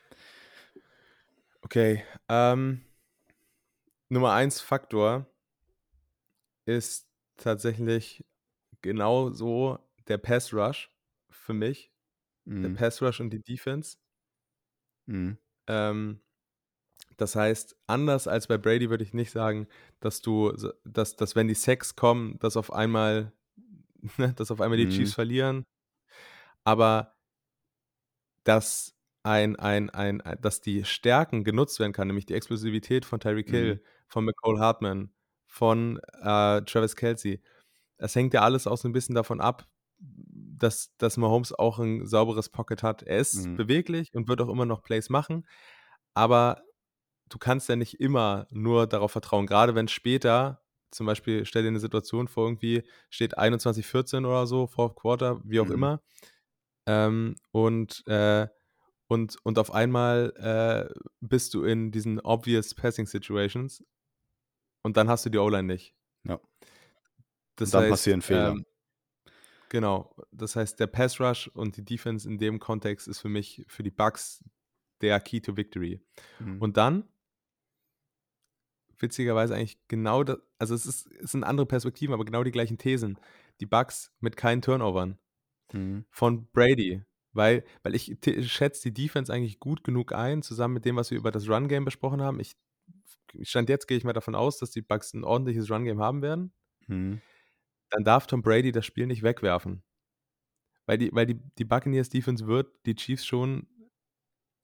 [1.64, 2.04] Okay.
[2.28, 2.84] Ähm,
[4.08, 5.26] Nummer eins Faktor
[6.66, 8.24] ist tatsächlich
[8.82, 9.78] genau so
[10.08, 10.90] der Pass Rush
[11.30, 11.92] für mich.
[12.44, 12.74] Der Mhm.
[12.74, 13.96] Pass Rush und die Defense.
[15.06, 15.36] Mhm.
[15.66, 16.20] Ähm,
[17.18, 19.68] Das heißt, anders als bei Brady würde ich nicht sagen,
[20.00, 20.52] dass du
[20.84, 23.32] dass dass wenn die Sacks kommen, dass auf einmal
[24.18, 25.14] ne, dass auf einmal die Chiefs Mhm.
[25.14, 25.64] verlieren.
[26.64, 27.14] Aber
[28.44, 33.20] dass ein ein ein ein dass die Stärken genutzt werden kann, nämlich die Explosivität von
[33.20, 33.50] Tyreek Mhm.
[33.50, 35.12] Hill, von Mecole Hardman,
[35.46, 37.38] von, äh, Travis Kelce.
[37.98, 39.68] Das hängt ja alles auch so 'n bisschen davon ab,
[40.62, 43.02] dass dass Mahomes auch 'n sauberes Pocket hat.
[43.04, 43.56] Er ist Mhm.
[43.56, 45.46] beweglich und wird auch immer noch Plays machen,
[46.14, 46.62] aber
[47.30, 49.46] du kannst ja nicht immer nur darauf vertrauen.
[49.46, 54.66] Grade wenn später zum Beispiel stell dir 'ne Situation vor, irgendwie steht 21:14 oder so,
[54.68, 55.72] Fourth Quarter, wie auch Mhm.
[55.72, 56.02] immer,
[56.86, 58.48] ähm, und, äh
[59.08, 63.84] und und auf einmal, äh, bist du in diesen obvious Passing Situations
[64.84, 65.92] und dann hast du die O-Line nicht.
[66.24, 66.42] Ja.
[67.58, 68.56] Das dann heißt, passieren Fehler.
[68.56, 68.64] ähm
[69.72, 70.14] genau.
[70.30, 73.82] Das heißt, der Pass Rush und die Defense in dem Kontext ist für mich für
[73.82, 74.44] die Bucks
[75.00, 76.00] der Key to Victory.
[76.38, 76.60] Mhm.
[76.60, 77.08] Und dann
[78.98, 82.78] witzigerweise eigentlich genau da also, es ist es sind andere Perspektiven, aber genau die gleichen
[82.78, 83.18] Thesen.
[83.60, 85.18] Die Bucks mit keinen Turnovern
[85.72, 86.04] Mhm.
[86.10, 87.02] von Brady,
[87.32, 91.16] weil weil ich schätze die Defense eigentlich gut genug ein, zusammen mit dem, was wir
[91.18, 92.38] über das Run Game besprochen haben.
[92.40, 92.56] Ich
[93.42, 96.20] Stand jetzt gehe ich mal davon aus, dass die Bucks 'n ordentliches Run Game haben
[96.20, 96.52] werden.
[96.88, 97.22] Mhm.
[97.92, 99.82] Dann darf Tom Brady das Spiel nicht wegwerfen.
[100.88, 103.66] Weil die weil die die Buccaneers Defense wird die Chiefs schon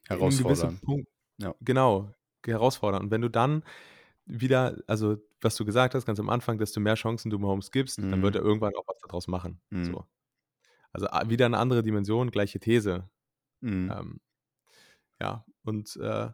[0.08, 0.80] Herausfordern.
[0.84, 1.08] Punkt
[1.38, 1.54] Ja.
[1.60, 2.12] genau,
[2.46, 3.04] herausfordern.
[3.04, 3.64] Und wenn du dann
[4.26, 8.04] wieder also, was du gesagt hast ganz am Anfang, desto mehr Chancen du Mahomes gibst,
[8.10, 8.36] dann wird Mhm.
[8.36, 9.98] er irgendwann auch was da draus machen, Mhm.
[9.98, 10.06] so.
[10.92, 13.10] Also, wieder 'ne andere Dimension, gleiche These.
[13.62, 13.98] Mhm.
[13.98, 14.20] Ähm,
[15.20, 16.30] ja, und, äh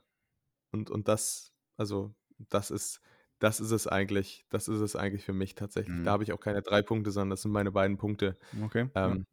[0.72, 3.00] und und das also, das ist
[3.44, 6.02] das ist es eigentlich das ist es eigentlich für mich tatsächlich.
[6.02, 6.14] Da Mhm.
[6.14, 8.38] habe ich auch keine 3 Punkte, sondern das sind meine beiden Punkte.
[8.62, 9.16] Okay, ja.
[9.16, 9.26] Ähm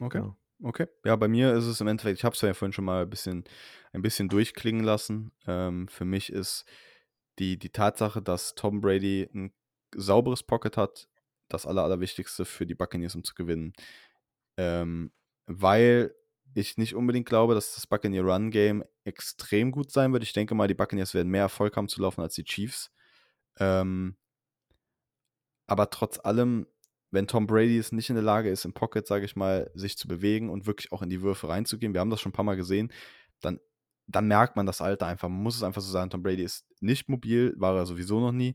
[0.00, 0.36] Okay, Genau.
[0.62, 0.86] okay.
[1.04, 3.44] Ja, bei mir ist es im Endeffekt ich habe es ja vorhin schon mal bisschen
[3.92, 5.32] ein bisschen durchklingen lassen.
[5.46, 6.64] Ähm, für mich ist
[7.38, 9.52] die die Tatsache, dass Tom Brady 'n
[9.94, 11.08] sauberes Pocket hat,
[11.48, 13.72] das Aller Allerwichtigste für die Buccaneers, um zu gewinnen.
[14.58, 15.12] Ähm,
[15.46, 16.14] weil
[16.54, 20.22] ich nicht unbedingt glaube, dass das Buccaneer Run Game extrem gut sein wird.
[20.22, 22.90] Ich denke mal, die Buccaneers werden mehr Erfolg haben zu laufen als die Chiefs.
[23.58, 24.16] Ähm
[25.66, 26.66] aber trotz allem,
[27.10, 29.96] wenn Tom Brady es nicht in der Lage ist, im Pocket, sage ich mal, sich
[29.96, 32.44] zu bewegen und wirklich auch in die Würfe reinzugehen, wir haben das schon 'n paar
[32.44, 32.92] Mal gesehen,
[33.40, 33.60] dann
[34.06, 35.28] dann merkt man das Alter einfach.
[35.30, 38.32] Man muss es einfach so sagen, Tom Brady ist nicht mobil, war er sowieso noch
[38.32, 38.54] nie.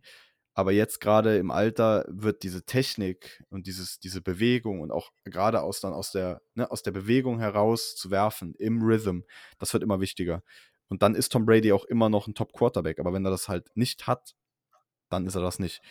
[0.55, 5.61] Aber jetzt grade im Alter wird diese Technik und dieses diese Bewegung und auch grade
[5.61, 9.21] aus dann aus der ne, aus der Bewegung heraus zu werfen im Rhythm,
[9.59, 10.43] das wird immer wichtiger.
[10.89, 13.47] Und dann ist Tom Brady auch immer noch 'n Top Quarterback, aber wenn er das
[13.49, 14.33] halt nicht hat,
[15.09, 15.81] dann ist er das nicht.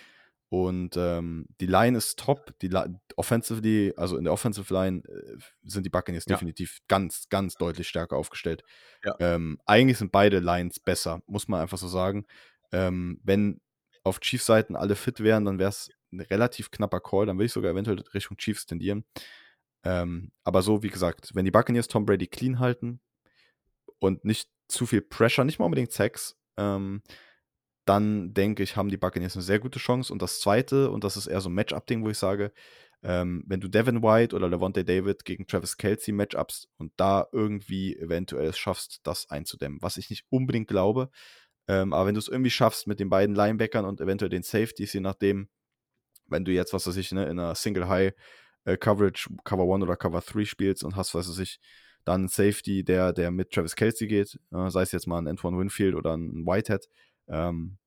[0.51, 2.71] Und, ähm, die Line ist top, die
[3.17, 6.37] offensively also, in der Offensive Line, äh, sind die Buccaneers Ja.
[6.37, 8.63] definitiv ganz, ganz deutlich stärker aufgestellt.
[9.05, 9.15] Ja.
[9.21, 12.27] Ähm, eigentlich sind beide Lines besser, muss man einfach so sagen.
[12.73, 13.61] Ähm, wenn
[14.09, 17.47] auf Chiefs Seiten alle fit wären, dann wäre es 'n relativ knapper Call, dann würde
[17.47, 19.05] ich sogar eventuell Richtung Chiefs tendieren.
[19.85, 23.01] Ähm, aber so, wie gesagt, wenn die Buccaneers Tom Brady clean halten
[24.03, 27.03] und nicht zu viel Pressure, nicht mal unbedingt Sacks, ähm,
[27.87, 30.13] dann denke ich, haben die Buccaneers 'ne sehr gute Chance.
[30.13, 32.53] Und das Zweite, und das ist eher so 'n Match-up-Ding, wo ich sage,
[33.05, 37.97] ähm, wenn du Devin White oder Lavonte David gegen Travis Kelce Match-upst und da irgendwie
[37.99, 41.11] eventuell es schaffst, das einzudämmen, was ich nicht unbedingt glaube.
[41.69, 45.01] Ähm, aber wenn du's irgendwie schaffst mit den beiden Linebackern und eventuell den Safeties, je
[45.01, 45.49] nachdem,
[46.29, 48.13] wenn du jetzt, was weiß ich, ne, in 'ner Single High,
[48.67, 51.61] äh, Coverage, Cover 1 oder Cover 3 spielst und hast, was weiß ich,
[52.05, 55.29] dann 'n Safety, der der mit Travis Kelce geht, äh, sei es jetzt mal 'n
[55.29, 56.89] Antoine Winfield oder 'n Whitehead.
[57.29, 57.79] Ähm,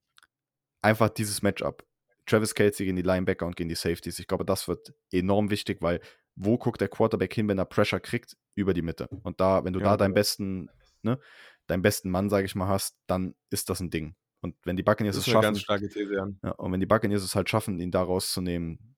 [0.82, 1.84] einfach dieses Match-up.
[2.28, 4.20] Travis Kelce gegen die Linebacker und gegen die Safeties.
[4.20, 6.02] Ich glaube, das wird enorm wichtig, weil
[6.36, 8.38] wo guckt der Quarterback hin, wenn er Pressure kriegt?
[8.56, 9.10] Über die Mitte.
[9.24, 10.70] Und da wenn du Ja, da deinen besten
[11.04, 11.20] ne,
[11.68, 14.16] deinen besten Mann, sage ich mal, hast, dann ist das 'n Ding.
[14.42, 16.28] Und wenn die Buccaneers es schaffen These, ja.
[16.44, 18.96] ja, und wenn die Buccaneers es halt schaffen, ihn da rauszunehmen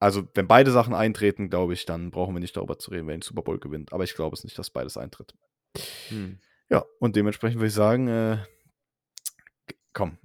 [0.00, 3.16] also, wenn beide Sachen eintreten, glaube ich, dann brauchen wir nicht darüber zu reden, wer
[3.16, 3.92] den Super Bowl gewinnt.
[3.94, 5.34] Aber ich glaube es nicht, dass beides eintritt.
[6.10, 6.40] Mhm.
[6.68, 8.38] Ja, und dementsprechend würde ich sagen, äh,
[9.94, 10.18] komm,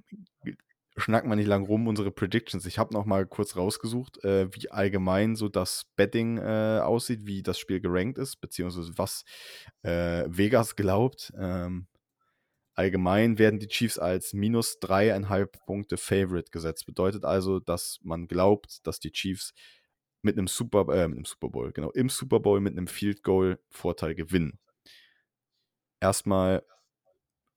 [1.00, 2.66] schnacken wir nicht lang rum, unsere Predictions.
[2.66, 7.42] Ich habe noch mal kurz rausgesucht, äh, wie allgemein so das Betting, äh, aussieht, wie
[7.42, 9.24] das Spiel gerankt ist, beziehungsweise was,
[9.82, 11.32] äh, Vegas glaubt.
[11.38, 11.86] Ähm,
[12.74, 16.86] allgemein werden die Chiefs als minus 3,5 Punkte Favorite gesetzt.
[16.86, 19.52] Bedeutet also, dass man glaubt, dass die Chiefs
[20.22, 23.22] mit 'nem Super äh, mit 'nem Super Bowl, genau, im Super Bowl mit 'nem Field
[23.24, 24.58] Goal Vorteil gewinnen.
[26.02, 26.62] Erst mal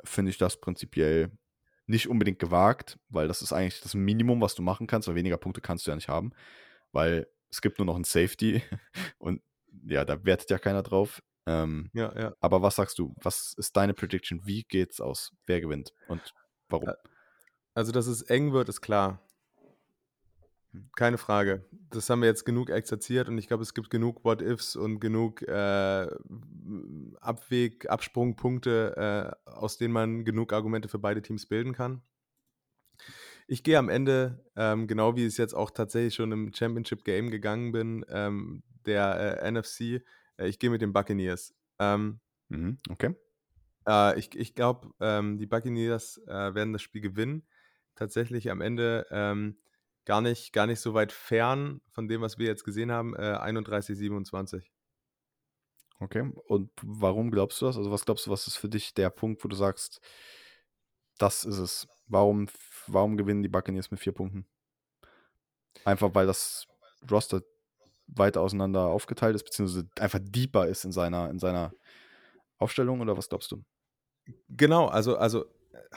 [0.06, 1.32] finde ich das prinzipiell
[1.88, 5.38] nicht unbedingt gewagt, weil das ist eigentlich das Minimum, was du machen kannst, weil weniger
[5.38, 6.32] Punkte kannst du ja nicht haben,
[6.92, 8.62] weil es gibt nur noch 'n Safety
[9.20, 9.42] und
[9.86, 11.22] ja, da wettet ja keiner drauf.
[11.48, 12.34] Ähm, Ja, ja.
[12.40, 13.14] aber was sagst du?
[13.22, 14.46] Was ist deine Prediction?
[14.46, 15.34] Wie geht's aus?
[15.46, 16.34] Wer gewinnt und
[16.70, 16.90] warum?
[17.76, 19.20] Also, dass es eng wird, ist klar.
[20.96, 21.66] Keine Frage.
[21.90, 25.42] Das haben wir jetzt genug exerziert und ich glaube, es gibt genug What-Ifs und genug
[25.44, 26.08] äh,
[27.20, 32.02] Abweg, Absprungpunkte, äh, aus denen man genug Argumente für beide Teams bilden kann.
[33.48, 37.04] Ich gehe am Ende, ähm, genau wie ich es jetzt auch tatsächlich schon im Championship
[37.04, 40.02] Game gegangen bin, ähm, der äh, NFC,
[40.38, 41.54] äh, ich gehe mit den Buccaneers.
[41.80, 42.20] Ähm,
[42.50, 43.16] Mhm, okay.
[43.88, 47.48] äh, ich ich glaube, ähm, die Buccaneers äh, werden das Spiel gewinnen.
[47.96, 49.58] Tatsächlich am Ende ähm,
[50.06, 53.38] gar, nicht, gar nicht so weit fern von dem, was wir jetzt gesehen haben, äh,
[53.38, 54.72] 31, 27.
[56.00, 56.32] Okay.
[56.48, 57.78] Und warum glaubst du das?
[57.78, 60.02] Also, was glaubst du, was ist für dich der Punkt, wo du sagst,
[61.18, 61.88] das ist es?
[62.08, 62.48] Warum,
[62.88, 64.46] warum gewinnen die Buccaneers mit vier Punkten?
[65.86, 66.68] Einfach weil das
[67.10, 67.42] Roster
[68.08, 71.74] weiter auseinander aufgeteilt ist, beziehungsweise einfach deeper ist in seiner, in seiner
[72.58, 73.64] Aufstellung oder was glaubst du?
[74.50, 75.46] Genau, also, also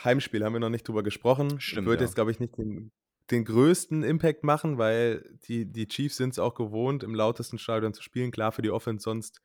[0.02, 1.60] Heimspiel haben wir noch nicht drüber gesprochen.
[1.60, 2.06] Stimmt, Wird ja.
[2.06, 2.92] jetzt, glaube ich, nicht den,
[3.30, 7.92] den größten Impact machen, weil die, die Chiefs sind es auch gewohnt, im lautesten Stadion
[7.92, 8.30] zu spielen.
[8.30, 9.40] Klar, für die Offense sonst,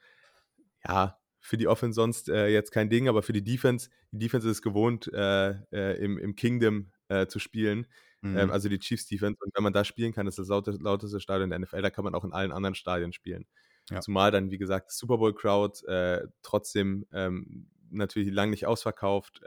[0.87, 4.47] ja, für die Offense sonst äh, jetzt kein Ding, aber für die Defense, die Defense
[4.47, 7.87] ist es gewohnt, äh, äh, im, im Kingdom äh, zu spielen.
[8.21, 8.37] Mhm.
[8.37, 9.39] Ähm, also die Chiefs Defense.
[9.43, 12.03] Und wenn man da spielen kann, ist das laute, lauteste Stadion der NFL, da kann
[12.03, 13.47] man auch in allen anderen Stadien spielen.
[13.89, 13.99] Ja.
[13.99, 19.41] Zumal dann, wie gesagt, Super Bowl Crowd äh, trotzdem ähm, natürlich lang nicht ausverkauft.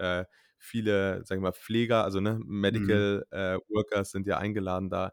[0.64, 5.12] Viele, sagen wir mal, Pfleger, also ne, Medical äh, Workers sind ja eingeladen da.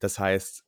[0.00, 0.64] Das heißt,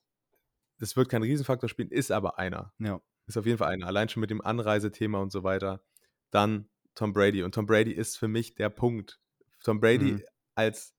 [0.79, 2.73] das wird kein Riesenfaktor spielen, ist aber einer.
[2.79, 3.01] ja.
[3.29, 3.87] Ist auf jeden Fall einer.
[3.87, 5.85] Allein schon mit dem Anreisethema und so weiter.
[6.33, 7.45] Dann Tom Brady.
[7.45, 9.21] Und Tom Brady ist für mich der Punkt.
[9.63, 10.23] Tom Brady Mhm.
[10.57, 10.95] als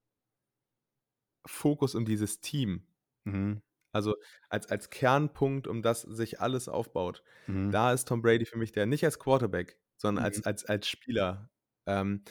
[1.46, 2.88] Fokus um dieses Team.
[3.26, 3.62] Mhm.
[3.92, 4.16] Also
[4.50, 7.24] als, als Kernpunkt, um das sich alles aufbaut.
[7.48, 7.72] Mhm.
[7.72, 10.44] Da ist Tom Brady für mich der nicht als Quarterback, sondern als, Mhm.
[10.46, 11.50] als, als Spieler.
[11.86, 12.24] Ähm,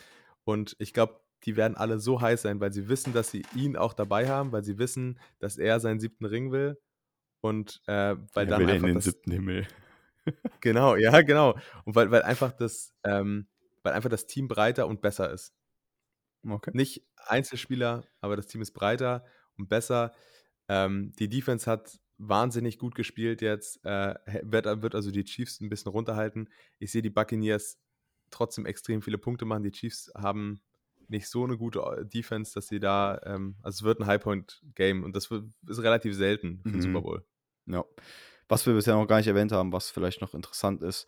[0.44, 3.76] und ich glaube, die werden alle so heiß sein, weil sie wissen, dass sie ihn
[3.76, 6.78] auch dabei haben, weil sie wissen, dass er seinen siebten Ring will.
[7.40, 9.66] Und äh, weil er dann will in einfach den das, siebten Himmel.
[10.60, 11.58] Genau, ja, genau.
[11.84, 13.48] Und weil, weil einfach das, ähm,
[13.82, 15.52] weil einfach das Team breiter und besser ist.
[16.48, 16.70] Okay.
[16.74, 19.24] Nicht Einzelspieler, aber das Team ist breiter
[19.58, 20.12] und besser.
[20.68, 25.68] Ähm, die Defense hat wahnsinnig gut gespielt jetzt, äh, wird, wird also die Chiefs ein
[25.68, 26.48] bisschen runterhalten.
[26.78, 27.80] Ich sehe die Buccaneers
[28.32, 29.62] trotzdem extrem viele Punkte machen.
[29.62, 30.60] Die Chiefs haben
[31.08, 35.04] nicht so eine gute äh, Defense, dass sie da, ähm, also es wird ein Highpoint-Game
[35.04, 36.82] und das wird, ist relativ selten für den Mhm.
[36.82, 37.26] Super Bowl.
[37.66, 37.84] Ja.
[38.48, 41.06] Was wir bisher noch gar nicht erwähnt haben, was vielleicht noch interessant ist,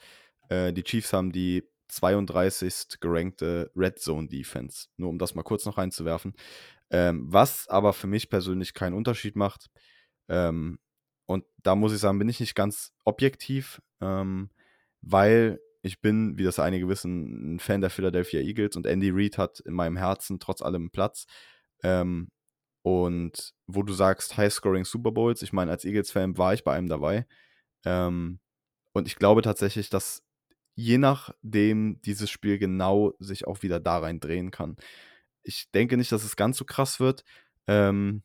[0.48, 3.00] äh, die Chiefs haben die 32.
[3.00, 4.88] gerankte Red Zone Defense.
[4.96, 6.34] Nur um das mal kurz noch reinzuwerfen.
[6.90, 9.70] Ähm, was aber für mich persönlich keinen Unterschied macht.
[10.28, 10.78] Ähm,
[11.26, 14.50] und da muss ich sagen, bin ich nicht ganz objektiv, ähm,
[15.00, 19.37] weil ich bin, wie das einige wissen, ein Fan der Philadelphia Eagles und Andy Reid
[19.37, 21.26] hat in meinem Herzen trotz allem Platz.
[21.82, 22.28] Ähm,
[22.82, 26.89] und wo du sagst, High-Scoring Super Bowls, ich meine, als Eagles-Fan war ich bei einem
[26.89, 27.26] dabei.
[27.85, 28.41] Ähm,
[28.93, 30.22] und ich glaube tatsächlich, dass
[30.74, 34.76] je nachdem dieses Spiel genau sich auch wieder da rein drehen kann.
[35.43, 37.24] Ich denke nicht, dass es ganz so krass wird.
[37.66, 38.22] Ähm,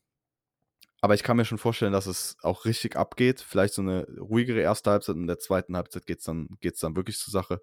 [1.01, 3.39] aber ich kann mir schon vorstellen, dass es auch richtig abgeht.
[3.39, 6.79] Vielleicht so eine ruhigere erste Halbzeit und in der zweiten Halbzeit geht es dann, geht's
[6.79, 7.61] dann wirklich zur Sache.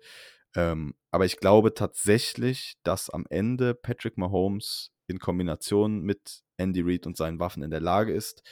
[0.54, 7.06] Ähm, aber ich glaube tatsächlich, dass am Ende Patrick Mahomes in Kombination mit Andy Reid
[7.06, 8.42] und seinen Waffen in der Lage ist,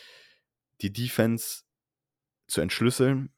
[0.82, 1.62] die Defense
[2.46, 3.32] zu entschlüsseln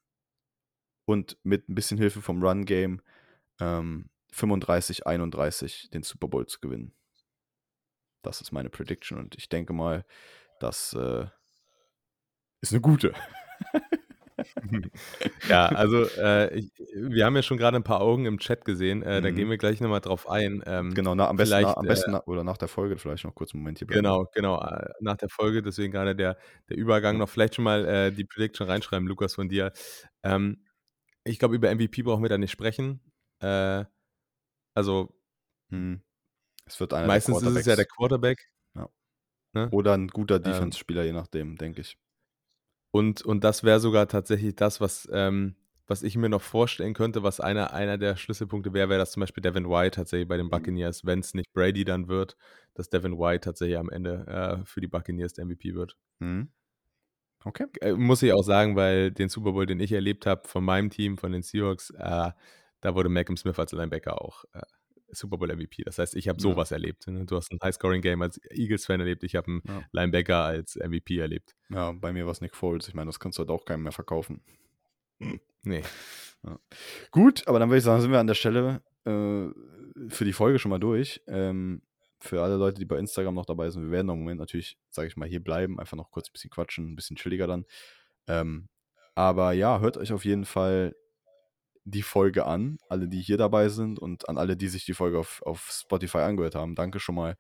[1.05, 3.01] und mit ein bisschen Hilfe vom Run-Game
[3.61, 6.92] ähm, 35, 31 den Super Bowl zu gewinnen.
[8.22, 10.05] Das ist meine Prediction und ich denke mal,
[10.59, 11.26] das äh,
[12.69, 13.12] ist eine gute.
[15.49, 19.03] Ja, also äh, ich, wir haben ja schon gerade ein paar Augen im Chat gesehen.
[19.03, 19.35] Äh, Da Mhm.
[19.37, 20.62] gehen wir gleich nochmal drauf ein.
[20.67, 23.24] Ähm, Genau, na, am besten, na, am äh, besten na, oder nach der Folge vielleicht
[23.24, 24.03] noch kurz einen Moment hier bleiben.
[24.03, 26.36] Genau, genau, äh, nach der Folge, deswegen gerade der,
[26.69, 27.28] der Übergang noch.
[27.28, 29.73] Vielleicht schon mal äh, die Prediction reinschreiben, Lukas, von dir.
[30.23, 30.65] Ähm,
[31.24, 33.01] ich glaube, über MVP brauchen wir da nicht sprechen.
[33.40, 33.85] Äh,
[34.74, 35.15] also
[35.70, 36.03] Hm.
[36.66, 38.49] Es wird einer meistens der ist es ja der Quarterback.
[38.74, 38.89] Ja.
[39.55, 39.69] Ne?
[39.70, 41.97] oder ein guter Ähm, Defense-Spieler, je nachdem, denke ich.
[42.97, 45.56] Und, und das wäre sogar tatsächlich das, was, ähm,
[45.86, 49.20] was ich mir noch vorstellen könnte, was einer, einer der Schlüsselpunkte wäre, wäre das zum
[49.20, 50.51] Beispiel Devin White tatsächlich bei den Mhm.
[50.51, 52.36] Buccaneers, wenn es nicht Brady dann wird,
[52.74, 54.27] dass Devin White tatsächlich am Ende
[54.62, 55.97] äh, für die Buccaneers der MVP wird.
[56.20, 56.48] Hm.
[57.44, 57.66] Okay.
[57.81, 60.90] Äh, muss ich auch sagen, weil den Super Bowl, den ich erlebt habe von meinem
[60.90, 62.32] Team, von den Seahawks, äh,
[62.81, 64.62] da wurde Malcolm Smith als Linebacker auch äh,
[65.11, 65.83] Super Bowl MVP.
[65.85, 66.43] Das heißt, ich habe Ja.
[66.43, 67.07] sowas erlebt.
[67.07, 67.24] Ne?
[67.27, 69.83] Du hast ein High-Scoring-Game als Eagles-Fan erlebt, ich habe einen Ja.
[69.93, 71.55] Linebacker als MVP erlebt.
[71.69, 72.89] Ja, bei mir war es Nick Foles.
[72.89, 74.43] Ich meine, das kannst du halt auch keinem mehr verkaufen.
[75.62, 75.83] Nee.
[76.45, 76.61] Ja.
[77.11, 79.49] Gut, aber dann würde ich sagen, sind wir an der Stelle äh,
[80.09, 81.20] für die Folge schon mal durch.
[81.27, 81.83] Ähm,
[82.20, 85.09] für alle Leute, die bei Instagram noch dabei sind, wir werden im Moment natürlich, sage
[85.09, 87.65] ich mal, hier bleiben, einfach noch kurz ein bisschen quatschen, ein bisschen chilliger dann.
[88.28, 88.69] Ähm,
[89.16, 90.95] aber ja, hört euch auf jeden Fall
[91.87, 95.19] die Folge an, alle, die hier dabei sind und an alle, die sich die Folge
[95.19, 96.75] auf, auf Spotify angehört haben.
[96.75, 97.37] Danke schon mal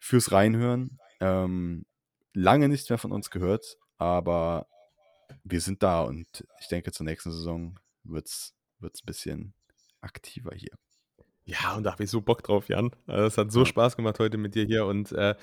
[0.00, 0.98] fürs Reinhören.
[1.20, 1.86] Ähm,
[2.34, 4.66] lange nichts mehr von uns gehört, aber
[5.44, 6.26] wir sind da und
[6.60, 9.54] ich denke, zur nächsten Saison wird es ein bisschen
[10.00, 10.72] aktiver hier.
[11.44, 12.90] Ja, und da habe ich so Bock drauf, Jan.
[13.06, 13.64] Also, es hat so.
[13.64, 15.34] Spaß gemacht heute mit dir hier und äh,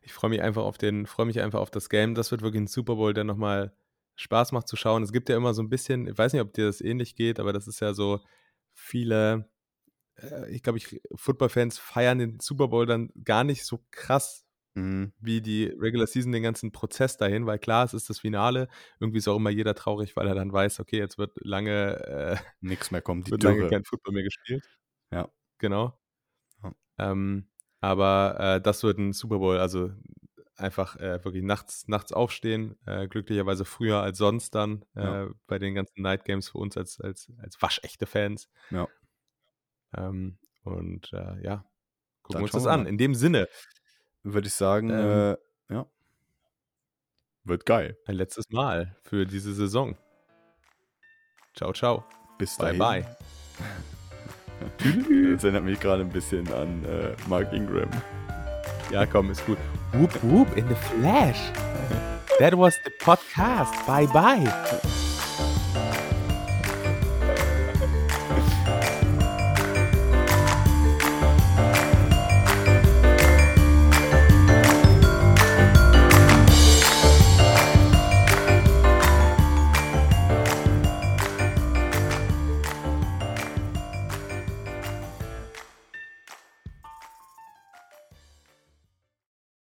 [0.00, 2.14] ich freue mich einfach auf den, freue mich einfach auf das Game.
[2.14, 3.72] Das wird wirklich ein Super Bowl, der nochmal
[4.20, 5.02] Spaß macht zu schauen.
[5.02, 7.40] Es gibt ja immer so ein bisschen, ich weiß nicht, ob dir das ähnlich geht,
[7.40, 8.20] aber das ist ja so
[8.74, 9.50] viele,
[10.16, 15.12] äh, ich glaube, ich, Football-Fans feiern den Super Bowl dann gar nicht so krass mhm.
[15.18, 18.68] wie die Regular Season den ganzen Prozess dahin, weil klar, es ist das Finale.
[18.98, 22.36] Irgendwie ist auch immer jeder traurig, weil er dann weiß, okay, jetzt wird lange äh,
[22.60, 23.56] nichts mehr kommen, die wird Dürre.
[23.56, 24.64] lange kein Football mehr gespielt.
[25.10, 25.28] Ja.
[25.58, 25.98] Genau.
[26.62, 26.72] Ja.
[26.98, 27.48] Ähm,
[27.80, 29.90] aber äh, das wird ein Super Bowl, also
[30.60, 35.24] einfach äh, wirklich nachts, nachts aufstehen, äh, glücklicherweise früher als sonst dann ja.
[35.24, 38.48] Äh, bei den ganzen Night Games für uns als, als, als waschechte Fans.
[38.70, 38.88] Ja.
[39.96, 41.64] Ähm, und äh, ja,
[42.22, 42.86] gucken wir uns das an.
[42.86, 43.48] In dem Sinne.
[44.22, 45.36] Würde ich sagen, ähm, äh,
[45.74, 45.86] ja.
[47.44, 47.96] Wird geil.
[48.06, 49.96] Ein letztes Mal für diese Saison.
[51.56, 52.04] Ciao, ciao.
[52.38, 52.78] Bis dahin.
[52.78, 53.02] Bye,
[54.78, 55.32] bye.
[55.32, 56.84] das erinnert mich gerade ein bisschen an
[57.28, 57.90] Mark Ingram.
[58.90, 59.58] Ja, komm, ist gut.
[59.94, 61.40] Whoop, whoop, in the flash.
[62.38, 63.86] That was the podcast.
[63.86, 64.99] Bye, bye.